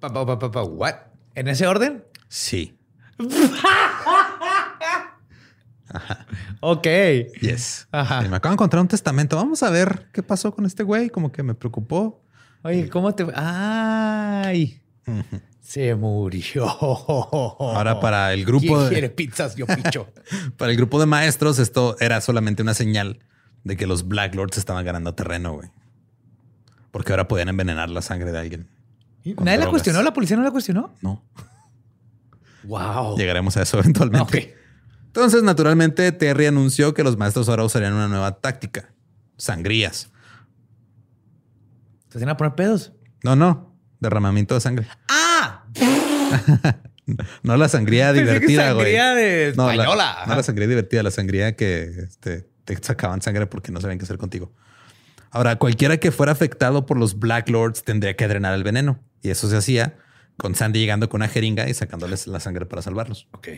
¿What? 0.00 0.94
¿En 1.34 1.48
ese 1.48 1.66
orden? 1.66 2.04
Sí. 2.28 2.78
Ok. 6.60 6.86
Yes. 7.40 7.88
me 7.92 7.98
acabo 8.36 8.50
de 8.50 8.52
encontrar 8.52 8.80
un 8.80 8.86
testamento. 8.86 9.34
Vamos 9.36 9.62
a 9.64 9.70
ver 9.70 10.08
qué 10.12 10.22
pasó 10.22 10.54
con 10.54 10.64
este 10.64 10.84
güey. 10.84 11.10
Como 11.10 11.32
que 11.32 11.42
me 11.42 11.54
preocupó. 11.54 12.22
Oye, 12.62 12.88
¿cómo 12.88 13.12
te...? 13.12 13.26
¡Ay! 13.34 14.80
Se 15.60 15.94
murió. 15.94 16.66
Ahora 17.60 18.00
para 18.00 18.32
el 18.32 18.44
grupo 18.44 18.66
¿Quién 18.78 18.88
quiere 18.88 19.10
pizzas? 19.10 19.54
Yo 19.56 19.66
picho. 19.66 20.08
para 20.56 20.70
el 20.72 20.76
grupo 20.76 20.98
de 20.98 21.06
maestros 21.06 21.58
esto 21.58 21.96
era 22.00 22.20
solamente 22.20 22.62
una 22.62 22.74
señal 22.74 23.20
de 23.64 23.76
que 23.76 23.86
los 23.86 24.08
Black 24.08 24.34
Lords 24.34 24.58
estaban 24.58 24.84
ganando 24.84 25.14
terreno, 25.14 25.54
güey. 25.54 25.68
Porque 26.90 27.12
ahora 27.12 27.28
podían 27.28 27.48
envenenar 27.48 27.90
la 27.90 28.02
sangre 28.02 28.32
de 28.32 28.38
alguien. 28.38 28.68
¿Nadie 29.24 29.58
la 29.58 29.68
cuestionó? 29.68 30.02
¿La 30.02 30.12
policía 30.12 30.36
no 30.36 30.42
la 30.42 30.50
cuestionó? 30.50 30.94
No. 31.02 31.22
Wow. 32.64 33.16
Llegaremos 33.16 33.56
a 33.56 33.62
eso 33.62 33.78
eventualmente. 33.78 34.56
Entonces, 35.06 35.42
naturalmente, 35.42 36.10
Terry 36.12 36.46
anunció 36.46 36.94
que 36.94 37.02
los 37.02 37.16
maestros 37.16 37.48
ahora 37.48 37.64
usarían 37.64 37.92
una 37.92 38.08
nueva 38.08 38.40
táctica. 38.40 38.92
Sangrías. 39.36 40.10
¿Se 42.08 42.18
hacían 42.18 42.30
a 42.30 42.36
poner 42.36 42.54
pedos? 42.54 42.92
No, 43.22 43.36
no. 43.36 43.76
Derramamiento 44.00 44.54
de 44.54 44.60
sangre. 44.60 44.88
¡Ah! 45.08 45.29
No 47.42 47.56
la 47.56 47.68
sangría 47.68 48.12
divertida, 48.12 48.72
güey. 48.72 48.94
sangría 48.94 49.14
de 49.14 49.52
No, 49.56 49.66
la- 49.66 49.72
española. 49.74 50.16
no 50.28 50.36
la 50.36 50.42
sangría 50.44 50.68
divertida, 50.68 51.02
la 51.02 51.10
sangría 51.10 51.56
que 51.56 51.82
este, 52.04 52.46
te 52.64 52.76
sacaban 52.80 53.20
sangre 53.20 53.46
porque 53.48 53.72
no 53.72 53.80
sabían 53.80 53.98
qué 53.98 54.04
hacer 54.04 54.16
contigo. 54.18 54.52
Ahora, 55.32 55.56
cualquiera 55.56 55.96
que 55.96 56.12
fuera 56.12 56.30
afectado 56.32 56.86
por 56.86 56.96
los 56.98 57.18
Black 57.18 57.48
Lords 57.48 57.82
tendría 57.82 58.14
que 58.14 58.28
drenar 58.28 58.54
el 58.54 58.62
veneno. 58.62 59.00
Y 59.22 59.30
eso 59.30 59.48
se 59.48 59.56
hacía 59.56 59.96
con 60.36 60.54
Sandy 60.54 60.78
llegando 60.80 61.08
con 61.08 61.18
una 61.20 61.28
jeringa 61.28 61.68
y 61.68 61.74
sacándoles 61.74 62.26
la 62.28 62.38
sangre 62.38 62.64
para 62.66 62.80
salvarlos. 62.82 63.26
Ok. 63.32 63.48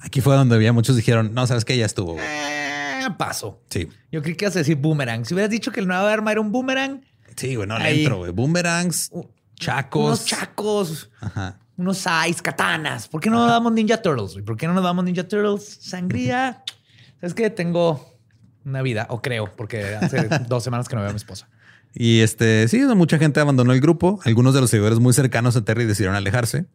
Aquí 0.00 0.20
fue 0.20 0.34
donde 0.36 0.54
había 0.56 0.72
muchos 0.72 0.96
dijeron, 0.96 1.34
no, 1.34 1.46
sabes 1.46 1.64
que 1.64 1.76
ya 1.76 1.86
estuvo. 1.86 2.14
güey". 2.14 2.24
Eh, 2.24 3.06
paso. 3.16 3.62
Sí. 3.70 3.88
Yo 4.12 4.22
creí 4.22 4.34
que 4.36 4.44
ibas 4.44 4.56
a 4.56 4.60
decir 4.60 4.76
boomerang. 4.76 5.24
Si 5.24 5.34
hubieras 5.34 5.50
dicho 5.50 5.72
que 5.72 5.80
el 5.80 5.86
nuevo 5.86 6.06
arma 6.06 6.32
era 6.32 6.40
un 6.40 6.50
boomerang, 6.52 7.02
Sí, 7.36 7.54
güey, 7.54 7.68
no 7.68 7.78
le 7.78 7.84
Ahí. 7.84 8.00
entro, 8.00 8.18
güey. 8.18 8.32
Boomerangs, 8.32 9.10
chacos. 9.58 10.04
unos 10.04 10.24
chacos, 10.24 11.10
Ajá. 11.20 11.58
unos 11.76 11.98
sais, 11.98 12.40
katanas. 12.42 13.08
¿Por 13.08 13.20
qué 13.20 13.30
no 13.30 13.38
nos 13.38 13.48
damos 13.50 13.72
Ninja 13.72 14.00
Turtles? 14.00 14.42
¿Por 14.44 14.56
qué 14.56 14.66
no 14.66 14.74
nos 14.74 14.84
damos 14.84 15.04
Ninja 15.04 15.26
Turtles? 15.26 15.78
Sangría. 15.80 16.62
Es 17.20 17.34
que 17.34 17.50
tengo 17.50 18.16
una 18.64 18.80
vida, 18.80 19.08
o 19.10 19.20
creo, 19.20 19.56
porque 19.56 19.96
hace 19.96 20.28
dos 20.48 20.62
semanas 20.62 20.88
que 20.88 20.94
no 20.94 21.00
veo 21.00 21.10
a 21.10 21.12
mi 21.12 21.16
esposa. 21.16 21.48
Y 21.92 22.20
este, 22.20 22.68
sí, 22.68 22.80
mucha 22.94 23.18
gente 23.18 23.40
abandonó 23.40 23.72
el 23.72 23.80
grupo. 23.80 24.20
Algunos 24.24 24.54
de 24.54 24.60
los 24.60 24.70
seguidores 24.70 25.00
muy 25.00 25.12
cercanos 25.12 25.56
a 25.56 25.64
Terry 25.64 25.84
decidieron 25.84 26.14
alejarse. 26.14 26.66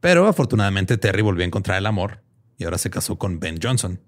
Pero 0.00 0.28
afortunadamente 0.28 0.98
Terry 0.98 1.22
volvió 1.22 1.42
a 1.42 1.46
encontrar 1.46 1.78
el 1.78 1.86
amor 1.86 2.22
y 2.58 2.64
ahora 2.64 2.78
se 2.78 2.90
casó 2.90 3.18
con 3.18 3.40
Ben 3.40 3.58
Johnson. 3.60 4.00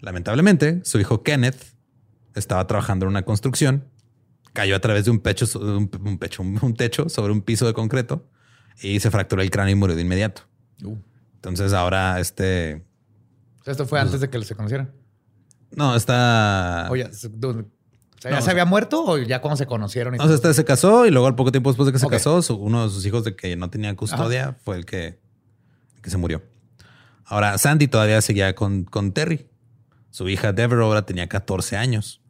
Lamentablemente, 0.00 0.80
su 0.84 0.98
hijo 0.98 1.22
Kenneth 1.22 1.62
estaba 2.34 2.66
trabajando 2.66 3.04
en 3.06 3.10
una 3.10 3.22
construcción, 3.22 3.84
cayó 4.52 4.76
a 4.76 4.80
través 4.80 5.04
de 5.04 5.10
un 5.10 5.20
pecho, 5.20 5.46
un, 5.58 5.90
un 6.04 6.18
pecho, 6.18 6.42
un, 6.42 6.74
techo 6.74 7.08
sobre 7.08 7.32
un 7.32 7.42
piso 7.42 7.66
de 7.66 7.72
concreto 7.72 8.26
y 8.82 8.98
se 9.00 9.10
fracturó 9.10 9.42
el 9.42 9.50
cráneo 9.50 9.72
y 9.72 9.74
murió 9.76 9.94
de 9.96 10.02
inmediato. 10.02 10.42
Entonces 11.34 11.72
ahora 11.72 12.20
este, 12.20 12.84
esto 13.64 13.86
fue 13.86 14.00
antes 14.00 14.20
de 14.20 14.28
que 14.30 14.42
se 14.44 14.54
conocieran. 14.54 14.92
no, 15.72 15.94
está... 15.96 16.88
O 16.90 16.96
ya, 16.96 17.12
se- 17.12 17.28
¿dónde? 17.28 17.62
O 17.62 18.20
sea, 18.22 18.30
¿ya 18.32 18.36
No, 18.38 18.42
se 18.42 18.50
había 18.50 18.64
muerto 18.66 19.02
o 19.04 19.18
ya 19.18 19.40
cuando 19.40 19.56
se 19.56 19.66
conocieron? 19.66 20.14
y 20.14 20.18
O 20.18 20.26
sea, 20.26 20.34
este 20.34 20.52
se 20.52 20.64
casó 20.64 21.06
y 21.06 21.10
luego 21.10 21.26
al 21.26 21.34
poco 21.36 21.52
tiempo 21.52 21.70
después 21.70 21.86
de 21.86 21.92
que 21.92 21.98
se 21.98 22.08
casó, 22.08 22.42
su- 22.42 22.56
uno 22.56 22.84
de 22.84 22.90
sus 22.90 23.06
hijos 23.06 23.24
de 23.24 23.34
que 23.36 23.56
no 23.56 23.70
tenía 23.70 23.94
custodia 23.96 24.56
fue 24.64 24.76
el 24.76 24.84
que, 24.84 25.18
el 25.96 26.02
que 26.02 26.10
se 26.10 26.16
murió. 26.18 26.42
Ahora, 27.24 27.56
Sandy 27.58 27.86
todavía 27.88 28.20
seguía 28.20 28.54
con, 28.54 28.84
con 28.84 29.12
Terry. 29.12 29.48
Su 30.10 30.28
hija 30.28 30.52
Deborah 30.52 30.82
ahora 30.84 31.06
tenía 31.06 31.28
14 31.28 31.76
años. 31.76 32.20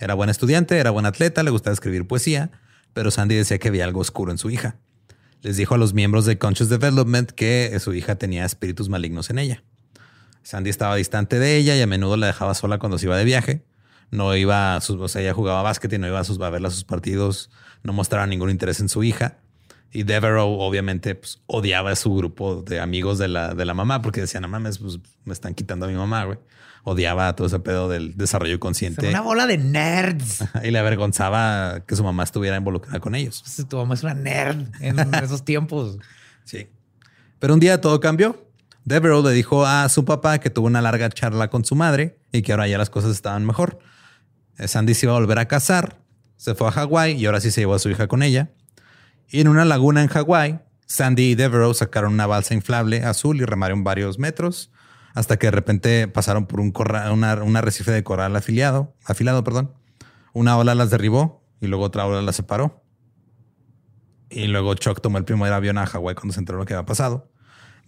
Era 0.00 0.14
buena 0.14 0.32
estudiante, 0.32 0.78
era 0.78 0.90
buena 0.90 1.10
atleta, 1.10 1.42
le 1.42 1.50
gustaba 1.50 1.74
escribir 1.74 2.06
poesía, 2.06 2.50
pero 2.94 3.10
Sandy 3.10 3.34
decía 3.34 3.58
que 3.58 3.68
había 3.68 3.84
algo 3.84 4.00
oscuro 4.00 4.32
en 4.32 4.38
su 4.38 4.48
hija. 4.50 4.76
Les 5.42 5.58
dijo 5.58 5.74
a 5.74 5.78
los 5.78 5.92
miembros 5.92 6.24
de 6.24 6.38
Conscious 6.38 6.70
Development 6.70 7.30
que 7.30 7.78
su 7.80 7.92
hija 7.92 8.16
tenía 8.16 8.46
espíritus 8.46 8.88
malignos 8.88 9.28
en 9.28 9.38
ella. 9.38 9.62
Sandy 10.42 10.70
estaba 10.70 10.96
distante 10.96 11.38
de 11.38 11.56
ella 11.56 11.76
y 11.76 11.82
a 11.82 11.86
menudo 11.86 12.16
la 12.16 12.28
dejaba 12.28 12.54
sola 12.54 12.78
cuando 12.78 12.98
se 12.98 13.06
iba 13.06 13.16
de 13.16 13.24
viaje. 13.24 13.64
No 14.10 14.34
iba 14.34 14.74
a 14.74 14.80
sus, 14.80 14.98
o 14.98 15.06
sea, 15.06 15.20
ella 15.20 15.34
jugaba 15.34 15.62
básquet 15.62 15.92
y 15.92 15.98
no 15.98 16.06
iba 16.06 16.18
a, 16.18 16.24
sus, 16.24 16.40
a 16.40 16.48
verla 16.50 16.68
a 16.68 16.72
sus 16.72 16.84
partidos, 16.84 17.50
no 17.82 17.92
mostraba 17.92 18.26
ningún 18.26 18.48
interés 18.48 18.80
en 18.80 18.88
su 18.88 19.04
hija. 19.04 19.38
Y 19.92 20.04
Devereaux 20.04 20.56
obviamente 20.60 21.14
pues, 21.14 21.42
odiaba 21.46 21.90
a 21.90 21.96
su 21.96 22.14
grupo 22.14 22.62
de 22.62 22.80
amigos 22.80 23.18
de 23.18 23.28
la, 23.28 23.54
de 23.54 23.64
la 23.66 23.74
mamá 23.74 24.00
porque 24.00 24.22
decían, 24.22 24.42
no 24.42 24.48
mames, 24.48 24.78
pues 24.78 24.98
me 25.24 25.34
están 25.34 25.54
quitando 25.54 25.84
a 25.84 25.88
mi 25.90 25.94
mamá, 25.94 26.24
güey. 26.24 26.38
Odiaba 26.82 27.34
todo 27.36 27.46
ese 27.46 27.58
pedo 27.60 27.88
del 27.88 28.16
desarrollo 28.16 28.58
consciente 28.58 29.08
una 29.08 29.20
bola 29.20 29.46
de 29.46 29.58
nerds. 29.58 30.44
y 30.64 30.70
le 30.70 30.78
avergonzaba 30.78 31.80
que 31.86 31.94
su 31.94 32.02
mamá 32.02 32.22
estuviera 32.22 32.56
involucrada 32.56 33.00
con 33.00 33.14
ellos. 33.14 33.42
Pues, 33.44 33.68
Tu 33.68 33.76
mamá 33.76 33.94
es 33.94 34.02
una 34.02 34.14
nerd 34.14 34.66
en 34.80 34.98
esos 35.22 35.44
tiempos. 35.44 35.98
Sí. 36.44 36.68
Pero 37.38 37.54
un 37.54 37.60
día 37.60 37.80
todo 37.80 38.00
cambió. 38.00 38.46
Devereaux 38.84 39.22
le 39.24 39.32
dijo 39.32 39.66
a 39.66 39.88
su 39.90 40.04
papá 40.06 40.38
que 40.38 40.48
tuvo 40.48 40.66
una 40.66 40.80
larga 40.80 41.10
charla 41.10 41.48
con 41.48 41.64
su 41.64 41.74
madre 41.74 42.18
y 42.32 42.40
que 42.42 42.52
ahora 42.52 42.66
ya 42.66 42.78
las 42.78 42.88
cosas 42.88 43.10
estaban 43.12 43.44
mejor. 43.44 43.78
Sandy 44.58 44.94
se 44.94 45.06
iba 45.06 45.14
a 45.14 45.18
volver 45.20 45.38
a 45.38 45.48
casar, 45.48 46.00
se 46.36 46.54
fue 46.54 46.68
a 46.68 46.70
Hawái 46.72 47.12
y 47.12 47.26
ahora 47.26 47.40
sí 47.40 47.50
se 47.50 47.60
llevó 47.60 47.74
a 47.74 47.78
su 47.78 47.90
hija 47.90 48.08
con 48.08 48.22
ella. 48.22 48.50
Y 49.28 49.40
en 49.40 49.48
una 49.48 49.64
laguna 49.64 50.02
en 50.02 50.08
Hawái, 50.08 50.60
Sandy 50.86 51.30
y 51.30 51.34
Devereaux 51.34 51.76
sacaron 51.78 52.14
una 52.14 52.26
balsa 52.26 52.54
inflable 52.54 53.04
azul 53.04 53.36
y 53.40 53.44
remaron 53.44 53.84
varios 53.84 54.18
metros 54.18 54.70
hasta 55.14 55.38
que 55.38 55.46
de 55.48 55.50
repente 55.52 56.08
pasaron 56.08 56.46
por 56.46 56.60
un, 56.60 56.72
corra- 56.72 57.12
una- 57.12 57.34
un 57.42 57.56
arrecife 57.56 57.90
de 57.92 58.02
coral 58.04 58.34
afiliado, 58.36 58.94
afilado. 59.04 59.42
Perdón. 59.44 59.72
Una 60.32 60.56
ola 60.56 60.74
las 60.74 60.90
derribó 60.90 61.44
y 61.60 61.66
luego 61.66 61.84
otra 61.84 62.06
ola 62.06 62.22
las 62.22 62.36
separó. 62.36 62.82
Y 64.28 64.46
luego 64.46 64.74
Chuck 64.74 65.00
tomó 65.00 65.18
el 65.18 65.24
primer 65.24 65.52
avión 65.52 65.76
a 65.78 65.86
Hawái 65.86 66.14
cuando 66.14 66.32
se 66.34 66.40
enteró 66.40 66.58
lo 66.58 66.64
que 66.66 66.74
había 66.74 66.86
pasado. 66.86 67.30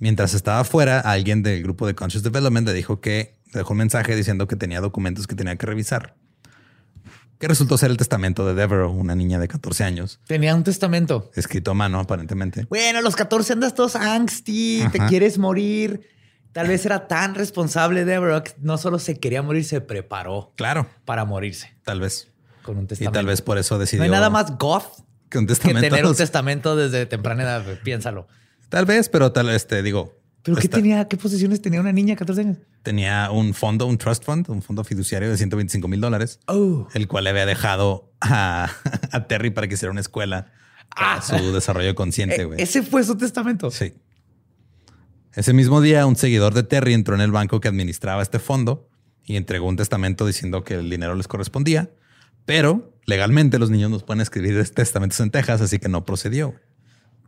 Mientras 0.00 0.34
estaba 0.34 0.60
afuera, 0.60 0.98
alguien 0.98 1.42
del 1.44 1.62
grupo 1.62 1.86
de 1.86 1.94
Conscious 1.94 2.24
Development 2.24 2.66
le 2.66 2.74
dijo 2.74 3.00
que 3.00 3.38
le 3.52 3.58
dejó 3.60 3.72
un 3.74 3.78
mensaje 3.78 4.16
diciendo 4.16 4.48
que 4.48 4.56
tenía 4.56 4.80
documentos 4.80 5.28
que 5.28 5.36
tenía 5.36 5.54
que 5.56 5.66
revisar. 5.66 6.16
Que 7.38 7.46
resultó 7.48 7.76
ser 7.78 7.90
el 7.92 7.96
testamento 7.96 8.44
de 8.46 8.54
Devereaux, 8.54 8.92
una 8.96 9.14
niña 9.14 9.38
de 9.38 9.46
14 9.48 9.84
años, 9.84 10.20
Tenía 10.26 10.54
un 10.54 10.64
testamento. 10.64 11.30
escrito 11.34 11.70
a 11.72 11.74
mano 11.74 12.00
aparentemente. 12.00 12.66
Bueno, 12.68 12.98
a 12.98 13.02
los 13.02 13.14
14 13.14 13.52
andas 13.52 13.74
todos 13.74 13.94
angsty, 13.96 14.84
te 14.90 14.98
quieres 15.06 15.38
morir. 15.38 16.08
Tal 16.52 16.68
vez 16.68 16.84
era 16.86 17.08
tan 17.08 17.34
responsable 17.34 18.04
Deborah 18.04 18.42
que 18.42 18.52
no 18.60 18.76
solo 18.78 18.98
se 18.98 19.18
quería 19.18 19.42
morir, 19.42 19.64
se 19.64 19.80
preparó 19.80 20.52
Claro, 20.56 20.86
para 21.04 21.24
morirse 21.24 21.74
tal 21.84 22.00
vez. 22.00 22.28
con 22.62 22.76
un 22.78 22.84
Y 22.84 22.88
testamento. 22.88 23.18
tal 23.18 23.26
vez 23.26 23.40
por 23.42 23.58
eso 23.58 23.74
no 23.76 23.78
decidió 23.80 24.02
hay 24.04 24.10
nada 24.10 24.28
más 24.30 24.58
goth 24.58 24.84
que 25.30 25.38
un 25.38 25.46
que 25.46 25.54
testamento. 25.54 25.80
tener 25.80 26.04
un 26.04 26.10
no 26.10 26.16
testamento 26.16 26.76
desde 26.76 27.06
temprana 27.06 27.42
edad. 27.44 27.64
Piénsalo. 27.82 28.28
Tal 28.68 28.84
vez, 28.84 29.08
pero 29.08 29.32
tal 29.32 29.46
vez 29.46 29.66
te 29.66 29.82
digo. 29.82 30.14
¿Pero 30.42 30.56
qué 30.56 30.68
tenía? 30.68 31.06
¿Qué 31.08 31.16
posiciones 31.16 31.62
tenía 31.62 31.80
una 31.80 31.92
niña 31.92 32.14
de 32.14 32.16
14 32.18 32.40
años? 32.40 32.58
Tenía 32.82 33.30
un 33.30 33.54
fondo, 33.54 33.86
un 33.86 33.96
trust 33.96 34.24
fund, 34.24 34.50
un 34.50 34.60
fondo 34.60 34.82
fiduciario 34.84 35.30
de 35.30 35.36
125 35.36 35.86
mil 35.88 36.00
dólares. 36.00 36.40
Oh, 36.46 36.88
el 36.94 37.06
cual 37.08 37.24
le 37.24 37.30
había 37.30 37.46
dejado 37.46 38.10
a, 38.20 38.68
a 39.12 39.26
Terry 39.28 39.50
para 39.50 39.68
que 39.68 39.74
hiciera 39.74 39.90
una 39.92 40.00
escuela 40.00 40.50
para 40.94 41.22
su 41.22 41.52
desarrollo 41.52 41.94
consciente, 41.94 42.42
eh, 42.42 42.44
güey. 42.44 42.60
ese 42.60 42.82
fue 42.82 43.04
su 43.04 43.16
testamento. 43.16 43.70
Sí. 43.70 43.94
Ese 45.34 45.54
mismo 45.54 45.80
día, 45.80 46.04
un 46.04 46.16
seguidor 46.16 46.52
de 46.52 46.62
Terry 46.62 46.92
entró 46.92 47.14
en 47.14 47.22
el 47.22 47.30
banco 47.30 47.60
que 47.60 47.68
administraba 47.68 48.20
este 48.20 48.38
fondo 48.38 48.90
y 49.24 49.36
entregó 49.36 49.66
un 49.66 49.76
testamento 49.76 50.26
diciendo 50.26 50.62
que 50.62 50.74
el 50.74 50.90
dinero 50.90 51.14
les 51.14 51.26
correspondía, 51.26 51.90
pero 52.44 52.98
legalmente 53.06 53.58
los 53.58 53.70
niños 53.70 53.90
nos 53.90 54.02
pueden 54.02 54.20
escribir 54.20 54.62
testamentos 54.70 55.20
en 55.20 55.30
Texas, 55.30 55.62
así 55.62 55.78
que 55.78 55.88
no 55.88 56.04
procedió. 56.04 56.54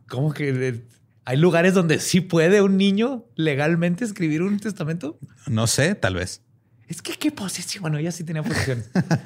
¿Cómo 0.07 0.33
que 0.33 0.83
hay 1.25 1.37
lugares 1.37 1.73
donde 1.73 1.99
sí 1.99 2.21
puede 2.21 2.61
un 2.61 2.77
niño 2.77 3.25
legalmente 3.35 4.05
escribir 4.05 4.43
un 4.43 4.59
testamento? 4.59 5.17
No 5.47 5.65
sé, 5.65 5.95
tal 5.95 6.13
vez. 6.13 6.43
Es 6.87 7.01
que 7.01 7.13
qué 7.13 7.31
posesión. 7.31 7.81
Bueno, 7.81 7.97
ella 7.97 8.11
sí 8.11 8.23
tenía 8.23 8.43
posesión. 8.43 8.83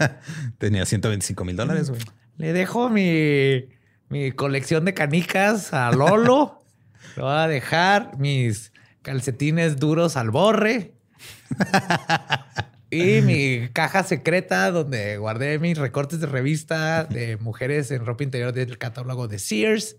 Tenía 0.58 0.86
125 0.86 1.44
mil 1.44 1.58
dólares, 1.58 1.90
güey. 1.90 2.02
Le 2.38 2.54
dejo 2.54 2.90
mi, 2.90 3.66
mi 4.08 4.32
colección 4.32 4.86
de 4.86 4.94
canicas 4.94 5.74
a 5.74 5.92
Lolo. 5.92 6.59
Le 7.16 7.24
voy 7.24 7.32
a 7.32 7.48
dejar 7.48 8.18
mis 8.18 8.72
calcetines 9.02 9.78
duros 9.78 10.18
al 10.18 10.32
borre. 10.32 10.94
y 12.92 13.22
mi 13.22 13.70
caja 13.70 14.04
secreta 14.04 14.72
donde 14.72 15.18
guardé 15.18 15.60
mis 15.60 15.78
recortes 15.78 16.20
de 16.20 16.28
revista 16.28 17.04
de 17.04 17.38
mujeres 17.38 17.92
en 17.92 18.06
ropa 18.06 18.24
interior 18.24 18.54
del 18.54 18.78
catálogo 18.78 19.28
de 19.28 19.40
Sears 19.40 19.98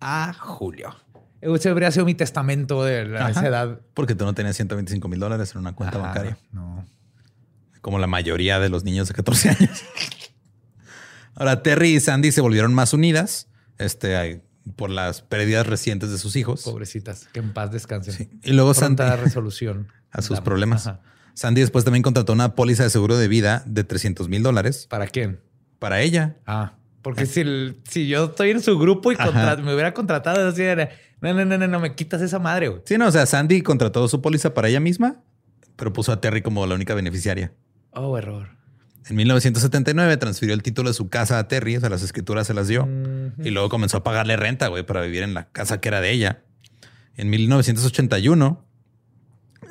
a 0.00 0.32
Julio. 0.32 0.94
Ese 1.40 1.70
habría 1.70 1.90
sido 1.90 2.04
mi 2.04 2.14
testamento 2.14 2.84
de 2.84 3.06
la, 3.06 3.20
Ajá. 3.20 3.30
esa 3.30 3.46
edad. 3.46 3.80
Porque 3.94 4.14
tú 4.14 4.24
no 4.24 4.34
tenías 4.34 4.56
125 4.56 5.08
mil 5.08 5.18
dólares 5.18 5.52
en 5.54 5.60
una 5.60 5.74
cuenta 5.74 5.98
Ajá, 5.98 6.08
bancaria. 6.08 6.38
No. 6.52 6.84
como 7.80 7.98
la 7.98 8.06
mayoría 8.06 8.60
de 8.60 8.68
los 8.68 8.84
niños 8.84 9.08
de 9.08 9.14
14 9.14 9.48
años. 9.50 9.82
Ahora, 11.34 11.62
Terry 11.62 11.94
y 11.96 12.00
Sandy 12.00 12.32
se 12.32 12.42
volvieron 12.42 12.74
más 12.74 12.92
unidas 12.92 13.46
este, 13.80 14.14
ay, 14.14 14.42
por 14.76 14.90
las 14.90 15.22
pérdidas 15.22 15.66
recientes 15.66 16.10
de 16.10 16.18
sus 16.18 16.36
hijos. 16.36 16.62
Pobrecitas, 16.62 17.28
que 17.32 17.40
en 17.40 17.52
paz 17.52 17.70
descansen. 17.72 18.14
Sí. 18.14 18.28
Y 18.42 18.52
luego 18.52 18.74
Sandy, 18.74 18.96
Pronta 18.96 19.16
resolución. 19.16 19.88
a 20.10 20.22
sus 20.22 20.40
problemas. 20.40 20.86
Ajá. 20.86 21.00
Sandy 21.34 21.60
después 21.62 21.84
también 21.84 22.02
contrató 22.02 22.32
una 22.32 22.54
póliza 22.54 22.82
de 22.82 22.90
seguro 22.90 23.16
de 23.16 23.28
vida 23.28 23.62
de 23.66 23.84
300 23.84 24.28
mil 24.28 24.42
dólares 24.42 24.86
¿Para 24.90 25.06
quién? 25.06 25.40
para 25.78 26.00
ella. 26.02 26.36
Ah, 26.46 26.74
porque 27.02 27.24
si, 27.24 27.40
el- 27.40 27.80
si 27.88 28.08
yo 28.08 28.26
estoy 28.26 28.50
en 28.50 28.60
su 28.60 28.78
grupo 28.78 29.10
y 29.12 29.16
contra- 29.16 29.56
me 29.56 29.72
hubiera 29.72 29.94
contratado, 29.94 30.46
así 30.48 30.60
era, 30.62 30.90
no, 31.22 31.32
no, 31.32 31.44
no, 31.46 31.56
no, 31.56 31.66
no, 31.66 31.80
me 31.80 31.94
quitas 31.94 32.20
esa 32.20 32.38
madre, 32.38 32.68
güey. 32.68 32.82
Sí, 32.84 32.98
no, 32.98 33.06
o 33.06 33.10
sea, 33.10 33.24
Sandy 33.24 33.62
contrató 33.62 34.06
su 34.08 34.20
póliza 34.20 34.52
para 34.52 34.68
ella 34.68 34.80
misma, 34.80 35.22
pero 35.76 35.92
puso 35.94 36.12
a 36.12 36.20
Terry 36.20 36.42
como 36.42 36.66
la 36.66 36.74
única 36.74 36.94
beneficiaria. 36.94 37.52
Oh, 37.92 38.18
error. 38.18 38.50
En 39.08 39.16
1979 39.16 40.16
transfirió 40.18 40.54
el 40.54 40.62
título 40.62 40.90
de 40.90 40.94
su 40.94 41.08
casa 41.08 41.38
a 41.38 41.48
Terry, 41.48 41.76
o 41.76 41.80
sea, 41.80 41.88
las 41.88 42.02
escrituras 42.02 42.46
se 42.46 42.54
las 42.54 42.68
dio. 42.68 42.88
Y 43.38 43.50
luego 43.50 43.68
comenzó 43.68 43.98
a 43.98 44.02
pagarle 44.04 44.36
renta, 44.36 44.68
güey, 44.68 44.84
para 44.84 45.00
vivir 45.00 45.22
en 45.22 45.34
la 45.34 45.50
casa 45.50 45.80
que 45.80 45.88
era 45.88 46.00
de 46.00 46.10
ella. 46.12 46.44
En 47.16 47.30
1981, 47.30 48.64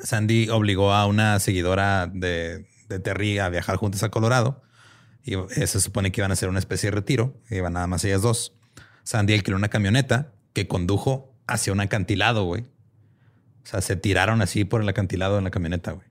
Sandy 0.02 0.48
obligó 0.50 0.92
a 0.92 1.06
una 1.06 1.38
seguidora 1.38 2.06
de, 2.12 2.66
de 2.88 2.98
Terry 2.98 3.38
a 3.38 3.48
viajar 3.48 3.76
juntos 3.76 4.02
a 4.02 4.10
Colorado. 4.10 4.62
Y 5.24 5.34
se 5.66 5.80
supone 5.80 6.12
que 6.12 6.20
iban 6.20 6.30
a 6.30 6.34
hacer 6.34 6.48
una 6.48 6.58
especie 6.58 6.90
de 6.90 6.96
retiro. 6.96 7.40
Iban 7.50 7.74
nada 7.74 7.86
más 7.86 8.04
ellas 8.04 8.22
dos. 8.22 8.54
Sandy 9.04 9.34
alquiló 9.34 9.56
una 9.56 9.68
camioneta 9.68 10.32
que 10.52 10.66
condujo 10.66 11.34
hacia 11.46 11.72
un 11.72 11.80
acantilado, 11.80 12.44
güey. 12.44 12.62
O 13.62 13.66
sea, 13.66 13.80
se 13.80 13.96
tiraron 13.96 14.42
así 14.42 14.64
por 14.64 14.82
el 14.82 14.88
acantilado 14.88 15.38
en 15.38 15.44
la 15.44 15.50
camioneta, 15.50 15.92
güey. 15.92 16.09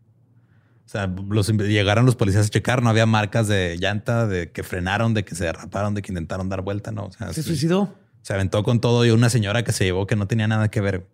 O 0.89 0.91
sea, 0.91 1.05
los, 1.05 1.49
llegaron 1.49 2.07
los 2.07 2.15
policías 2.15 2.47
a 2.47 2.49
checar, 2.49 2.81
no 2.81 2.89
había 2.89 3.05
marcas 3.05 3.47
de 3.47 3.77
llanta, 3.77 4.25
de 4.25 4.51
que 4.51 4.63
frenaron, 4.63 5.13
de 5.13 5.23
que 5.23 5.35
se 5.35 5.43
derraparon, 5.43 5.93
de 5.93 6.01
que 6.01 6.11
intentaron 6.11 6.49
dar 6.49 6.63
vuelta, 6.63 6.91
no. 6.91 7.05
O 7.05 7.11
sea, 7.11 7.31
¿Se 7.31 7.43
suicidó? 7.43 7.93
Se 8.23 8.33
aventó 8.33 8.63
con 8.63 8.81
todo 8.81 9.05
y 9.05 9.11
una 9.11 9.29
señora 9.29 9.63
que 9.63 9.71
se 9.71 9.85
llevó 9.85 10.07
que 10.07 10.15
no 10.15 10.25
tenía 10.25 10.47
nada 10.47 10.71
que 10.71 10.81
ver. 10.81 11.07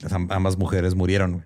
Las 0.00 0.12
ambas 0.12 0.58
mujeres 0.58 0.96
murieron. 0.96 1.34
Güey. 1.34 1.44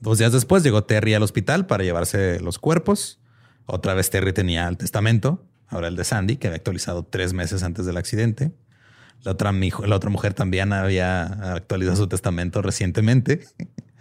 Dos 0.00 0.18
días 0.18 0.32
después 0.32 0.64
llegó 0.64 0.82
Terry 0.82 1.14
al 1.14 1.22
hospital 1.22 1.66
para 1.66 1.84
llevarse 1.84 2.40
los 2.40 2.58
cuerpos. 2.58 3.20
Otra 3.66 3.94
vez 3.94 4.10
Terry 4.10 4.32
tenía 4.32 4.66
el 4.66 4.76
testamento, 4.76 5.46
ahora 5.68 5.86
el 5.86 5.94
de 5.94 6.02
Sandy, 6.02 6.36
que 6.36 6.48
había 6.48 6.56
actualizado 6.56 7.04
tres 7.04 7.32
meses 7.32 7.62
antes 7.62 7.86
del 7.86 7.96
accidente. 7.96 8.50
La 9.22 9.30
otra, 9.30 9.52
la 9.52 9.94
otra 9.94 10.10
mujer 10.10 10.34
también 10.34 10.72
había 10.72 11.26
actualizado 11.54 11.96
su 11.96 12.08
testamento 12.08 12.60
recientemente. 12.60 13.46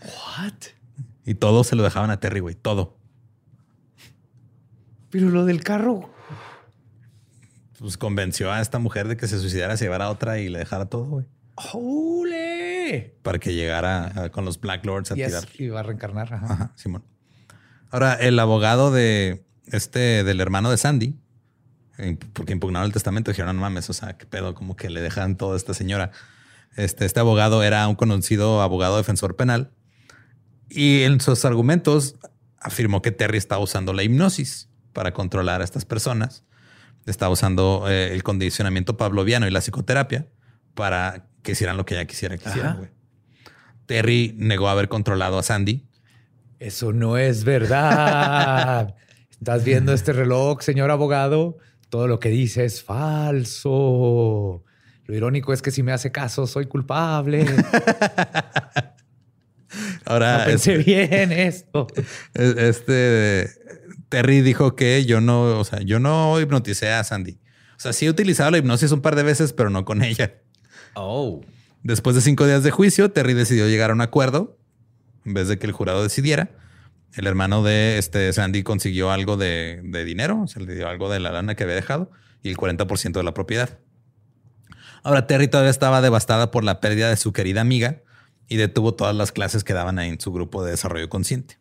What? 0.02 0.79
Y 1.30 1.36
todo 1.36 1.64
se 1.64 1.76
lo 1.76 1.84
dejaban 1.84 2.10
a 2.10 2.20
Terry, 2.20 2.40
güey. 2.40 2.56
Todo. 2.56 2.98
Pero 5.12 5.30
lo 5.30 5.46
del 5.46 5.64
carro. 5.64 6.10
Pues 7.78 7.98
convenció 7.98 8.52
a 8.52 8.62
esta 8.62 8.80
mujer 8.80 9.08
de 9.08 9.16
que 9.16 9.28
se 9.28 9.38
suicidara, 9.38 9.78
se 9.78 9.86
llevara 9.86 10.06
a 10.06 10.10
otra 10.10 10.40
y 10.40 10.50
le 10.50 10.58
dejara 10.58 10.88
todo, 10.88 11.06
güey. 11.06 11.28
¡Ole! 11.76 13.16
Para 13.22 13.38
que 13.38 13.54
llegara 13.54 14.32
con 14.32 14.44
los 14.44 14.60
Black 14.60 14.84
Lords 14.88 15.12
a 15.12 15.14
tirar. 15.14 15.44
Y 15.60 15.68
va 15.68 15.82
a 15.82 15.84
reencarnar. 15.84 16.34
Ajá, 16.34 16.74
Simón. 16.76 17.04
Ahora, 17.92 18.16
el 18.16 18.40
abogado 18.40 18.90
de 18.90 19.46
este, 19.68 20.24
del 20.24 20.42
hermano 20.42 20.72
de 20.72 20.78
Sandy, 20.78 21.16
porque 22.34 22.54
impugnaron 22.54 22.88
el 22.88 22.94
testamento, 22.94 23.30
dijeron, 23.30 23.56
no 23.56 23.62
mames, 23.62 23.88
o 23.92 23.94
sea, 23.94 24.18
qué 24.18 24.26
pedo, 24.26 24.56
como 24.56 24.76
que 24.76 24.90
le 24.90 25.00
dejan 25.00 25.38
todo 25.38 25.54
a 25.54 25.58
esta 25.58 25.76
señora. 25.76 26.10
Este, 26.76 27.06
este 27.06 27.20
abogado 27.20 27.62
era 27.62 27.88
un 27.88 27.94
conocido 27.94 28.64
abogado 28.64 28.98
defensor 28.98 29.36
penal 29.36 29.74
y 30.70 31.04
en 31.04 31.20
sus 31.20 31.46
argumentos 31.46 32.16
afirmó 32.60 33.02
que 33.02 33.12
Terry 33.12 33.38
estaba 33.38 33.62
usando 33.62 33.94
la 33.94 34.04
hipnosis 34.04 34.70
para 34.94 35.14
controlar 35.14 35.62
a 35.62 35.64
estas 35.64 35.86
personas. 35.86 36.44
Estaba 37.06 37.32
usando 37.32 37.86
eh, 37.88 38.14
el 38.14 38.24
condicionamiento 38.24 38.98
pavloviano 38.98 39.48
y 39.48 39.52
la 39.52 39.62
psicoterapia 39.62 40.28
para 40.76 41.28
que 41.42 41.54
hicieran 41.54 41.78
lo 41.78 41.86
que 41.86 41.96
ella 41.96 42.06
quisiera 42.06 42.38
que 42.38 42.50
hicieran. 42.50 42.92
Terry 43.86 44.36
negó 44.38 44.70
haber 44.70 44.90
controlado 44.90 45.40
a 45.40 45.44
Sandy. 45.44 45.88
Eso 46.60 46.94
no 46.94 47.18
es 47.18 47.44
verdad. 47.44 48.96
¿Estás 49.32 49.64
viendo 49.64 49.94
este 49.94 50.14
reloj, 50.14 50.62
señor 50.62 50.92
abogado? 50.92 51.58
Todo 51.90 52.08
lo 52.08 52.20
que 52.20 52.30
dice 52.30 52.66
es 52.66 52.84
falso. 52.84 54.64
Lo 55.06 55.16
irónico 55.16 55.54
es 55.54 55.62
que 55.64 55.72
si 55.72 55.82
me 55.82 55.92
hace 55.92 56.12
caso, 56.12 56.46
soy 56.46 56.68
culpable. 56.68 57.46
Ahora. 60.10 60.44
pensé 60.46 60.78
bien 60.78 61.32
esto. 61.32 61.88
Este 62.34 63.48
Terry 64.10 64.42
dijo 64.42 64.76
que 64.76 65.06
yo 65.06 65.22
no, 65.22 65.60
o 65.60 65.64
sea, 65.64 65.82
yo 65.82 66.00
no 66.00 66.40
hipnoticé 66.42 66.92
a 66.92 67.04
Sandy. 67.04 67.40
O 67.78 67.80
sea, 67.80 67.94
sí 67.94 68.08
he 68.08 68.10
utilizado 68.10 68.50
la 68.50 68.58
hipnosis 68.58 68.92
un 68.92 69.02
par 69.02 69.16
de 69.16 69.24
veces, 69.24 69.54
pero 69.54 69.70
no 69.70 69.86
con 69.86 70.04
ella. 70.04 70.34
Oh. 70.96 71.42
Después 71.84 72.16
de 72.16 72.22
cinco 72.22 72.48
días 72.48 72.64
de 72.64 72.72
juicio, 72.72 73.12
Terry 73.12 73.34
decidió 73.34 73.68
llegar 73.68 73.92
a 73.92 73.94
un 73.94 74.02
acuerdo 74.02 74.58
en 75.26 75.36
vez 75.36 75.48
de 75.48 75.60
que 75.60 75.68
el 75.68 75.74
jurado 75.74 76.02
decidiera. 76.02 76.50
El 77.14 77.28
hermano 77.28 77.64
de 77.64 78.00
este 78.00 78.34
Sandy 78.34 78.64
consiguió 78.64 79.12
algo 79.12 79.38
de, 79.38 79.82
de 79.84 80.04
dinero, 80.06 80.48
se 80.48 80.60
le 80.60 80.74
dio 80.74 80.88
algo 80.88 81.10
de 81.10 81.20
la 81.20 81.32
lana 81.32 81.54
que 81.54 81.64
había 81.64 81.76
dejado 81.76 82.12
y 82.42 82.50
el 82.50 82.58
40% 82.58 83.12
de 83.12 83.24
la 83.24 83.34
propiedad. 83.36 83.78
Ahora 85.04 85.28
Terry 85.28 85.48
todavía 85.48 85.72
estaba 85.72 86.02
devastada 86.02 86.50
por 86.50 86.64
la 86.64 86.82
pérdida 86.82 87.10
de 87.10 87.16
su 87.16 87.32
querida 87.32 87.62
amiga 87.62 88.02
y 88.50 88.58
detuvo 88.58 88.96
todas 88.96 89.16
las 89.16 89.32
clases 89.32 89.64
que 89.64 89.74
daban 89.74 90.00
en 90.00 90.20
su 90.20 90.34
grupo 90.34 90.64
de 90.64 90.72
desarrollo 90.72 91.08
consciente. 91.08 91.60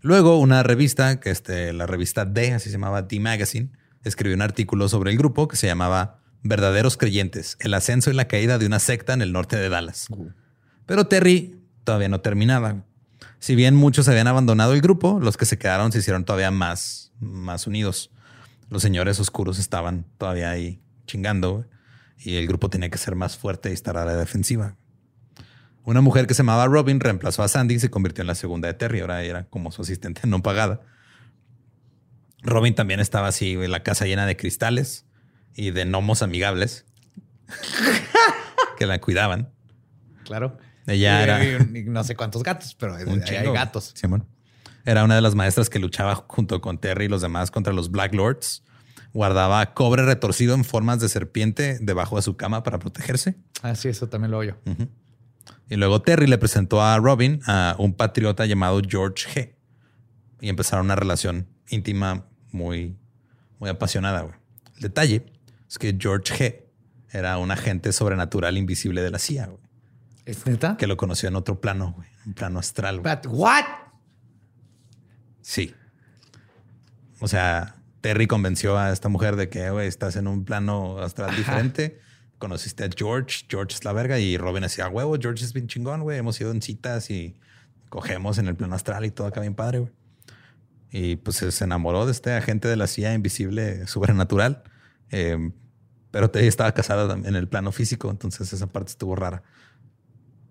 Luego, 0.00 0.38
una 0.38 0.62
revista, 0.62 1.20
que 1.20 1.30
este, 1.30 1.72
la 1.72 1.86
revista 1.86 2.24
D, 2.24 2.54
así 2.54 2.70
se 2.70 2.72
llamaba 2.72 3.02
D 3.02 3.20
Magazine, 3.20 3.70
escribió 4.02 4.34
un 4.34 4.42
artículo 4.42 4.88
sobre 4.88 5.10
el 5.10 5.18
grupo 5.18 5.46
que 5.46 5.56
se 5.56 5.66
llamaba 5.66 6.20
Verdaderos 6.42 6.96
Creyentes, 6.96 7.56
el 7.60 7.74
ascenso 7.74 8.10
y 8.10 8.14
la 8.14 8.28
caída 8.28 8.58
de 8.58 8.66
una 8.66 8.78
secta 8.78 9.12
en 9.12 9.22
el 9.22 9.32
norte 9.32 9.56
de 9.56 9.68
Dallas. 9.68 10.06
Pero 10.86 11.06
Terry 11.06 11.60
todavía 11.84 12.08
no 12.08 12.20
terminaba. 12.20 12.84
Si 13.38 13.54
bien 13.54 13.74
muchos 13.74 14.08
habían 14.08 14.26
abandonado 14.26 14.72
el 14.72 14.80
grupo, 14.80 15.18
los 15.20 15.36
que 15.36 15.44
se 15.44 15.58
quedaron 15.58 15.92
se 15.92 15.98
hicieron 15.98 16.24
todavía 16.24 16.50
más, 16.50 17.12
más 17.20 17.66
unidos. 17.66 18.10
Los 18.70 18.82
señores 18.82 19.20
oscuros 19.20 19.58
estaban 19.58 20.06
todavía 20.18 20.50
ahí 20.50 20.80
chingando 21.06 21.66
y 22.18 22.36
el 22.36 22.46
grupo 22.46 22.70
tenía 22.70 22.90
que 22.90 22.98
ser 22.98 23.14
más 23.14 23.36
fuerte 23.36 23.70
y 23.70 23.72
estar 23.72 23.96
a 23.96 24.04
la 24.04 24.16
defensiva. 24.16 24.76
Una 25.86 26.00
mujer 26.00 26.26
que 26.26 26.34
se 26.34 26.42
llamaba 26.42 26.66
Robin 26.66 26.98
reemplazó 26.98 27.44
a 27.44 27.48
Sandy 27.48 27.76
y 27.76 27.78
se 27.78 27.90
convirtió 27.90 28.22
en 28.22 28.26
la 28.26 28.34
segunda 28.34 28.66
de 28.66 28.74
Terry. 28.74 29.00
Ahora 29.00 29.22
era 29.22 29.44
como 29.44 29.70
su 29.70 29.82
asistente 29.82 30.22
no 30.26 30.42
pagada. 30.42 30.80
Robin 32.42 32.74
también 32.74 32.98
estaba 32.98 33.28
así 33.28 33.52
en 33.52 33.70
la 33.70 33.84
casa 33.84 34.04
llena 34.04 34.26
de 34.26 34.36
cristales 34.36 35.06
y 35.54 35.70
de 35.70 35.84
gnomos 35.84 36.22
amigables 36.22 36.86
que 38.76 38.86
la 38.86 39.00
cuidaban. 39.00 39.52
Claro. 40.24 40.58
Ella 40.88 41.22
era. 41.22 41.64
no 41.86 42.02
sé 42.02 42.16
cuántos 42.16 42.42
gatos, 42.42 42.74
pero 42.74 42.94
hay 42.96 43.04
gatos. 43.52 43.92
Simón. 43.94 44.26
Era 44.84 45.04
una 45.04 45.14
de 45.14 45.20
las 45.20 45.36
maestras 45.36 45.70
que 45.70 45.78
luchaba 45.78 46.16
junto 46.16 46.60
con 46.60 46.78
Terry 46.78 47.04
y 47.04 47.08
los 47.08 47.22
demás 47.22 47.52
contra 47.52 47.72
los 47.72 47.92
Black 47.92 48.12
Lords. 48.12 48.64
Guardaba 49.12 49.72
cobre 49.72 50.04
retorcido 50.04 50.56
en 50.56 50.64
formas 50.64 50.98
de 50.98 51.08
serpiente 51.08 51.78
debajo 51.80 52.16
de 52.16 52.22
su 52.22 52.36
cama 52.36 52.64
para 52.64 52.80
protegerse. 52.80 53.36
Ah, 53.62 53.76
sí, 53.76 53.86
eso 53.86 54.08
también 54.08 54.32
lo 54.32 54.38
oyo. 54.38 54.56
Y 55.68 55.76
luego 55.76 56.00
Terry 56.02 56.26
le 56.26 56.38
presentó 56.38 56.82
a 56.82 56.96
Robin 56.98 57.40
a 57.46 57.74
un 57.78 57.94
patriota 57.94 58.46
llamado 58.46 58.80
George 58.86 59.28
G. 59.28 59.54
Y 60.40 60.48
empezaron 60.48 60.86
una 60.86 60.96
relación 60.96 61.48
íntima 61.68 62.26
muy, 62.52 62.96
muy 63.58 63.70
apasionada. 63.70 64.38
El 64.76 64.82
detalle 64.82 65.26
es 65.68 65.78
que 65.78 65.96
George 65.98 66.34
G. 66.34 66.64
era 67.10 67.38
un 67.38 67.50
agente 67.50 67.92
sobrenatural 67.92 68.56
invisible 68.56 69.02
de 69.02 69.10
la 69.10 69.18
CIA. 69.18 69.50
¿Es 70.24 70.46
neta? 70.46 70.76
Que 70.76 70.86
lo 70.86 70.96
conoció 70.96 71.28
en 71.28 71.36
otro 71.36 71.60
plano, 71.60 71.96
un 72.26 72.34
plano 72.34 72.58
astral. 72.58 73.00
what? 73.26 73.64
Sí. 75.40 75.74
O 77.20 77.28
sea, 77.28 77.76
Terry 78.00 78.26
convenció 78.26 78.78
a 78.78 78.92
esta 78.92 79.08
mujer 79.08 79.36
de 79.36 79.48
que 79.48 79.86
estás 79.86 80.16
en 80.16 80.28
un 80.28 80.44
plano 80.44 80.98
astral 80.98 81.34
diferente 81.34 82.00
conociste 82.38 82.84
a 82.84 82.88
George, 82.94 83.46
George 83.48 83.74
es 83.74 83.84
la 83.84 83.92
verga 83.92 84.18
y 84.18 84.36
Robin 84.36 84.62
decía, 84.62 84.88
huevo, 84.88 85.16
George 85.20 85.44
es 85.44 85.52
bien 85.52 85.66
chingón, 85.66 86.02
güey, 86.02 86.18
hemos 86.18 86.40
ido 86.40 86.50
en 86.50 86.62
citas 86.62 87.10
y 87.10 87.36
cogemos 87.88 88.38
en 88.38 88.48
el 88.48 88.56
plano 88.56 88.74
astral 88.74 89.04
y 89.04 89.10
todo 89.10 89.26
acá 89.26 89.40
bien 89.40 89.54
padre, 89.54 89.80
güey. 89.80 89.92
Y 90.90 91.16
pues 91.16 91.36
se 91.36 91.64
enamoró 91.64 92.06
de 92.06 92.12
este 92.12 92.32
agente 92.32 92.68
de 92.68 92.76
la 92.76 92.86
CIA 92.86 93.14
invisible 93.14 93.86
sobrenatural. 93.86 94.62
Em, 95.10 95.52
pero 96.10 96.30
ella 96.34 96.48
estaba 96.48 96.72
casada 96.72 97.12
en 97.12 97.34
el 97.34 97.48
plano 97.48 97.72
físico, 97.72 98.10
entonces 98.10 98.52
esa 98.52 98.66
parte 98.66 98.90
estuvo 98.90 99.14
rara. 99.16 99.42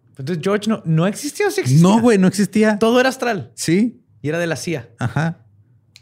Entonces 0.09 0.39
George 0.41 0.69
no, 0.69 0.81
no 0.85 1.07
existía 1.07 1.47
o 1.47 1.51
sí 1.51 1.61
existía. 1.61 1.87
No, 1.87 1.99
güey, 1.99 2.17
no 2.17 2.27
existía. 2.27 2.77
Todo 2.79 2.99
era 2.99 3.09
astral. 3.09 3.51
Sí. 3.55 4.03
Y 4.21 4.29
era 4.29 4.39
de 4.39 4.47
la 4.47 4.55
CIA. 4.55 4.89
Ajá. 4.99 5.39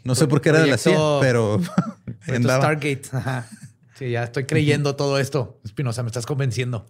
No 0.04 0.14
sé 0.14 0.26
por 0.26 0.40
qué 0.40 0.50
era 0.50 0.60
de 0.60 0.66
la 0.66 0.78
CIA, 0.78 0.98
pero... 1.20 1.60
Stargate. 2.26 3.02
Ajá. 3.12 3.48
Sí, 3.94 4.10
ya 4.10 4.24
estoy 4.24 4.44
creyendo 4.44 4.96
todo 4.96 5.18
esto. 5.18 5.60
Espinosa, 5.64 6.02
me 6.02 6.08
estás 6.08 6.26
convenciendo. 6.26 6.86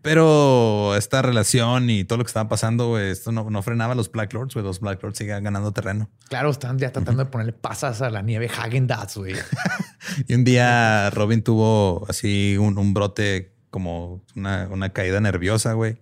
Pero 0.00 0.94
esta 0.96 1.22
relación 1.22 1.90
y 1.90 2.04
todo 2.04 2.18
lo 2.18 2.24
que 2.24 2.28
estaba 2.28 2.48
pasando, 2.48 2.98
esto 2.98 3.32
no, 3.32 3.62
frenaba 3.62 3.94
a 3.94 3.96
los 3.96 4.10
Black 4.10 4.32
Lords, 4.32 4.54
güey. 4.54 4.64
Los 4.64 4.80
Black 4.80 5.02
Lords 5.02 5.18
siguen 5.18 5.42
ganando 5.42 5.72
terreno. 5.72 6.08
Claro, 6.28 6.50
están 6.50 6.78
ya 6.78 6.92
tratando 6.92 7.24
de 7.24 7.30
ponerle 7.30 7.52
pasas 7.52 8.00
a 8.00 8.08
la 8.08 8.22
nieve 8.22 8.48
Hagen 8.48 8.86
Dazs, 8.86 9.16
güey. 9.16 9.34
y 10.28 10.34
un 10.34 10.44
día 10.44 11.10
Robin 11.10 11.42
tuvo 11.42 12.06
así 12.08 12.56
un, 12.58 12.94
brote, 12.94 13.56
como 13.70 14.24
una, 14.36 14.68
una, 14.70 14.92
caída 14.92 15.20
nerviosa, 15.20 15.72
güey. 15.72 16.00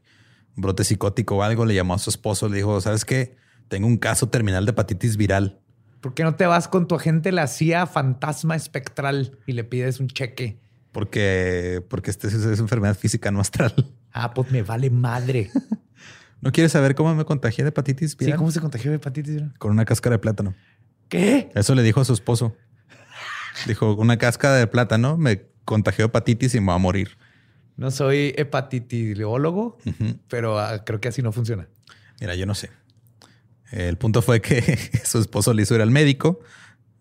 Un 0.57 0.63
brote 0.63 0.85
psicótico 0.85 1.37
o 1.37 1.43
algo. 1.43 1.65
Le 1.65 1.75
llamó 1.75 1.95
a 1.95 1.99
su 1.99 2.11
esposo, 2.11 2.49
le 2.49 2.59
dijo, 2.59 2.81
¿sabes 2.83 3.07
qué? 3.07 3.37
Tengo 3.69 3.87
un 3.87 3.97
caso 3.97 4.29
terminal 4.29 4.67
de 4.67 4.73
hepatitis 4.73 5.17
viral. 5.17 5.61
¿Por 6.01 6.15
qué 6.15 6.23
no 6.23 6.35
te 6.35 6.47
vas 6.47 6.69
con 6.69 6.87
tu 6.87 6.95
agente 6.95 7.33
la 7.33 7.47
CIA 7.47 7.87
fantasma 7.87 8.57
espectral 8.57 9.39
y 9.47 9.53
le 9.53 9.65
pides 9.65 10.01
un 10.01 10.09
cheque? 10.09 10.59
Porque, 10.93 11.85
porque 11.89 12.11
este 12.11 12.29
es, 12.29 12.35
enfermedad 12.35 12.97
física 12.97 13.31
no 13.31 13.41
astral. 13.41 13.75
Ah, 14.13 14.33
pues 14.33 14.51
me 14.51 14.63
vale 14.63 14.89
madre. 14.91 15.51
¿No 16.41 16.53
quieres 16.53 16.73
saber 16.73 16.95
cómo 16.95 17.15
me 17.15 17.25
contagié 17.25 17.65
de 17.65 17.69
hepatitis 17.69 18.17
viral? 18.17 18.35
Sí, 18.35 18.39
¿cómo 18.39 18.51
se 18.51 18.61
contagió 18.61 18.91
de 18.91 18.97
hepatitis 18.97 19.35
viral? 19.35 19.55
Con 19.59 19.73
una 19.73 19.85
cáscara 19.85 20.15
de 20.15 20.21
plátano. 20.21 20.55
¿Qué? 21.09 21.51
Eso 21.55 21.75
le 21.75 21.83
dijo 21.83 22.01
a 22.01 22.05
su 22.05 22.13
esposo. 22.13 22.57
Dijo, 23.67 23.95
una 23.95 24.17
cáscara 24.17 24.55
de 24.57 24.67
plátano 24.67 25.17
me 25.17 25.47
contagió 25.65 26.07
hepatitis 26.07 26.55
y 26.55 26.61
me 26.61 26.69
va 26.69 26.75
a 26.75 26.79
morir. 26.79 27.19
No 27.77 27.91
soy 27.91 28.33
hepatitiólogo, 28.37 29.77
pero 30.29 30.59
ah, 30.59 30.83
creo 30.85 31.01
que 31.01 31.09
así 31.09 31.21
no 31.21 31.33
funciona. 31.33 31.69
Mira, 32.21 32.35
yo 32.35 32.47
no 32.47 32.55
sé. 32.55 32.71
El 33.73 33.97
punto 33.99 34.23
fue 34.23 34.41
que 34.41 34.79
su 35.05 35.19
esposo 35.19 35.53
le 35.55 35.63
hizo 35.63 35.75
ir 35.75 35.81
al 35.83 35.91
médico. 35.91 36.41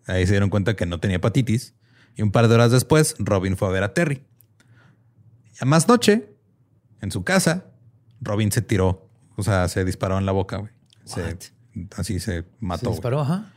Ahí 0.06 0.26
se 0.26 0.32
dieron 0.32 0.50
cuenta 0.50 0.74
que 0.76 0.86
no 0.86 1.00
tenía 1.00 1.16
hepatitis. 1.16 1.74
Y 2.16 2.22
un 2.22 2.30
par 2.32 2.48
de 2.48 2.54
horas 2.54 2.70
después, 2.70 3.14
Robin 3.18 3.56
fue 3.56 3.68
a 3.68 3.70
ver 3.70 3.82
a 3.82 3.92
Terry. 3.94 4.24
Y 5.54 5.62
a 5.62 5.66
más 5.66 5.86
noche, 5.88 6.28
en 7.00 7.10
su 7.10 7.24
casa, 7.24 7.66
Robin 8.20 8.50
se 8.52 8.62
tiró. 8.62 9.08
O 9.36 9.42
sea, 9.42 9.68
se 9.68 9.84
disparó 9.84 10.16
en 10.18 10.26
la 10.26 10.32
boca, 10.32 10.56
güey. 10.58 10.72
Se- 11.04 11.36
así 11.96 12.18
se 12.20 12.44
mató. 12.58 12.86
Se 12.86 12.90
disparó, 12.92 13.20
ajá. 13.20 13.52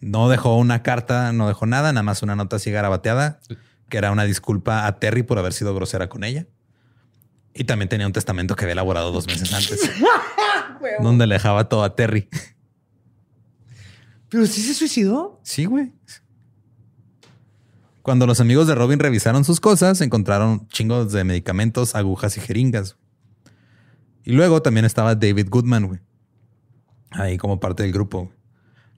No 0.00 0.28
dejó 0.28 0.56
una 0.58 0.82
carta, 0.82 1.32
no 1.32 1.46
dejó 1.48 1.64
nada, 1.66 1.92
nada 1.92 2.02
más 2.02 2.22
una 2.22 2.34
nota 2.36 2.56
así 2.56 2.70
garabateada, 2.70 3.40
que 3.88 3.98
era 3.98 4.10
una 4.10 4.24
disculpa 4.24 4.86
a 4.86 4.98
Terry 4.98 5.22
por 5.22 5.38
haber 5.38 5.52
sido 5.52 5.74
grosera 5.74 6.08
con 6.08 6.24
ella. 6.24 6.46
Y 7.54 7.64
también 7.64 7.88
tenía 7.88 8.06
un 8.06 8.12
testamento 8.12 8.56
que 8.56 8.64
había 8.64 8.72
elaborado 8.72 9.12
dos 9.12 9.26
meses 9.26 9.52
antes, 9.52 9.90
donde 11.02 11.26
le 11.26 11.34
dejaba 11.36 11.68
todo 11.68 11.84
a 11.84 11.94
Terry. 11.94 12.28
Pero 14.32 14.46
sí 14.46 14.62
se 14.62 14.72
suicidó. 14.72 15.38
Sí, 15.42 15.66
güey. 15.66 15.92
Cuando 18.00 18.26
los 18.26 18.40
amigos 18.40 18.66
de 18.66 18.74
Robin 18.74 18.98
revisaron 18.98 19.44
sus 19.44 19.60
cosas, 19.60 20.00
encontraron 20.00 20.66
chingos 20.68 21.12
de 21.12 21.22
medicamentos, 21.22 21.94
agujas 21.94 22.38
y 22.38 22.40
jeringas. 22.40 22.96
Y 24.24 24.32
luego 24.32 24.62
también 24.62 24.86
estaba 24.86 25.14
David 25.14 25.48
Goodman, 25.50 25.86
güey. 25.86 26.00
Ahí 27.10 27.36
como 27.36 27.60
parte 27.60 27.82
del 27.82 27.92
grupo. 27.92 28.32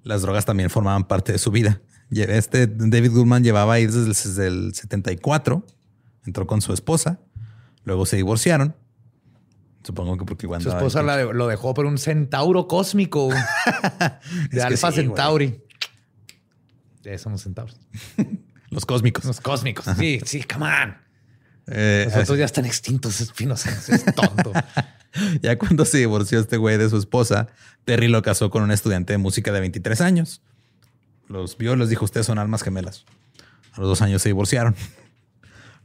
Las 0.04 0.22
drogas 0.22 0.44
también 0.44 0.70
formaban 0.70 1.08
parte 1.08 1.32
de 1.32 1.38
su 1.38 1.50
vida. 1.50 1.82
Este 2.10 2.68
David 2.68 3.10
Goodman 3.10 3.42
llevaba 3.42 3.74
ahí 3.74 3.86
desde 3.86 4.46
el 4.46 4.72
74. 4.72 5.66
Entró 6.26 6.46
con 6.46 6.62
su 6.62 6.72
esposa. 6.72 7.18
Luego 7.82 8.06
se 8.06 8.14
divorciaron. 8.16 8.76
Supongo 9.84 10.16
que 10.16 10.24
porque 10.24 10.46
igual 10.46 10.62
Su 10.62 10.70
esposa 10.70 11.02
lo 11.02 11.46
dejó 11.46 11.74
por 11.74 11.84
un 11.84 11.98
centauro 11.98 12.66
cósmico. 12.66 13.28
de 14.50 14.62
Alfa 14.62 14.90
sí. 14.90 14.96
Centauri. 14.96 15.60
Ya 17.02 17.18
somos 17.18 17.42
centauros. 17.42 17.78
Los 18.70 18.86
cósmicos. 18.86 19.26
Los 19.26 19.40
cósmicos. 19.40 19.84
Sí, 19.98 20.20
sí, 20.24 20.42
come 20.42 20.66
on. 20.66 20.96
Eh, 21.66 22.04
Los 22.06 22.22
otros 22.22 22.38
ya 22.38 22.46
están 22.46 22.64
extintos. 22.64 23.20
Es 23.20 23.32
finos. 23.32 23.66
Es 23.66 24.04
tonto. 24.14 24.52
Ya 25.42 25.56
cuando 25.56 25.84
se 25.84 25.98
divorció 25.98 26.40
este 26.40 26.56
güey 26.56 26.76
de 26.76 26.90
su 26.90 26.96
esposa, 26.96 27.46
Terry 27.84 28.08
lo 28.08 28.20
casó 28.22 28.50
con 28.50 28.64
un 28.64 28.72
estudiante 28.72 29.12
de 29.12 29.18
música 29.18 29.52
de 29.52 29.60
23 29.60 30.00
años. 30.00 30.42
Los 31.28 31.56
vio, 31.56 31.76
les 31.76 31.88
dijo, 31.88 32.04
ustedes 32.04 32.26
son 32.26 32.40
almas 32.40 32.64
gemelas. 32.64 33.04
A 33.74 33.78
los 33.78 33.88
dos 33.88 34.02
años 34.02 34.22
se 34.22 34.30
divorciaron. 34.30 34.74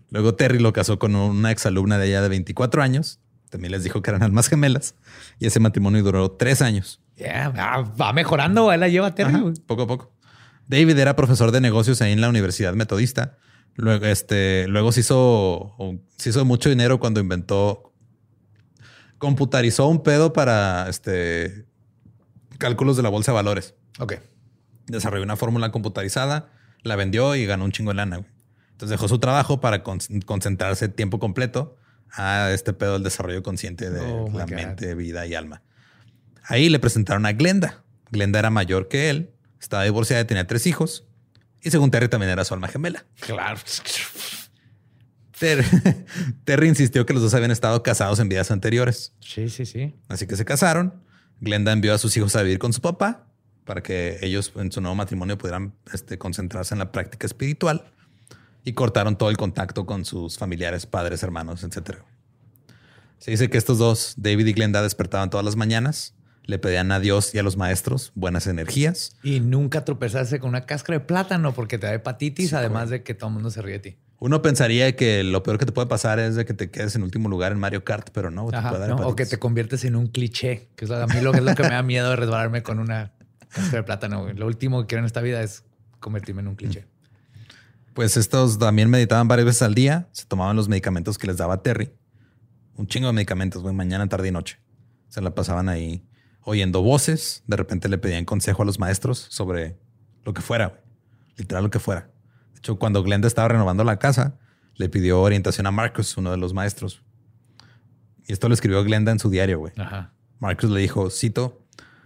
Luego 0.10 0.34
Terry 0.34 0.58
lo 0.58 0.74
casó 0.74 0.98
con 0.98 1.16
una 1.16 1.52
exalumna 1.52 2.00
de 2.00 2.08
ella 2.08 2.24
de 2.24 2.30
24 2.30 2.82
años. 2.82 3.20
También 3.50 3.72
les 3.72 3.84
dijo 3.84 4.02
que 4.02 4.12
eran 4.12 4.24
almas 4.24 4.48
gemelas. 4.48 4.96
Y 5.40 5.48
ese 5.48 5.60
matrimonio 5.60 6.04
duró 6.04 6.32
tres 6.32 6.62
años. 6.62 7.02
Ya, 7.18 7.50
va, 7.50 8.14
mejorando. 8.14 8.64
güey. 8.64 8.78
La 8.78 8.88
lleva 8.88 9.10
güey. 9.12 9.54
poco 9.66 9.84
a 9.84 9.88
poco. 9.88 10.14
David 10.68 10.98
era 11.00 11.16
profesor 11.16 11.52
de 11.52 11.60
negocios 11.62 12.02
ahí 12.02 12.12
en 12.12 12.22
la 12.22 12.30
Universidad 12.30 12.74
Metodista. 12.74 13.38
Luego, 13.76 14.06
este, 14.06 14.68
luego 14.68 14.92
se 14.92 15.00
hizo, 15.02 15.76
se 16.18 16.30
hizo 16.30 16.46
mucho 16.46 16.70
dinero 16.70 17.00
cuando 17.00 17.20
inventó, 17.20 17.94
computarizó 19.18 19.88
un 19.88 20.04
pedo 20.04 20.34
para 20.34 20.88
este, 20.90 21.66
cálculos 22.58 22.98
de 22.98 23.04
la 23.04 23.10
bolsa 23.10 23.32
de 23.32 23.36
valores. 23.36 23.76
Ok. 24.00 24.16
Desarrolló 24.88 25.24
una 25.24 25.36
fórmula 25.38 25.72
computarizada, 25.72 26.52
la 26.84 26.96
vendió 26.96 27.36
y 27.36 27.46
ganó 27.46 27.66
un 27.66 27.72
chingo 27.72 27.92
de 27.92 27.96
lana. 27.96 28.26
Entonces 28.72 28.92
dejó 28.92 29.08
su 29.08 29.20
trabajo 29.20 29.60
para 29.60 29.84
con- 29.84 30.00
concentrarse 30.26 30.88
tiempo 30.90 31.20
completo 31.20 31.76
a 32.12 32.52
este 32.52 32.74
pedo 32.74 32.94
del 32.94 33.04
desarrollo 33.04 33.44
consciente 33.44 33.90
de 33.90 34.00
Oh, 34.02 34.30
la 34.34 34.46
mente, 34.48 34.96
vida 34.96 35.26
y 35.28 35.36
alma. 35.36 35.62
Ahí 36.44 36.70
le 36.70 36.80
presentaron 36.80 37.26
a 37.26 37.34
Glenda. 37.34 37.84
Glenda 38.12 38.40
era 38.40 38.50
mayor 38.50 38.88
que 38.88 39.10
él, 39.10 39.32
estaba 39.62 39.84
divorciada 39.84 40.22
y 40.24 40.26
tenía 40.26 40.48
tres 40.48 40.66
hijos. 40.68 41.06
Y 41.62 41.70
según 41.72 41.92
Terry 41.92 42.08
también 42.08 42.32
era 42.32 42.44
su 42.46 42.54
alma 42.54 42.68
gemela. 42.70 43.06
Claro. 43.20 43.60
Ter- 45.38 45.64
Terry 46.44 46.68
insistió 46.68 47.06
que 47.06 47.14
los 47.14 47.22
dos 47.22 47.34
habían 47.34 47.52
estado 47.52 47.82
casados 47.84 48.20
en 48.20 48.30
vidas 48.30 48.52
anteriores. 48.52 49.14
Sí, 49.20 49.50
sí, 49.50 49.66
sí. 49.66 49.96
Así 50.08 50.28
que 50.28 50.36
se 50.36 50.46
casaron. 50.46 51.04
Glenda 51.40 51.72
envió 51.72 51.94
a 51.94 51.98
sus 51.98 52.16
hijos 52.18 52.36
a 52.36 52.42
vivir 52.44 52.60
con 52.60 52.74
su 52.74 52.82
papá 52.82 53.28
para 53.64 53.82
que 53.84 54.18
ellos 54.22 54.52
en 54.56 54.72
su 54.72 54.82
nuevo 54.82 54.96
matrimonio 54.96 55.38
pudieran 55.38 55.76
este, 55.94 56.18
concentrarse 56.18 56.74
en 56.76 56.80
la 56.80 56.92
práctica 56.92 57.28
espiritual 57.28 57.92
y 58.64 58.74
cortaron 58.74 59.18
todo 59.18 59.30
el 59.30 59.38
contacto 59.38 59.86
con 59.86 60.06
sus 60.06 60.38
familiares, 60.38 60.86
padres, 60.86 61.24
hermanos, 61.24 61.64
etc. 61.64 62.00
Se 63.18 63.32
dice 63.32 63.50
que 63.50 63.58
estos 63.58 63.78
dos, 63.78 64.14
David 64.18 64.48
y 64.48 64.54
Glenda, 64.54 64.82
despertaban 64.82 65.30
todas 65.30 65.46
las 65.46 65.56
mañanas, 65.56 66.16
le 66.46 66.58
pedían 66.58 66.92
a 66.92 67.00
Dios 67.00 67.36
y 67.36 67.40
a 67.40 67.44
los 67.44 67.58
maestros 67.58 68.12
buenas 68.16 68.48
energías. 68.48 69.16
Y 69.24 69.40
nunca 69.40 69.86
tropezarse 69.86 70.40
con 70.40 70.50
una 70.50 70.66
cáscara 70.66 71.00
de 71.00 71.06
plátano 71.06 71.54
porque 71.54 71.78
te 71.78 71.88
da 71.88 71.94
hepatitis, 71.94 72.50
Sí, 72.50 72.56
además 72.56 72.90
de 72.90 73.04
que 73.04 73.14
todo 73.14 73.30
el 73.30 73.36
mundo 73.36 73.52
se 73.52 73.62
ríe 73.62 73.74
de 73.74 73.80
ti. 73.80 73.98
Uno 74.20 74.42
pensaría 74.42 74.96
que 74.96 75.24
lo 75.24 75.44
peor 75.44 75.58
que 75.58 75.66
te 75.66 75.72
puede 75.72 75.88
pasar 75.88 76.20
es 76.20 76.36
de 76.36 76.46
que 76.46 76.54
te 76.54 76.70
quedes 76.70 76.96
en 76.96 77.04
último 77.04 77.30
lugar 77.30 77.54
en 77.54 77.60
Mario 77.60 77.86
Kart, 77.86 78.10
pero 78.12 78.32
no, 78.32 78.48
te 78.48 78.60
puede 78.62 78.80
dar 78.80 78.90
¿no? 78.90 79.08
O 79.08 79.16
que 79.16 79.26
te 79.26 79.38
conviertes 79.38 79.86
en 79.86 79.96
un 79.96 80.08
cliché, 80.08 80.68
que 80.76 80.86
es 80.86 80.92
a 80.92 81.08
mí 81.08 81.22
lo 81.22 81.32
que 81.32 81.38
es 81.38 81.44
lo 81.44 81.56
que 81.56 81.64
me 81.64 81.70
da 81.70 81.84
miedo 81.84 82.10
de 82.10 82.18
resbalarme 82.18 82.62
con 82.62 82.80
una 82.80 83.14
cáscara 83.48 83.78
de 83.78 83.84
plátano. 83.84 84.34
Lo 84.34 84.46
último 84.46 84.82
que 84.82 84.88
quiero 84.88 85.00
en 85.00 85.06
esta 85.06 85.22
vida 85.22 85.42
es 85.42 85.64
convertirme 86.00 86.42
en 86.42 86.50
un 86.50 86.56
cliché. 86.56 86.86
Pues 87.94 88.18
estos 88.18 88.60
también 88.60 88.90
meditaban 88.90 89.28
varias 89.28 89.46
veces 89.46 89.62
al 89.62 89.76
día, 89.76 90.10
se 90.12 90.26
tomaban 90.26 90.56
los 90.56 90.70
medicamentos 90.70 91.18
que 91.18 91.28
les 91.28 91.38
daba 91.38 91.62
Terry. 91.62 91.94
Un 92.76 92.88
chingo 92.88 93.08
de 93.08 93.14
medicamentos, 93.14 93.62
güey, 93.62 93.76
mañana, 93.76 94.08
tarde 94.08 94.30
y 94.30 94.32
noche. 94.32 94.60
Se 95.10 95.22
la 95.22 95.36
pasaban 95.36 95.70
ahí 95.70 96.08
oyendo 96.44 96.82
voces, 96.82 97.44
de 97.48 97.58
repente 97.58 97.90
le 97.90 97.98
pedían 97.98 98.26
consejo 98.26 98.64
a 98.64 98.66
los 98.66 98.80
maestros 98.80 99.28
sobre 99.30 99.78
lo 100.24 100.34
que 100.34 100.42
fuera, 100.42 100.68
güey. 100.68 100.82
literal 101.38 101.64
lo 101.64 101.70
que 101.70 101.80
fuera. 101.80 102.12
De 102.54 102.60
hecho, 102.60 102.80
cuando 102.80 103.04
Glenda 103.04 103.28
estaba 103.28 103.48
renovando 103.50 103.84
la 103.84 104.00
casa, 104.00 104.40
le 104.76 104.90
pidió 104.90 105.22
orientación 105.22 105.68
a 105.68 105.72
Marcus, 105.72 106.18
uno 106.18 106.32
de 106.32 106.38
los 106.38 106.54
maestros. 106.54 107.04
Y 108.28 108.34
esto 108.34 108.48
lo 108.48 108.54
escribió 108.54 108.84
Glenda 108.84 109.12
en 109.12 109.20
su 109.20 109.30
diario, 109.30 109.60
güey. 109.60 109.74
Ajá. 109.78 110.14
Marcus 110.40 110.70
le 110.70 110.80
dijo, 110.80 111.10
cito, 111.10 111.66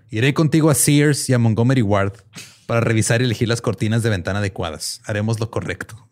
iré 0.10 0.34
contigo 0.34 0.70
a 0.70 0.76
Sears 0.76 1.30
y 1.30 1.34
a 1.34 1.40
Montgomery 1.40 1.82
Ward 1.82 2.14
para 2.74 2.82
revisar 2.82 3.22
y 3.22 3.26
elegir 3.26 3.48
las 3.48 3.62
cortinas 3.62 4.02
de 4.02 4.10
ventana 4.10 4.40
adecuadas. 4.40 5.00
Haremos 5.06 5.40
lo 5.40 5.52
correcto. 5.52 6.08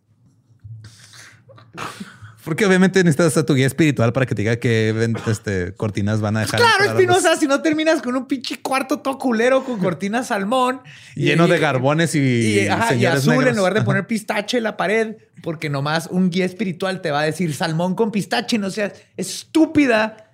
Porque 2.45 2.65
obviamente 2.65 3.03
necesitas 3.03 3.35
a 3.37 3.45
tu 3.45 3.53
guía 3.55 3.65
espiritual 3.67 4.13
para 4.13 4.25
que 4.27 4.33
te 4.35 4.41
diga 4.43 4.57
qué 4.57 5.11
este, 5.27 5.73
cortinas 5.75 6.21
van 6.21 6.37
a 6.37 6.41
dejar. 6.41 6.59
Claro, 6.59 6.83
los- 6.85 6.93
Espinosa, 6.93 7.35
si 7.37 7.47
no 7.47 7.61
terminas 7.63 8.01
con 8.01 8.15
un 8.15 8.27
pinche 8.27 8.59
cuarto 8.61 8.99
todo 8.99 9.17
culero 9.17 9.63
con 9.63 9.79
cortina 9.79 10.23
salmón. 10.23 10.81
Lleno 11.15 11.47
de 11.47 11.57
garbones 11.59 12.13
y, 12.15 12.19
Y, 12.19 12.67
ajá, 12.67 12.87
y 12.93 12.97
señores 12.97 13.19
azul 13.19 13.33
negros. 13.33 13.49
en 13.51 13.57
lugar 13.57 13.73
de 13.75 13.81
poner 13.83 14.05
pistache 14.07 14.57
en 14.57 14.63
la 14.63 14.75
pared, 14.77 15.15
porque 15.43 15.69
nomás 15.69 16.07
un 16.11 16.29
guía 16.29 16.45
espiritual 16.45 17.01
te 17.01 17.09
va 17.11 17.21
a 17.21 17.23
decir 17.23 17.53
salmón 17.55 17.95
con 17.95 18.11
pistache, 18.11 18.57
no 18.57 18.69
seas 18.71 18.93
estúpida, 19.17 20.30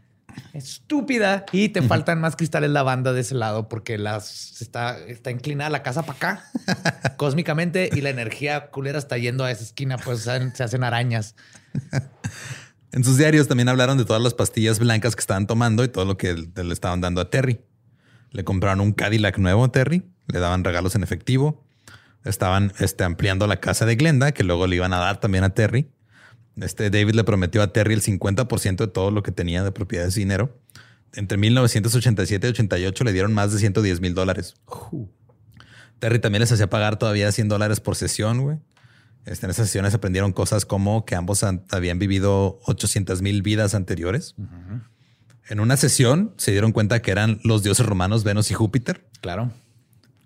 estúpida. 0.53 1.45
Y 1.51 1.69
te 1.69 1.81
faltan 1.81 2.19
más 2.21 2.35
cristales 2.35 2.69
la 2.69 2.83
banda 2.83 3.13
de 3.13 3.21
ese 3.21 3.35
lado 3.35 3.69
porque 3.69 3.97
las 3.97 4.61
está, 4.61 4.97
está 5.07 5.31
inclinada 5.31 5.69
la 5.69 5.83
casa 5.83 6.03
para 6.03 6.17
acá 6.17 6.43
cósmicamente 7.17 7.89
y 7.93 8.01
la 8.01 8.09
energía 8.09 8.69
culera 8.69 8.97
está 8.99 9.17
yendo 9.17 9.43
a 9.43 9.51
esa 9.51 9.63
esquina, 9.63 9.97
pues 9.97 10.21
se 10.21 10.31
hacen- 10.31 10.83
arañas. 10.83 11.35
En 12.91 13.03
sus 13.03 13.17
diarios 13.17 13.47
también 13.47 13.69
hablaron 13.69 13.97
de 13.97 14.05
todas 14.05 14.21
las 14.21 14.33
pastillas 14.33 14.79
blancas 14.79 15.15
que 15.15 15.19
estaban 15.21 15.45
tomando 15.47 15.83
y 15.83 15.87
todo 15.89 16.05
lo 16.05 16.17
que 16.17 16.33
le 16.33 16.63
le 16.63 16.73
estaban 16.73 17.01
dando 17.01 17.21
a 17.21 17.29
Terry. 17.29 17.61
Le 18.31 18.43
compraron 18.43 18.81
un 18.81 18.93
Cadillac 18.93 19.37
nuevo 19.37 19.63
a 19.65 19.71
Terry, 19.71 20.09
le 20.27 20.39
daban 20.39 20.63
regalos 20.63 20.95
en 20.95 21.03
efectivo. 21.03 21.63
Estaban 22.23 22.73
este, 22.79 23.03
ampliando 23.03 23.47
la 23.47 23.57
casa 23.59 23.85
de 23.85 23.95
Glenda, 23.95 24.31
que 24.33 24.43
luego 24.43 24.67
le 24.67 24.75
iban 24.75 24.91
a 24.93 24.97
dar 24.97 25.19
también 25.19 25.43
a 25.43 25.51
Terry. 25.51 25.91
Este 26.61 26.89
David 26.89 27.13
le 27.13 27.23
prometió 27.23 27.61
a 27.61 27.71
Terry 27.71 27.93
el 27.93 28.01
50% 28.01 28.77
de 28.77 28.87
todo 28.87 29.11
lo 29.11 29.21
que 29.23 29.31
tenía 29.31 29.63
de 29.63 29.71
propiedades 29.71 30.17
y 30.17 30.21
dinero. 30.21 30.59
Entre 31.13 31.37
1987 31.37 32.47
y 32.47 32.49
88 32.49 33.03
le 33.03 33.13
dieron 33.13 33.33
más 33.33 33.53
de 33.53 33.59
110 33.59 34.01
mil 34.01 34.13
dólares. 34.13 34.55
Terry 35.99 36.19
también 36.19 36.41
les 36.41 36.51
hacía 36.51 36.69
pagar 36.69 36.97
todavía 36.99 37.31
100 37.31 37.47
dólares 37.49 37.79
por 37.79 37.95
sesión, 37.95 38.41
güey. 38.41 38.57
Este, 39.25 39.45
en 39.45 39.49
esas 39.51 39.67
sesiones 39.67 39.93
aprendieron 39.93 40.31
cosas 40.31 40.65
como 40.65 41.05
que 41.05 41.15
ambos 41.15 41.43
han- 41.43 41.63
habían 41.71 41.99
vivido 41.99 42.59
800 42.65 43.21
mil 43.21 43.41
vidas 43.41 43.73
anteriores. 43.75 44.35
En 45.49 45.59
una 45.59 45.75
sesión 45.77 46.33
se 46.37 46.51
dieron 46.51 46.71
cuenta 46.71 47.01
que 47.01 47.11
eran 47.11 47.39
los 47.43 47.63
dioses 47.63 47.85
romanos 47.85 48.23
Venus 48.23 48.51
y 48.51 48.53
Júpiter. 48.53 49.05
Claro. 49.21 49.51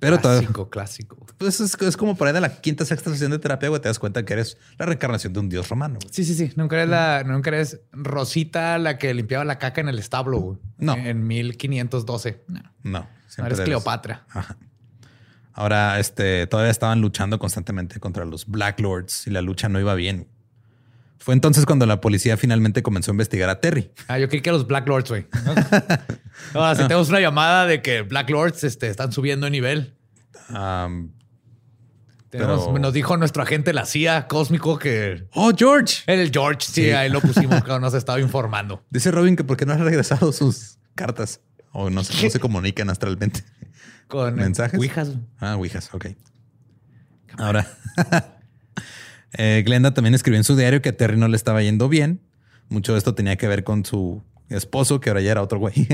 Pero 0.01 0.19
clásico, 0.19 0.69
clásico. 0.69 1.25
pues 1.37 1.61
es, 1.61 1.77
es 1.79 1.95
como 1.95 2.15
por 2.17 2.27
ahí 2.27 2.33
de 2.33 2.41
la 2.41 2.59
quinta, 2.59 2.83
sexta 2.85 3.09
sesión 3.11 3.31
de 3.31 3.39
terapia, 3.39 3.69
güey, 3.69 3.79
te 3.81 3.87
das 3.87 3.99
cuenta 3.99 4.25
que 4.25 4.33
eres 4.33 4.57
la 4.77 4.85
reencarnación 4.87 5.31
de 5.31 5.39
un 5.39 5.47
dios 5.47 5.69
romano. 5.69 5.99
güey. 6.01 6.13
Sí, 6.13 6.25
sí, 6.25 6.33
sí. 6.35 6.51
Nunca 6.55 6.75
eres 6.75 6.89
la, 6.89 7.23
nunca 7.23 7.51
eres 7.51 7.79
Rosita 7.93 8.77
la 8.79 8.97
que 8.97 9.13
limpiaba 9.13 9.45
la 9.45 9.57
caca 9.59 9.79
en 9.79 9.87
el 9.89 9.99
establo. 9.99 10.39
güey. 10.39 10.57
No. 10.79 10.95
En 10.97 11.25
1512. 11.27 12.43
No. 12.47 12.61
No, 12.83 13.07
eres 13.37 13.59
eres- 13.59 13.61
Cleopatra. 13.61 14.25
Ahora, 15.53 15.99
este, 15.99 16.47
todavía 16.47 16.71
estaban 16.71 17.01
luchando 17.01 17.37
constantemente 17.37 17.99
contra 17.99 18.25
los 18.25 18.47
Black 18.47 18.79
Lords 18.79 19.27
y 19.27 19.31
la 19.31 19.41
lucha 19.41 19.69
no 19.69 19.79
iba 19.79 19.93
bien. 19.95 20.27
Fue 21.23 21.35
entonces 21.35 21.65
cuando 21.67 21.85
la 21.85 22.01
policía 22.01 22.35
finalmente 22.35 22.81
comenzó 22.81 23.11
a 23.11 23.13
investigar 23.13 23.47
a 23.49 23.59
Terry. 23.61 23.91
Ah, 24.07 24.17
yo 24.17 24.27
creí 24.27 24.41
que 24.41 24.51
los 24.51 24.65
Black 24.65 24.87
Lords, 24.87 25.09
güey. 25.09 25.27
Ahora, 26.55 26.73
si 26.75 26.81
tenemos 26.81 27.09
una 27.09 27.19
llamada 27.19 27.67
de 27.67 27.81
que 27.83 28.01
Black 28.01 28.29
Lords 28.31 28.63
este, 28.63 28.87
están 28.87 29.11
subiendo 29.11 29.45
de 29.45 29.51
nivel. 29.51 29.95
Um, 30.49 31.11
Tenemos- 32.31 32.65
Pero- 32.65 32.79
Nos 32.79 32.93
dijo 32.93 33.17
nuestro 33.17 33.43
agente, 33.43 33.71
la 33.73 33.85
CIA 33.85 34.27
cósmico, 34.27 34.79
que 34.79 35.27
oh, 35.33 35.51
George. 35.55 36.01
el 36.07 36.31
George, 36.31 36.61
sí, 36.61 36.85
Sí. 36.85 36.91
ahí 36.91 37.09
lo 37.09 37.21
pusimos, 37.21 37.61
que 37.65 37.79
nos 37.79 37.93
estaba 37.93 38.19
informando. 38.19 38.83
Dice 38.89 39.11
Robin 39.11 39.35
que 39.35 39.43
por 39.43 39.57
qué 39.57 39.65
no 39.65 39.73
ha 39.73 39.77
regresado 39.77 40.31
sus 40.31 40.79
cartas. 40.95 41.41
O 41.73 41.89
no 41.89 42.03
sé 42.03 42.13
cómo 42.17 42.29
se 42.31 42.39
comunican 42.41 42.89
astralmente. 42.89 43.43
Con 44.07 44.35
¿Mensajes? 44.35 44.79
Ouijas. 44.79 45.11
Ah, 45.39 45.55
Ouijas, 45.57 45.93
ok. 45.93 46.07
Ahora, 47.37 47.67
eh, 49.33 49.63
Glenda 49.65 49.93
también 49.93 50.13
escribió 50.13 50.37
en 50.37 50.43
su 50.43 50.55
diario 50.55 50.81
que 50.81 50.89
a 50.89 50.97
Terry 50.97 51.17
no 51.17 51.27
le 51.27 51.37
estaba 51.37 51.61
yendo 51.61 51.89
bien. 51.89 52.21
Mucho 52.69 52.93
de 52.93 52.97
esto 52.97 53.15
tenía 53.15 53.35
que 53.37 53.47
ver 53.47 53.63
con 53.63 53.85
su 53.85 54.23
esposo, 54.49 54.99
que 54.99 55.09
ahora 55.09 55.21
ya 55.21 55.31
era 55.31 55.41
otro 55.41 55.59
güey, 55.59 55.87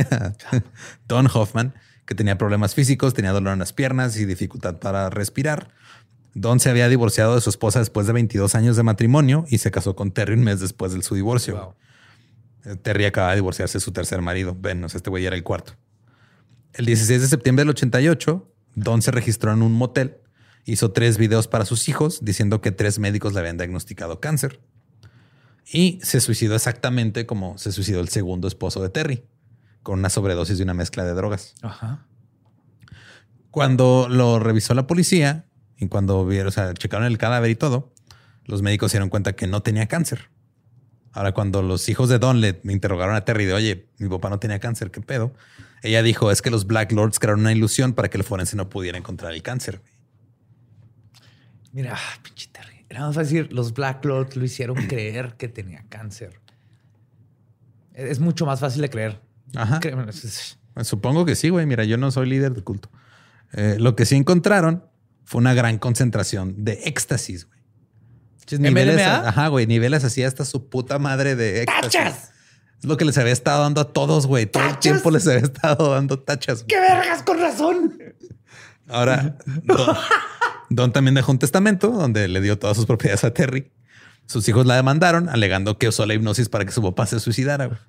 Don 1.08 1.28
Hoffman, 1.32 1.74
que 2.06 2.16
tenía 2.16 2.38
problemas 2.38 2.76
físicos, 2.76 3.14
tenía 3.14 3.32
dolor 3.32 3.54
en 3.54 3.60
las 3.60 3.74
piernas 3.74 4.18
y 4.18 4.26
dificultad 4.26 4.78
para 4.78 5.10
respirar. 5.10 5.70
Don 6.34 6.60
se 6.60 6.70
había 6.70 6.88
divorciado 6.88 7.36
de 7.36 7.42
su 7.42 7.50
esposa 7.50 7.80
después 7.80 8.06
de 8.06 8.14
22 8.14 8.54
años 8.56 8.78
de 8.78 8.84
matrimonio 8.84 9.46
y 9.50 9.58
se 9.58 9.72
casó 9.72 9.96
con 9.96 10.12
Terry 10.12 10.36
un 10.36 10.44
mes 10.44 10.60
después 10.60 10.94
de 10.94 11.02
su 11.02 11.16
divorcio. 11.16 11.56
Wow. 11.56 11.76
Eh, 12.66 12.76
Terry 12.76 13.06
acaba 13.06 13.30
de 13.30 13.38
divorciarse 13.38 13.78
de 13.78 13.82
su 13.82 13.92
tercer 13.92 14.22
marido. 14.22 14.56
O 14.56 14.90
sea, 14.90 14.98
este 14.98 15.10
güey 15.10 15.26
era 15.26 15.36
el 15.36 15.44
cuarto. 15.44 15.74
El 16.74 16.86
16 16.86 17.22
de 17.22 17.28
septiembre 17.28 17.62
del 17.62 17.70
88, 17.70 18.54
Don 18.76 19.02
se 19.02 19.10
registró 19.10 19.52
en 19.52 19.64
un 19.64 19.74
motel. 19.74 20.18
Hizo 20.68 20.92
tres 20.92 21.18
videos 21.18 21.48
para 21.48 21.64
sus 21.64 21.88
hijos 21.88 22.20
diciendo 22.22 22.60
que 22.60 22.74
tres 22.74 23.00
médicos 23.00 23.34
le 23.34 23.40
habían 23.40 23.56
diagnosticado 23.56 24.20
cáncer. 24.20 24.60
Y 25.66 25.98
se 26.04 26.20
suicidó 26.20 26.56
exactamente 26.56 27.26
como 27.26 27.58
se 27.58 27.72
suicidó 27.72 28.02
el 28.02 28.10
segundo 28.10 28.50
esposo 28.50 28.82
de 28.82 28.90
Terry, 28.90 29.24
con 29.82 30.00
una 30.00 30.10
sobredosis 30.10 30.58
de 30.58 30.66
una 30.66 30.74
mezcla 30.74 31.06
de 31.06 31.14
drogas. 31.14 31.56
Ajá. 31.62 32.06
Cuando 33.50 34.08
lo 34.10 34.40
revisó 34.40 34.74
la 34.74 34.88
policía 34.88 35.46
y 35.78 35.88
cuando 35.88 36.26
vieron, 36.26 36.50
o 36.50 36.52
sea, 36.52 36.74
checaron 36.74 37.08
el 37.08 37.18
cadáver 37.18 37.50
y 37.50 37.56
todo, 37.56 37.94
los 38.44 38.62
médicos 38.62 38.92
se 38.92 38.98
dieron 38.98 39.10
cuenta 39.10 39.38
que 39.38 39.48
no 39.48 39.62
tenía 39.62 39.88
cáncer. 39.88 40.30
Ahora, 41.14 41.32
cuando 41.32 41.62
los 41.62 41.88
hijos 41.88 42.10
de 42.10 42.20
Don 42.20 42.42
le 42.42 42.60
interrogaron 42.66 43.16
a 43.16 43.24
Terry 43.24 43.46
de, 43.46 43.54
oye, 43.54 43.88
mi 44.00 44.10
papá 44.10 44.30
no 44.30 44.38
tenía 44.38 44.60
cáncer, 44.60 44.92
¿qué 44.92 45.00
pedo? 45.00 45.34
Ella 45.82 46.04
dijo, 46.04 46.30
es 46.30 46.42
que 46.42 46.52
los 46.52 46.68
Black 46.68 46.92
Lords 46.92 47.20
crearon 47.20 47.40
una 47.40 47.54
ilusión 47.54 47.94
para 47.94 48.10
que 48.10 48.18
el 48.18 48.26
forense 48.26 48.58
no 48.58 48.70
pudiera 48.70 48.98
encontrar 48.98 49.32
el 49.32 49.42
cáncer. 49.42 49.82
Mira, 51.74 51.96
ah, 51.96 52.20
pinche 52.24 52.48
Terry. 52.52 52.86
Era 52.90 53.02
más 53.02 53.16
decir, 53.16 53.52
los 53.52 53.74
Black 53.74 54.04
Lords 54.06 54.36
lo 54.36 54.46
hicieron 54.46 54.76
creer 54.88 55.36
que 55.38 55.48
tenía 55.48 55.86
cáncer. 55.90 56.40
Es 57.94 58.12
es 58.12 58.20
mucho 58.20 58.46
más 58.46 58.60
fácil 58.60 58.82
de 58.82 58.90
creer. 58.90 59.22
Ajá. 59.56 59.80
Es- 60.10 60.58
Pues 60.74 60.88
Supongo 60.88 61.26
que 61.26 61.36
sí, 61.36 61.50
güey. 61.50 61.66
Mira, 61.66 61.84
yo 61.84 61.98
no 61.98 62.12
soy 62.12 62.30
líder 62.30 62.54
de 62.54 62.62
culto. 62.64 62.90
Eh, 63.54 63.78
lo 63.80 63.96
que 63.96 64.06
sí 64.06 64.16
encontraron 64.16 64.84
fue 65.24 65.40
una 65.40 65.54
gran 65.54 65.78
concentración 65.80 66.64
de 66.64 66.74
éxtasis, 66.86 67.48
güey. 67.48 67.58
Niveles, 68.60 69.02
ajá, 69.06 69.48
güey. 69.50 69.68
Niveles 69.68 70.04
así 70.06 70.24
hasta 70.24 70.46
su 70.46 70.70
puta 70.70 71.00
madre 71.00 71.36
de 71.36 71.64
éxtasis. 71.64 71.92
¡Tachas! 71.92 72.32
Es 72.80 72.86
lo 72.86 72.96
que 72.96 73.04
les 73.06 73.18
había 73.18 73.34
estado 73.34 73.64
dando 73.64 73.82
a 73.82 73.92
todos, 73.92 74.26
güey. 74.28 74.46
Todo 74.46 74.64
el 74.70 74.78
tiempo 74.78 75.10
les 75.12 75.28
había 75.28 75.40
estado 75.40 75.92
dando 75.92 76.20
tachas. 76.20 76.60
güey. 76.64 76.68
¡Qué 76.68 76.80
vergas 76.80 77.24
con 77.24 77.40
razón! 77.42 77.98
Ahora, 78.88 79.36
Don, 79.64 79.98
Don 80.70 80.92
también 80.92 81.16
dejó 81.16 81.32
un 81.32 81.40
testamento 81.40 81.90
donde 81.90 82.28
le 82.28 82.42
dio 82.42 82.58
todas 82.60 82.76
sus 82.78 82.86
propiedades 82.86 83.24
a 83.24 83.34
Terry. 83.34 83.72
Sus 84.26 84.48
hijos 84.50 84.66
la 84.66 84.76
demandaron, 84.76 85.30
alegando 85.30 85.78
que 85.78 85.88
usó 85.88 86.06
la 86.06 86.14
hipnosis 86.14 86.50
para 86.50 86.66
que 86.66 86.72
su 86.72 86.82
papá 86.82 87.06
se 87.06 87.20
suicidara. 87.20 87.80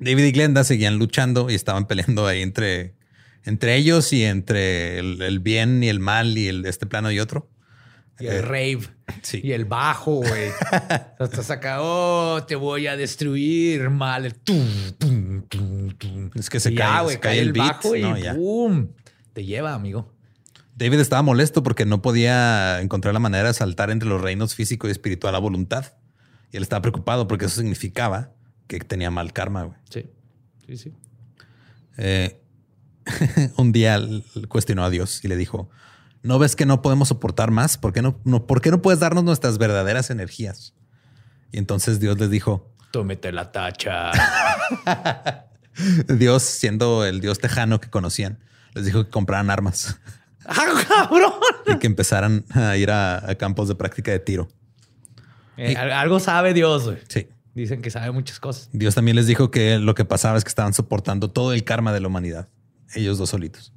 David 0.00 0.24
y 0.24 0.32
Glenda 0.32 0.64
seguían 0.64 0.98
luchando 0.98 1.50
y 1.50 1.54
estaban 1.54 1.86
peleando 1.86 2.26
ahí 2.26 2.42
entre, 2.42 2.94
entre 3.44 3.76
ellos 3.76 4.12
y 4.12 4.24
entre 4.24 4.98
el, 4.98 5.20
el 5.22 5.38
bien 5.40 5.82
y 5.84 5.88
el 5.88 6.00
mal 6.00 6.36
y 6.36 6.48
el, 6.48 6.64
este 6.66 6.86
plano 6.86 7.10
y 7.12 7.20
otro. 7.20 7.48
Y 8.18 8.26
el 8.26 8.42
rave. 8.42 8.80
sí. 9.22 9.40
Y 9.42 9.52
el 9.52 9.64
bajo, 9.64 10.16
güey. 10.16 10.50
Estás 11.18 11.50
acá, 11.50 11.78
oh, 11.80 12.44
te 12.46 12.56
voy 12.56 12.86
a 12.86 12.96
destruir, 12.96 13.90
mal. 13.90 14.24
El 14.26 14.34
tum, 14.34 14.66
tum, 14.98 15.42
tum, 15.48 15.90
tum. 15.96 16.30
Es 16.34 16.48
que 16.50 16.60
se 16.60 16.72
Y 16.72 16.74
cae- 16.76 16.86
ya, 16.88 16.98
se 16.98 17.02
güey, 17.04 17.16
cae 17.16 17.30
cae 17.32 17.40
el 17.40 17.46
el 17.48 17.52
beat, 17.52 17.66
bajo 17.68 17.96
y 17.96 18.02
¿no? 18.02 18.16
Ya. 18.18 18.34
¡pum! 18.34 18.88
Te 19.32 19.44
lleva, 19.44 19.74
amigo. 19.74 20.12
David 20.74 21.00
estaba 21.00 21.22
molesto 21.22 21.62
porque 21.62 21.84
no 21.84 22.02
podía 22.02 22.80
encontrar 22.80 23.12
la 23.14 23.20
manera 23.20 23.48
de 23.48 23.54
saltar 23.54 23.90
entre 23.90 24.08
los 24.08 24.20
reinos 24.20 24.54
físico 24.54 24.88
y 24.88 24.90
espiritual 24.90 25.34
a 25.34 25.38
voluntad. 25.38 25.92
Y 26.50 26.56
él 26.56 26.62
estaba 26.62 26.82
preocupado 26.82 27.28
porque 27.28 27.46
eso 27.46 27.60
significaba 27.60 28.32
que 28.66 28.78
tenía 28.80 29.10
mal 29.10 29.32
karma. 29.32 29.64
güey. 29.64 29.78
Sí. 29.90 30.10
Sí, 30.66 30.76
sí. 30.76 30.92
Eh, 31.98 32.40
un 33.56 33.72
día 33.72 34.00
cuestionó 34.48 34.84
a 34.84 34.90
Dios 34.90 35.24
y 35.24 35.28
le 35.28 35.36
dijo, 35.36 35.68
¿no 36.22 36.38
ves 36.38 36.56
que 36.56 36.66
no 36.66 36.80
podemos 36.82 37.08
soportar 37.08 37.50
más? 37.50 37.76
¿Por 37.76 37.92
qué 37.92 38.00
no, 38.00 38.20
no, 38.24 38.46
¿por 38.46 38.60
qué 38.60 38.70
no 38.70 38.80
puedes 38.80 39.00
darnos 39.00 39.24
nuestras 39.24 39.58
verdaderas 39.58 40.10
energías? 40.10 40.74
Y 41.50 41.58
entonces 41.58 42.00
Dios 42.00 42.18
les 42.18 42.30
dijo, 42.30 42.72
Tómete 42.92 43.32
la 43.32 43.52
tacha. 43.52 44.10
Dios 46.08 46.42
siendo 46.42 47.04
el 47.04 47.20
Dios 47.20 47.38
tejano 47.38 47.80
que 47.80 47.88
conocían, 47.88 48.38
les 48.74 48.84
dijo 48.84 49.04
que 49.04 49.10
compraran 49.10 49.50
armas 49.50 49.98
¡Ah, 50.46 50.66
cabrón! 50.88 51.32
y 51.66 51.78
que 51.78 51.86
empezaran 51.86 52.44
a 52.50 52.76
ir 52.76 52.90
a, 52.90 53.28
a 53.30 53.34
campos 53.36 53.68
de 53.68 53.74
práctica 53.74 54.10
de 54.10 54.18
tiro. 54.18 54.48
Eh, 55.56 55.76
al- 55.76 55.92
algo 55.92 56.18
sabe 56.20 56.54
Dios, 56.54 56.84
güey. 56.84 56.98
Sí. 57.08 57.28
Dicen 57.54 57.82
que 57.82 57.90
sabe 57.90 58.10
muchas 58.12 58.40
cosas. 58.40 58.70
Dios 58.72 58.94
también 58.94 59.14
les 59.16 59.26
dijo 59.26 59.50
que 59.50 59.78
lo 59.78 59.94
que 59.94 60.04
pasaba 60.06 60.38
es 60.38 60.44
que 60.44 60.48
estaban 60.48 60.72
soportando 60.72 61.30
todo 61.30 61.52
el 61.52 61.64
karma 61.64 61.92
de 61.92 62.00
la 62.00 62.08
humanidad, 62.08 62.48
ellos 62.94 63.18
dos 63.18 63.30
solitos. 63.30 63.72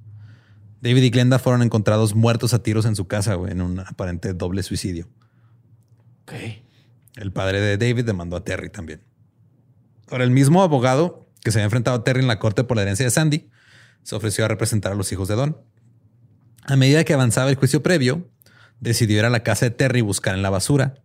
David 0.81 1.03
y 1.03 1.09
Glenda 1.09 1.39
fueron 1.39 1.61
encontrados 1.61 2.15
muertos 2.15 2.53
a 2.53 2.63
tiros 2.63 2.85
en 2.85 2.95
su 2.95 3.07
casa, 3.07 3.33
güey, 3.35 3.51
en 3.51 3.61
un 3.61 3.79
aparente 3.81 4.33
doble 4.33 4.63
suicidio. 4.63 5.09
Ok. 6.23 6.33
El 7.17 7.31
padre 7.31 7.59
de 7.59 7.77
David 7.77 8.05
demandó 8.05 8.35
a 8.37 8.43
Terry 8.43 8.69
también. 8.69 9.01
Ahora, 10.09 10.23
el 10.23 10.31
mismo 10.31 10.63
abogado 10.63 11.27
que 11.43 11.51
se 11.51 11.59
había 11.59 11.65
enfrentado 11.65 11.97
a 11.97 12.03
Terry 12.03 12.21
en 12.21 12.27
la 12.27 12.39
corte 12.39 12.63
por 12.63 12.77
la 12.77 12.83
herencia 12.83 13.05
de 13.05 13.09
Sandy 13.11 13.49
se 14.03 14.15
ofreció 14.15 14.45
a 14.45 14.47
representar 14.47 14.91
a 14.91 14.95
los 14.95 15.11
hijos 15.11 15.27
de 15.27 15.35
Don. 15.35 15.57
A 16.67 16.75
medida 16.75 17.03
que 17.03 17.13
avanzaba 17.13 17.51
el 17.51 17.57
juicio 17.57 17.83
previo, 17.83 18.27
decidió 18.79 19.19
ir 19.19 19.25
a 19.25 19.29
la 19.29 19.43
casa 19.43 19.65
de 19.65 19.71
Terry 19.71 19.99
y 19.99 20.01
buscar 20.01 20.33
en 20.33 20.41
la 20.41 20.49
basura. 20.49 20.95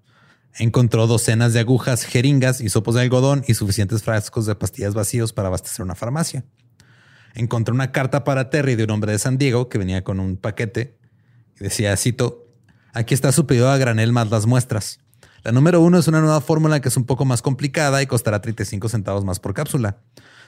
Encontró 0.55 1.07
docenas 1.07 1.53
de 1.53 1.61
agujas, 1.61 2.05
jeringas, 2.05 2.63
hisopos 2.63 2.95
de 2.95 3.03
algodón 3.03 3.45
y 3.47 3.53
suficientes 3.53 4.03
frascos 4.03 4.47
de 4.47 4.55
pastillas 4.55 4.95
vacíos 4.95 5.35
para 5.35 5.49
abastecer 5.49 5.85
una 5.85 5.95
farmacia. 5.95 6.45
Encontró 7.35 7.75
una 7.75 7.93
carta 7.93 8.25
para 8.25 8.49
Terry 8.49 8.75
de 8.75 8.85
un 8.85 8.91
hombre 8.91 9.13
de 9.13 9.19
San 9.19 9.37
Diego 9.37 9.69
que 9.69 9.77
venía 9.77 10.03
con 10.03 10.19
un 10.19 10.39
paquete 10.39 10.97
y 11.61 11.65
decía, 11.65 11.95
cito, 11.99 12.49
aquí 12.95 13.13
está 13.13 13.31
su 13.31 13.47
pedido 13.47 13.71
a 13.71 13.77
granel 13.77 14.13
más 14.13 14.31
las 14.31 14.47
muestras. 14.47 15.01
La 15.45 15.53
número 15.53 15.83
uno 15.83 15.99
es 15.99 16.09
una 16.09 16.23
nueva 16.23 16.41
fórmula 16.41 16.81
que 16.81 16.89
es 16.89 16.97
un 16.97 17.05
poco 17.05 17.27
más 17.27 17.43
complicada 17.43 18.03
y 18.03 18.07
costará 18.07 18.41
35 18.41 18.89
centavos 18.89 19.27
más 19.27 19.41
por 19.41 19.53
cápsula. 19.53 19.99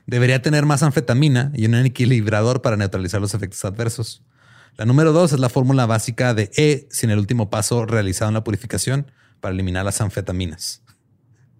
Debería 0.07 0.41
tener 0.41 0.65
más 0.65 0.83
anfetamina 0.83 1.53
y 1.55 1.67
un 1.67 1.75
equilibrador 1.75 2.63
para 2.63 2.79
neutralizar 2.79 3.21
los 3.21 3.35
efectos 3.35 3.63
adversos. 3.67 4.23
La 4.77 4.85
número 4.87 5.13
dos 5.13 5.33
es 5.33 5.39
la 5.41 5.49
fórmula 5.49 5.87
básica 5.87 6.35
de 6.35 6.51
E 6.57 6.89
sin 6.91 7.11
el 7.11 7.19
último 7.19 7.51
paso 7.51 7.85
realizado 7.87 8.29
en 8.31 8.35
la 8.35 8.45
purificación 8.45 9.11
para 9.41 9.53
eliminar 9.55 9.85
las 9.85 10.01
anfetaminas. 10.01 10.83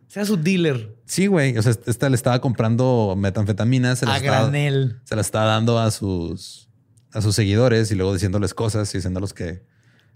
Sea 0.09 0.25
su 0.25 0.37
dealer. 0.37 0.95
Sí, 1.07 1.27
güey. 1.27 1.57
O 1.57 1.63
sea, 1.63 1.73
esta 1.87 2.09
le 2.09 2.17
estaba 2.17 2.41
comprando 2.41 3.15
metanfetaminas. 3.17 3.99
Se 4.01 4.07
las 4.07 4.17
A 4.17 4.19
estaba- 4.19 4.41
granel. 4.43 5.01
se 5.05 5.15
la 5.15 5.21
estaba 5.23 5.47
dando 5.47 5.79
a 5.79 5.91
sus, 5.91 6.69
a 7.13 7.21
sus 7.23 7.35
seguidores 7.35 7.91
y 7.91 7.95
luego 7.95 8.13
diciéndoles 8.13 8.55
cosas 8.55 8.93
y 8.95 8.99
diciéndolos 8.99 9.33
que 9.33 9.65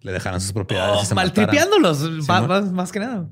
le 0.02 0.12
dejaran 0.12 0.40
sus 0.40 0.52
propiedades. 0.52 0.96
y 0.98 1.02
Oh, 1.02 1.04
se 1.06 1.14
maltripeándolos, 1.14 2.00
más, 2.28 2.72
más 2.72 2.92
que 2.92 3.00
nada. 3.00 3.28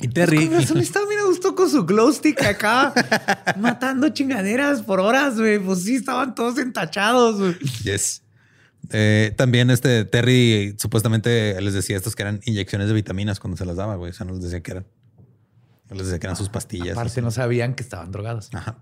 Y 0.00 0.08
Terry. 0.08 0.48
Con 0.48 0.58
razón 0.58 0.78
estaba 0.78 1.06
bien 1.06 1.20
a 1.20 1.24
gusto 1.24 1.54
con 1.54 1.70
su 1.70 1.84
glow 1.86 2.12
stick 2.12 2.42
acá, 2.42 2.92
matando 3.58 4.08
chingaderas 4.08 4.82
por 4.82 5.00
horas, 5.00 5.38
güey. 5.38 5.58
Pues 5.58 5.84
sí, 5.84 5.96
estaban 5.96 6.34
todos 6.34 6.58
entachados, 6.58 7.38
güey. 7.38 7.58
Yes. 7.84 8.21
Eh, 8.90 9.32
también 9.36 9.70
este 9.70 10.04
Terry 10.04 10.74
supuestamente 10.78 11.60
les 11.60 11.74
decía 11.74 11.96
estos 11.96 12.16
que 12.16 12.22
eran 12.22 12.40
inyecciones 12.44 12.88
de 12.88 12.94
vitaminas 12.94 13.40
cuando 13.40 13.56
se 13.56 13.64
las 13.64 13.76
daba, 13.76 13.96
güey. 13.96 14.10
O 14.10 14.14
sea, 14.14 14.26
no 14.26 14.32
les 14.32 14.42
decía 14.42 14.62
que 14.62 14.72
eran. 14.72 14.86
No 15.88 15.96
les 15.96 16.06
decía 16.06 16.18
que 16.18 16.26
eran 16.26 16.36
sus 16.36 16.48
pastillas. 16.48 16.96
Aparte 16.96 17.22
no 17.22 17.30
sabían 17.30 17.74
que 17.74 17.82
estaban 17.82 18.10
drogados. 18.10 18.50
Ajá. 18.52 18.78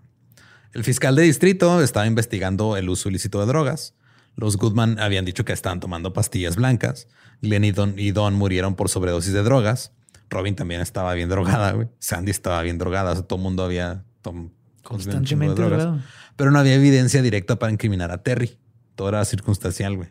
El 0.72 0.84
fiscal 0.84 1.16
de 1.16 1.22
distrito 1.22 1.82
estaba 1.82 2.07
investigando 2.07 2.76
el 2.76 2.88
uso 2.88 3.09
ilícito 3.09 3.40
de 3.40 3.46
drogas. 3.46 3.94
Los 4.36 4.57
Goodman 4.57 5.01
habían 5.01 5.24
dicho 5.24 5.44
que 5.44 5.53
estaban 5.53 5.80
tomando 5.80 6.12
pastillas 6.12 6.57
blancas. 6.57 7.09
Glenn 7.42 7.64
y 7.64 7.72
Don, 7.72 7.98
y 7.98 8.12
Don 8.12 8.34
murieron 8.34 8.76
por 8.76 8.88
sobredosis 8.88 9.32
de 9.32 9.42
drogas. 9.42 9.92
Robin 10.28 10.55
también 10.55 10.80
estaba 10.80 11.12
bien 11.14 11.28
drogada, 11.28 11.72
güey. 11.72 11.88
Sandy 11.98 12.30
estaba 12.30 12.62
bien 12.62 12.78
drogada. 12.78 13.11
O 13.11 13.14
sea, 13.14 13.24
todo 13.24 13.38
el 13.38 13.42
mundo 13.42 13.64
había 13.64 14.05
de 14.22 14.51
Constantemente 14.82 15.57
drogas. 15.61 15.82
drogado. 15.82 16.03
Pero 16.36 16.51
no 16.53 16.59
había 16.61 16.74
evidencia 16.74 17.20
directa 17.20 17.59
para 17.59 17.72
incriminar 17.72 18.12
a 18.12 18.22
Terry. 18.22 18.57
Era 19.09 19.24
circunstancial, 19.24 19.96
güey. 19.96 20.09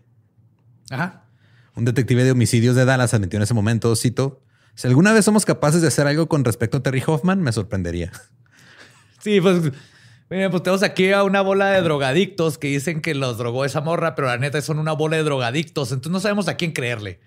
Ajá. 0.89 1.25
Un 1.75 1.85
detective 1.85 2.23
de 2.23 2.31
homicidios 2.31 2.75
de 2.75 2.85
Dallas 2.85 3.13
admitió 3.13 3.37
en 3.37 3.43
ese 3.43 3.53
momento, 3.53 3.95
cito, 3.95 4.41
Si 4.75 4.87
alguna 4.87 5.13
vez 5.13 5.25
somos 5.25 5.45
capaces 5.45 5.81
de 5.81 5.87
hacer 5.87 6.07
algo 6.07 6.27
con 6.27 6.43
respecto 6.43 6.77
a 6.77 6.83
Terry 6.83 7.03
Hoffman, 7.05 7.41
me 7.41 7.51
sorprendería. 7.51 8.11
Sí, 9.21 9.41
pues, 9.41 9.73
mira, 10.29 10.49
pues 10.49 10.63
tenemos 10.63 10.81
aquí 10.81 11.11
a 11.11 11.25
una 11.25 11.41
bola 11.41 11.71
de 11.71 11.81
drogadictos 11.81 12.57
que 12.57 12.67
dicen 12.67 13.01
que 13.01 13.13
los 13.13 13.37
drogó 13.37 13.65
esa 13.65 13.81
morra, 13.81 14.15
pero 14.15 14.29
la 14.29 14.37
neta 14.37 14.61
son 14.61 14.79
una 14.79 14.93
bola 14.93 15.17
de 15.17 15.23
drogadictos. 15.23 15.91
Entonces 15.91 16.13
no 16.13 16.21
sabemos 16.21 16.47
a 16.47 16.55
quién 16.55 16.71
creerle. 16.71 17.19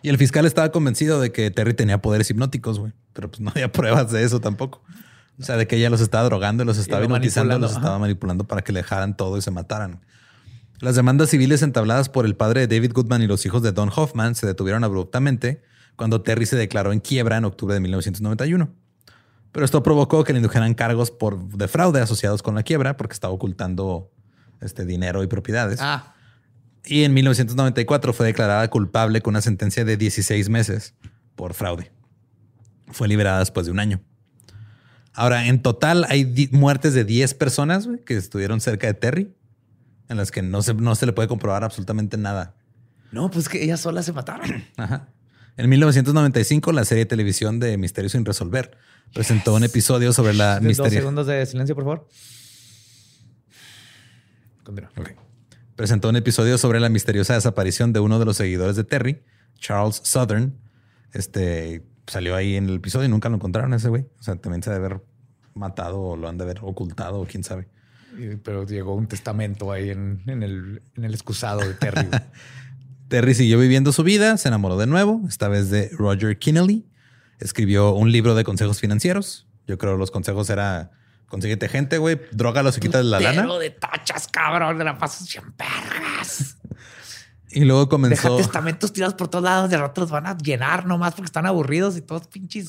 Y 0.00 0.08
el 0.08 0.16
fiscal 0.16 0.46
estaba 0.46 0.70
convencido 0.70 1.20
de 1.20 1.30
que 1.30 1.50
Terry 1.50 1.74
tenía 1.74 2.00
poderes 2.00 2.30
hipnóticos, 2.30 2.78
güey. 2.78 2.92
Pero 3.12 3.30
pues 3.30 3.40
no 3.40 3.50
había 3.50 3.70
pruebas 3.72 4.10
de 4.12 4.24
eso 4.24 4.40
tampoco. 4.40 4.82
O 5.38 5.42
sea, 5.42 5.56
de 5.56 5.66
que 5.66 5.76
ella 5.76 5.90
los 5.90 6.00
estaba 6.00 6.24
drogando, 6.24 6.64
los 6.64 6.78
estaba 6.78 7.04
hipnotizando, 7.04 7.58
los 7.58 7.72
ajá. 7.72 7.80
estaba 7.80 7.98
manipulando 7.98 8.44
para 8.44 8.62
que 8.62 8.72
le 8.72 8.80
dejaran 8.80 9.16
todo 9.16 9.36
y 9.36 9.42
se 9.42 9.50
mataran. 9.50 10.00
Las 10.80 10.96
demandas 10.96 11.30
civiles 11.30 11.62
entabladas 11.62 12.08
por 12.08 12.24
el 12.26 12.36
padre 12.36 12.66
de 12.66 12.76
David 12.76 12.92
Goodman 12.92 13.22
y 13.22 13.26
los 13.26 13.44
hijos 13.46 13.62
de 13.62 13.72
Don 13.72 13.90
Hoffman 13.94 14.34
se 14.34 14.46
detuvieron 14.46 14.84
abruptamente 14.84 15.62
cuando 15.96 16.22
Terry 16.22 16.46
se 16.46 16.56
declaró 16.56 16.92
en 16.92 17.00
quiebra 17.00 17.36
en 17.36 17.44
octubre 17.44 17.74
de 17.74 17.80
1991. 17.80 18.68
Pero 19.52 19.64
esto 19.64 19.82
provocó 19.82 20.24
que 20.24 20.32
le 20.32 20.40
indujeran 20.40 20.74
cargos 20.74 21.10
por 21.10 21.48
de 21.48 21.68
fraude 21.68 22.00
asociados 22.00 22.42
con 22.42 22.56
la 22.56 22.64
quiebra 22.64 22.96
porque 22.96 23.14
estaba 23.14 23.32
ocultando 23.32 24.10
este 24.60 24.84
dinero 24.84 25.22
y 25.22 25.26
propiedades. 25.26 25.78
Ah, 25.80 26.14
Y 26.84 27.04
en 27.04 27.14
1994 27.14 28.12
fue 28.12 28.26
declarada 28.26 28.68
culpable 28.68 29.20
con 29.20 29.32
una 29.32 29.40
sentencia 29.40 29.84
de 29.84 29.96
16 29.96 30.48
meses 30.48 30.94
por 31.36 31.54
fraude. 31.54 31.92
Fue 32.88 33.08
liberada 33.08 33.38
después 33.38 33.66
de 33.66 33.72
un 33.72 33.78
año. 33.78 34.00
Ahora, 35.14 35.46
en 35.46 35.62
total 35.62 36.04
hay 36.08 36.48
muertes 36.52 36.92
de 36.94 37.04
10 37.04 37.34
personas 37.34 37.88
que 38.04 38.16
estuvieron 38.16 38.60
cerca 38.60 38.86
de 38.88 38.94
Terry, 38.94 39.34
en 40.08 40.16
las 40.16 40.30
que 40.30 40.42
no 40.42 40.60
se, 40.62 40.74
no 40.74 40.94
se 40.96 41.06
le 41.06 41.12
puede 41.12 41.28
comprobar 41.28 41.64
absolutamente 41.64 42.16
nada. 42.16 42.56
no, 43.12 43.30
pues 43.30 43.48
que 43.48 43.62
ellas 43.62 43.80
solas 43.80 44.04
se 44.04 44.12
mataron. 44.12 44.64
Ajá. 44.76 45.08
En 45.56 45.68
1995, 45.70 46.72
la 46.72 46.84
serie 46.84 47.04
de 47.04 47.08
televisión 47.08 47.60
de 47.60 47.78
Misterio 47.78 48.10
sin 48.10 48.24
resolver 48.24 48.76
presentó 49.14 49.54
un 49.54 49.62
episodio 49.62 50.12
sobre 50.12 50.34
la 50.34 50.54
Dos 50.56 50.64
misterio. 50.64 50.98
segundos 50.98 51.28
de 51.28 51.46
silencio, 51.46 51.76
por 51.76 51.84
favor. 51.84 52.08
Continúa. 54.64 54.90
Ok. 54.96 55.10
Presentó 55.76 56.08
un 56.08 56.16
episodio 56.16 56.58
sobre 56.58 56.80
la 56.80 56.88
misteriosa 56.88 57.34
desaparición 57.34 57.92
de 57.92 58.00
uno 58.00 58.18
de 58.18 58.24
los 58.24 58.36
seguidores 58.36 58.76
de 58.76 58.84
Terry, 58.84 59.22
Charles 59.58 60.00
Southern. 60.04 60.56
Este 61.12 61.84
salió 62.06 62.36
ahí 62.36 62.56
en 62.56 62.68
el 62.68 62.76
episodio 62.76 63.06
y 63.06 63.08
nunca 63.08 63.28
lo 63.28 63.36
encontraron 63.36 63.72
a 63.72 63.76
ese 63.76 63.88
güey. 63.88 64.06
O 64.18 64.22
sea, 64.22 64.36
también 64.36 64.62
se 64.62 64.70
debe 64.70 64.86
haber 64.86 65.02
matado 65.54 66.00
o 66.00 66.16
lo 66.16 66.28
han 66.28 66.38
de 66.38 66.44
haber 66.44 66.58
ocultado 66.62 67.20
o 67.20 67.26
quién 67.26 67.44
sabe. 67.44 67.68
Pero 68.42 68.64
llegó 68.64 68.94
un 68.94 69.08
testamento 69.08 69.72
ahí 69.72 69.90
en, 69.90 70.22
en 70.26 70.42
el, 70.42 70.82
en 70.96 71.04
el 71.04 71.14
excusado 71.14 71.60
de 71.60 71.74
Terry. 71.74 72.08
Terry 73.08 73.34
siguió 73.34 73.58
viviendo 73.58 73.92
su 73.92 74.02
vida, 74.02 74.36
se 74.36 74.48
enamoró 74.48 74.76
de 74.76 74.86
nuevo, 74.86 75.22
esta 75.28 75.48
vez 75.48 75.70
de 75.70 75.90
Roger 75.90 76.38
Kinnelly. 76.38 76.86
Escribió 77.40 77.92
un 77.92 78.12
libro 78.12 78.34
de 78.34 78.44
consejos 78.44 78.80
financieros. 78.80 79.46
Yo 79.66 79.78
creo 79.78 79.96
los 79.96 80.10
consejos 80.10 80.48
era 80.50 80.92
consíguete 81.28 81.68
gente, 81.68 81.98
güey, 81.98 82.20
drógalos 82.30 82.76
y 82.78 82.80
quítale 82.80 83.08
la 83.08 83.20
lana. 83.20 83.58
De 83.58 83.70
tachas, 83.70 84.28
cabrón. 84.28 84.78
De 84.78 84.84
la 84.84 84.96
pasas 84.96 85.28
bien 85.32 85.52
vergas. 85.58 86.56
Y 87.54 87.64
luego 87.64 87.82
Deja 87.82 87.90
comenzó. 87.90 88.36
testamentos 88.36 88.92
tirados 88.92 89.14
por 89.14 89.28
todos 89.28 89.44
lados. 89.44 89.70
De 89.70 89.76
rato 89.76 90.00
los 90.00 90.10
van 90.10 90.26
a 90.26 90.36
llenar 90.36 90.86
nomás 90.86 91.14
porque 91.14 91.26
están 91.26 91.46
aburridos 91.46 91.96
y 91.96 92.00
todos 92.00 92.26
pinches 92.26 92.66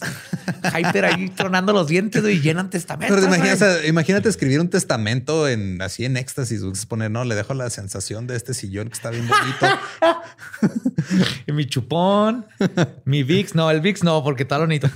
hyper 0.78 1.06
ahí 1.06 1.30
tronando 1.36 1.74
los 1.74 1.88
dientes 1.88 2.24
y 2.24 2.40
llenan 2.40 2.70
testamentos. 2.70 3.20
Pero 3.20 3.54
o 3.54 3.58
sea, 3.58 3.86
imagínate 3.88 4.30
escribir 4.30 4.60
un 4.60 4.70
testamento 4.70 5.48
en 5.48 5.82
así 5.82 6.06
en 6.06 6.18
éxtasis. 6.18 6.86
Poner, 6.86 7.10
no, 7.10 7.26
le 7.26 7.34
dejo 7.34 7.56
la 7.56 7.72
sensación 7.72 8.28
de 8.28 8.36
este 8.36 8.54
sillón 8.54 8.90
que 8.90 8.94
está 8.94 9.10
bien 9.10 9.28
bonito. 9.28 9.66
Y 11.48 11.52
mi 11.52 11.68
chupón, 11.68 12.46
mi 13.06 13.24
VIX. 13.24 13.56
No, 13.56 13.70
el 13.70 13.82
VIX 13.82 14.04
no, 14.04 14.24
porque 14.24 14.44
está 14.44 14.58
bonito. 14.58 14.90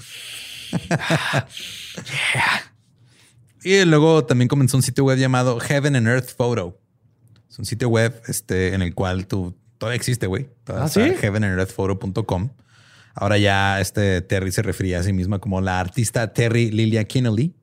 y 3.63 3.85
luego 3.85 4.25
también 4.25 4.47
comenzó 4.47 4.77
un 4.77 4.83
sitio 4.83 5.03
web 5.03 5.17
llamado 5.17 5.59
Heaven 5.59 5.95
and 5.95 6.07
Earth 6.07 6.35
Photo. 6.35 6.79
Es 7.49 7.59
un 7.59 7.65
sitio 7.65 7.89
web 7.89 8.21
este, 8.27 8.73
en 8.73 8.81
el 8.81 8.95
cual 8.95 9.27
tú 9.27 9.55
todavía 9.79 9.95
existe, 9.95 10.27
güey. 10.27 10.49
¿Ah, 10.67 10.87
sí? 10.87 11.01
heavenandearthphoto.com. 11.19 12.49
Ahora 13.15 13.37
ya 13.39 13.81
este 13.81 14.21
Terry 14.21 14.51
se 14.51 14.61
refería 14.61 14.99
a 14.99 15.03
sí 15.03 15.11
misma 15.13 15.39
como 15.39 15.59
la 15.61 15.79
artista 15.79 16.31
Terry 16.31 16.69
Lilia 16.69 17.03
Kinnelly. 17.05 17.55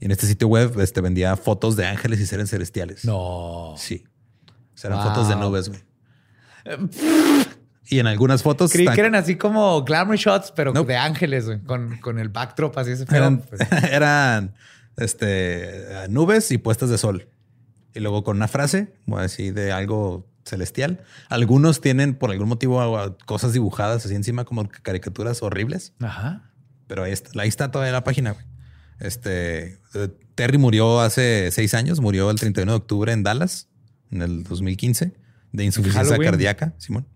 Y 0.00 0.04
en 0.06 0.10
este 0.10 0.26
sitio 0.26 0.48
web 0.48 0.80
este, 0.80 1.00
vendía 1.00 1.36
fotos 1.36 1.76
de 1.76 1.86
ángeles 1.86 2.18
y 2.18 2.26
seres 2.26 2.50
celestiales. 2.50 3.04
No. 3.04 3.74
Sí. 3.78 4.04
O 4.74 4.76
sea, 4.76 4.88
eran 4.90 4.98
Wow. 5.04 5.08
fotos 5.10 5.28
de 5.28 5.36
nubes, 5.36 5.68
güey. 5.68 5.80
Y 7.88 7.98
en 7.98 8.06
algunas 8.06 8.42
fotos 8.42 8.72
Creí 8.72 8.84
están- 8.84 8.94
que 8.94 9.00
eran 9.00 9.14
así 9.14 9.36
como 9.36 9.82
glamour 9.84 10.16
shots, 10.16 10.52
pero 10.52 10.72
de 10.72 10.96
ángeles, 10.96 11.46
güey, 11.46 11.60
con, 11.60 11.98
con 11.98 12.18
el 12.18 12.28
backdrop 12.30 12.76
así 12.78 12.92
ese 12.92 13.04
pedo. 13.06 13.18
eran, 13.18 13.38
Pues, 13.42 13.60
eran 13.90 14.54
este, 14.96 15.84
nubes 16.08 16.50
y 16.52 16.58
puestas 16.58 16.88
de 16.90 16.98
sol. 16.98 17.28
Y 17.94 18.00
luego 18.00 18.24
con 18.24 18.36
una 18.36 18.48
frase, 18.48 18.92
voy 19.06 19.18
a 19.20 19.22
decir, 19.22 19.52
de 19.52 19.72
algo 19.72 20.26
celestial. 20.44 21.04
Algunos 21.28 21.80
tienen 21.80 22.14
por 22.14 22.30
algún 22.30 22.48
motivo 22.48 22.80
cosas 23.26 23.52
dibujadas 23.52 24.04
así 24.04 24.14
encima 24.14 24.44
como 24.44 24.68
caricaturas 24.68 25.42
horribles. 25.42 25.92
Ajá. 26.00 26.50
Pero 26.86 27.04
ahí 27.04 27.12
está, 27.12 27.30
ahí 27.40 27.48
está 27.48 27.70
todavía 27.70 27.92
la 27.92 28.04
página. 28.04 28.32
güey. 28.32 28.44
Este 28.98 29.80
eh, 29.94 30.08
Terry 30.34 30.58
murió 30.58 31.00
hace 31.00 31.50
seis 31.50 31.74
años, 31.74 32.00
murió 32.00 32.30
el 32.30 32.38
31 32.38 32.70
de 32.72 32.76
octubre 32.76 33.12
en 33.12 33.22
Dallas, 33.22 33.68
en 34.10 34.22
el 34.22 34.44
2015, 34.44 35.12
de 35.52 35.64
insuficiencia 35.64 36.14
Halloween. 36.14 36.30
cardíaca, 36.30 36.74
Simón. 36.78 37.06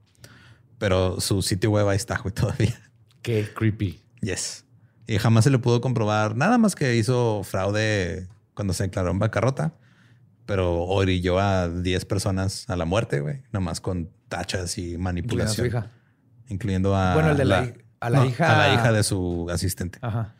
Pero 0.79 1.21
su 1.21 1.43
sitio 1.43 1.71
web 1.71 1.89
ahí 1.89 1.97
está, 1.97 2.19
güey, 2.19 2.35
todavía. 2.35 2.79
Qué 3.23 3.49
creepy. 3.55 4.03
Yes. 4.21 4.65
Y 5.07 5.19
jamás 5.19 5.45
se 5.45 5.51
le 5.51 5.59
pudo 5.59 5.81
comprobar 5.81 6.37
nada 6.37 6.59
más 6.59 6.75
que 6.75 6.97
hizo 6.97 7.43
fraude 7.45 8.27
cuando 8.55 8.75
se 8.75 8.85
declaró 8.85 9.11
en 9.11 9.19
bancarrota, 9.19 9.75
pero 10.47 10.83
orilló 10.85 11.39
a 11.39 11.69
10 11.69 12.05
personas 12.07 12.65
a 12.71 12.77
la 12.77 12.85
muerte, 12.85 13.21
güey, 13.21 13.43
nomás 13.53 13.81
con 13.81 14.11
tachas 14.29 14.79
y 14.79 14.95
Incluyendo 14.95 14.97
a 14.97 14.99
su 14.99 15.03
manipulación, 15.03 15.67
hija. 15.67 15.91
incluyendo 16.49 16.97
a 16.97 17.15
Bueno, 17.15 17.31
el 17.33 17.37
de 17.37 17.45
la 17.45 17.73
a 18.01 18.11
la 18.11 18.27
hija- 18.27 18.53
a 18.55 18.69
la 18.69 18.75
hija 18.75 18.93
de 18.93 19.03
su 19.03 19.49
asistente. 19.51 19.99
Ajá. 20.03 20.35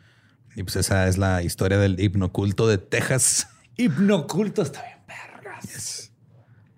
Y 0.55 0.63
pues 0.63 0.75
esa 0.77 1.07
es 1.07 1.17
la 1.17 1.43
historia 1.43 1.77
del 1.77 1.99
hipnoculto 1.99 2.67
de 2.67 2.77
Texas. 2.77 3.47
Hipnoculto 3.77 4.61
está 4.63 4.81
bien, 4.83 4.97
vergas. 5.07 6.11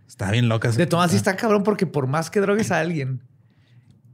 Está 0.07 0.32
bien 0.32 0.49
loca. 0.49 0.69
De 0.71 0.86
todas, 0.88 1.11
sí 1.11 1.17
está 1.17 1.36
cabrón 1.38 1.63
porque 1.63 1.86
por 1.86 2.07
más 2.07 2.30
que 2.30 2.41
drogues 2.41 2.71
a 2.71 2.80
alguien, 2.80 3.21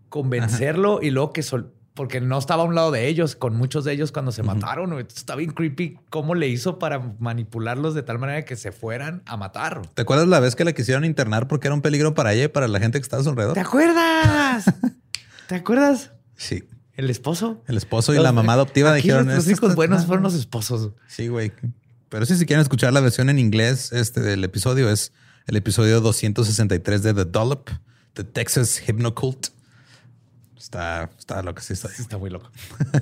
convencerlo 0.10 1.00
y 1.02 1.10
luego 1.12 1.34
que 1.34 1.42
sol 1.44 1.74
porque 1.96 2.20
no 2.22 2.38
estaba 2.38 2.64
a 2.64 2.66
un 2.66 2.76
lado 2.76 2.92
de 2.92 3.08
ellos, 3.08 3.36
con 3.36 3.56
muchos 3.56 3.86
de 3.86 3.94
ellos 3.94 4.12
cuando 4.12 4.32
se 4.32 4.44
mataron. 4.44 5.00
Está 5.00 5.36
bien 5.36 5.52
creepy 5.52 5.98
cómo 6.10 6.36
le 6.36 6.50
hizo 6.50 6.78
para 6.78 7.00
manipularlos 7.20 7.96
de 7.96 8.04
tal 8.04 8.20
manera 8.20 8.44
que 8.44 8.58
se 8.58 8.72
fueran 8.74 9.24
a 9.26 9.38
matar. 9.38 9.82
¿Te 9.94 10.02
acuerdas 10.02 10.28
la 10.28 10.42
vez 10.42 10.56
que 10.56 10.66
la 10.66 10.74
quisieron 10.74 11.06
internar 11.06 11.48
porque 11.48 11.68
era 11.68 11.74
un 11.74 11.82
peligro 11.82 12.14
para 12.14 12.34
ella 12.34 12.44
y 12.44 12.48
para 12.50 12.68
la 12.68 12.80
gente 12.80 13.00
que 13.00 13.04
estaba 13.04 13.22
a 13.22 13.24
su 13.24 13.30
alrededor? 13.30 13.54
¿Te 13.56 13.62
acuerdas? 13.62 14.66
¿Te 15.48 15.56
acuerdas? 15.56 16.12
Sí. 16.36 16.66
El 16.96 17.10
esposo. 17.10 17.64
El 17.68 17.78
esposo 17.78 18.14
y 18.14 18.20
la 18.20 18.32
mamá 18.34 18.54
adoptiva 18.54 18.92
Aquí 18.92 19.04
dijeron... 19.04 19.28
Los, 19.28 19.36
los 19.36 19.48
"Esto 19.48 19.66
hijos 19.66 19.76
buenos 19.76 20.06
fueron 20.06 20.24
los 20.24 20.34
esposos. 20.34 20.92
Sí, 21.08 21.30
güey. 21.30 21.54
Pero 22.10 22.26
sí, 22.26 22.36
si 22.36 22.46
quieren 22.46 22.62
escuchar 22.62 22.92
la 22.94 23.00
versión 23.00 23.30
en 23.30 23.40
inglés 23.40 23.94
este 23.94 24.20
del 24.20 24.44
episodio, 24.44 24.90
es 24.90 25.14
el 25.48 25.56
episodio 25.56 26.02
263 26.02 27.04
de 27.04 27.14
The 27.14 27.26
Dollop, 27.26 27.70
The 28.14 28.24
Texas 28.26 28.82
Hypnocult. 28.86 29.48
Está, 30.66 31.12
está 31.20 31.44
loco, 31.44 31.62
sí 31.62 31.74
está. 31.74 31.90
Sí, 31.90 32.02
está 32.02 32.18
muy 32.18 32.32
loco. 32.32 32.50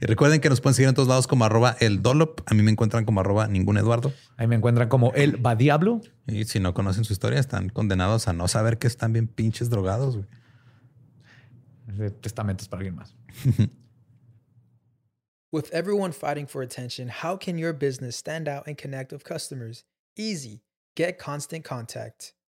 Y 0.00 0.06
recuerden 0.06 0.40
que 0.40 0.48
nos 0.48 0.60
pueden 0.60 0.74
seguir 0.74 0.88
en 0.88 0.94
todos 0.94 1.08
lados 1.08 1.26
como 1.26 1.44
arroba 1.44 1.76
el 1.80 2.02
Dollop. 2.02 2.40
A 2.46 2.54
mí 2.54 2.62
me 2.62 2.70
encuentran 2.70 3.04
como 3.04 3.20
arroba 3.20 3.48
ningún 3.48 3.76
Eduardo. 3.76 4.12
Ahí 4.36 4.46
me 4.46 4.54
encuentran 4.54 4.88
como 4.88 5.12
el 5.12 5.44
va 5.44 5.56
diablo. 5.56 6.00
Y 6.26 6.44
si 6.44 6.60
no 6.60 6.72
conocen 6.72 7.04
su 7.04 7.12
historia, 7.12 7.38
están 7.38 7.68
condenados 7.68 8.28
a 8.28 8.32
no 8.32 8.48
saber 8.48 8.78
que 8.78 8.86
están 8.86 9.12
bien 9.12 9.28
pinches 9.28 9.68
drogados. 9.68 10.16
güey. 10.16 12.10
Testamentos 12.20 12.68
para 12.68 12.78
alguien 12.80 12.94
más. 12.96 13.14
With 15.52 15.70
everyone 15.72 16.12
fighting 16.12 16.46
for 16.46 16.62
attention, 16.62 17.08
how 17.08 17.36
can 17.36 17.58
your 17.58 17.74
business 17.74 18.16
stand 18.16 18.48
out 18.48 18.66
and 18.66 18.78
connect 18.78 19.12
with 19.12 19.22
customers? 19.22 19.84
Easy. 20.16 20.62
Get 20.96 21.18
Constant 21.18 21.64
Contact. 21.64 22.34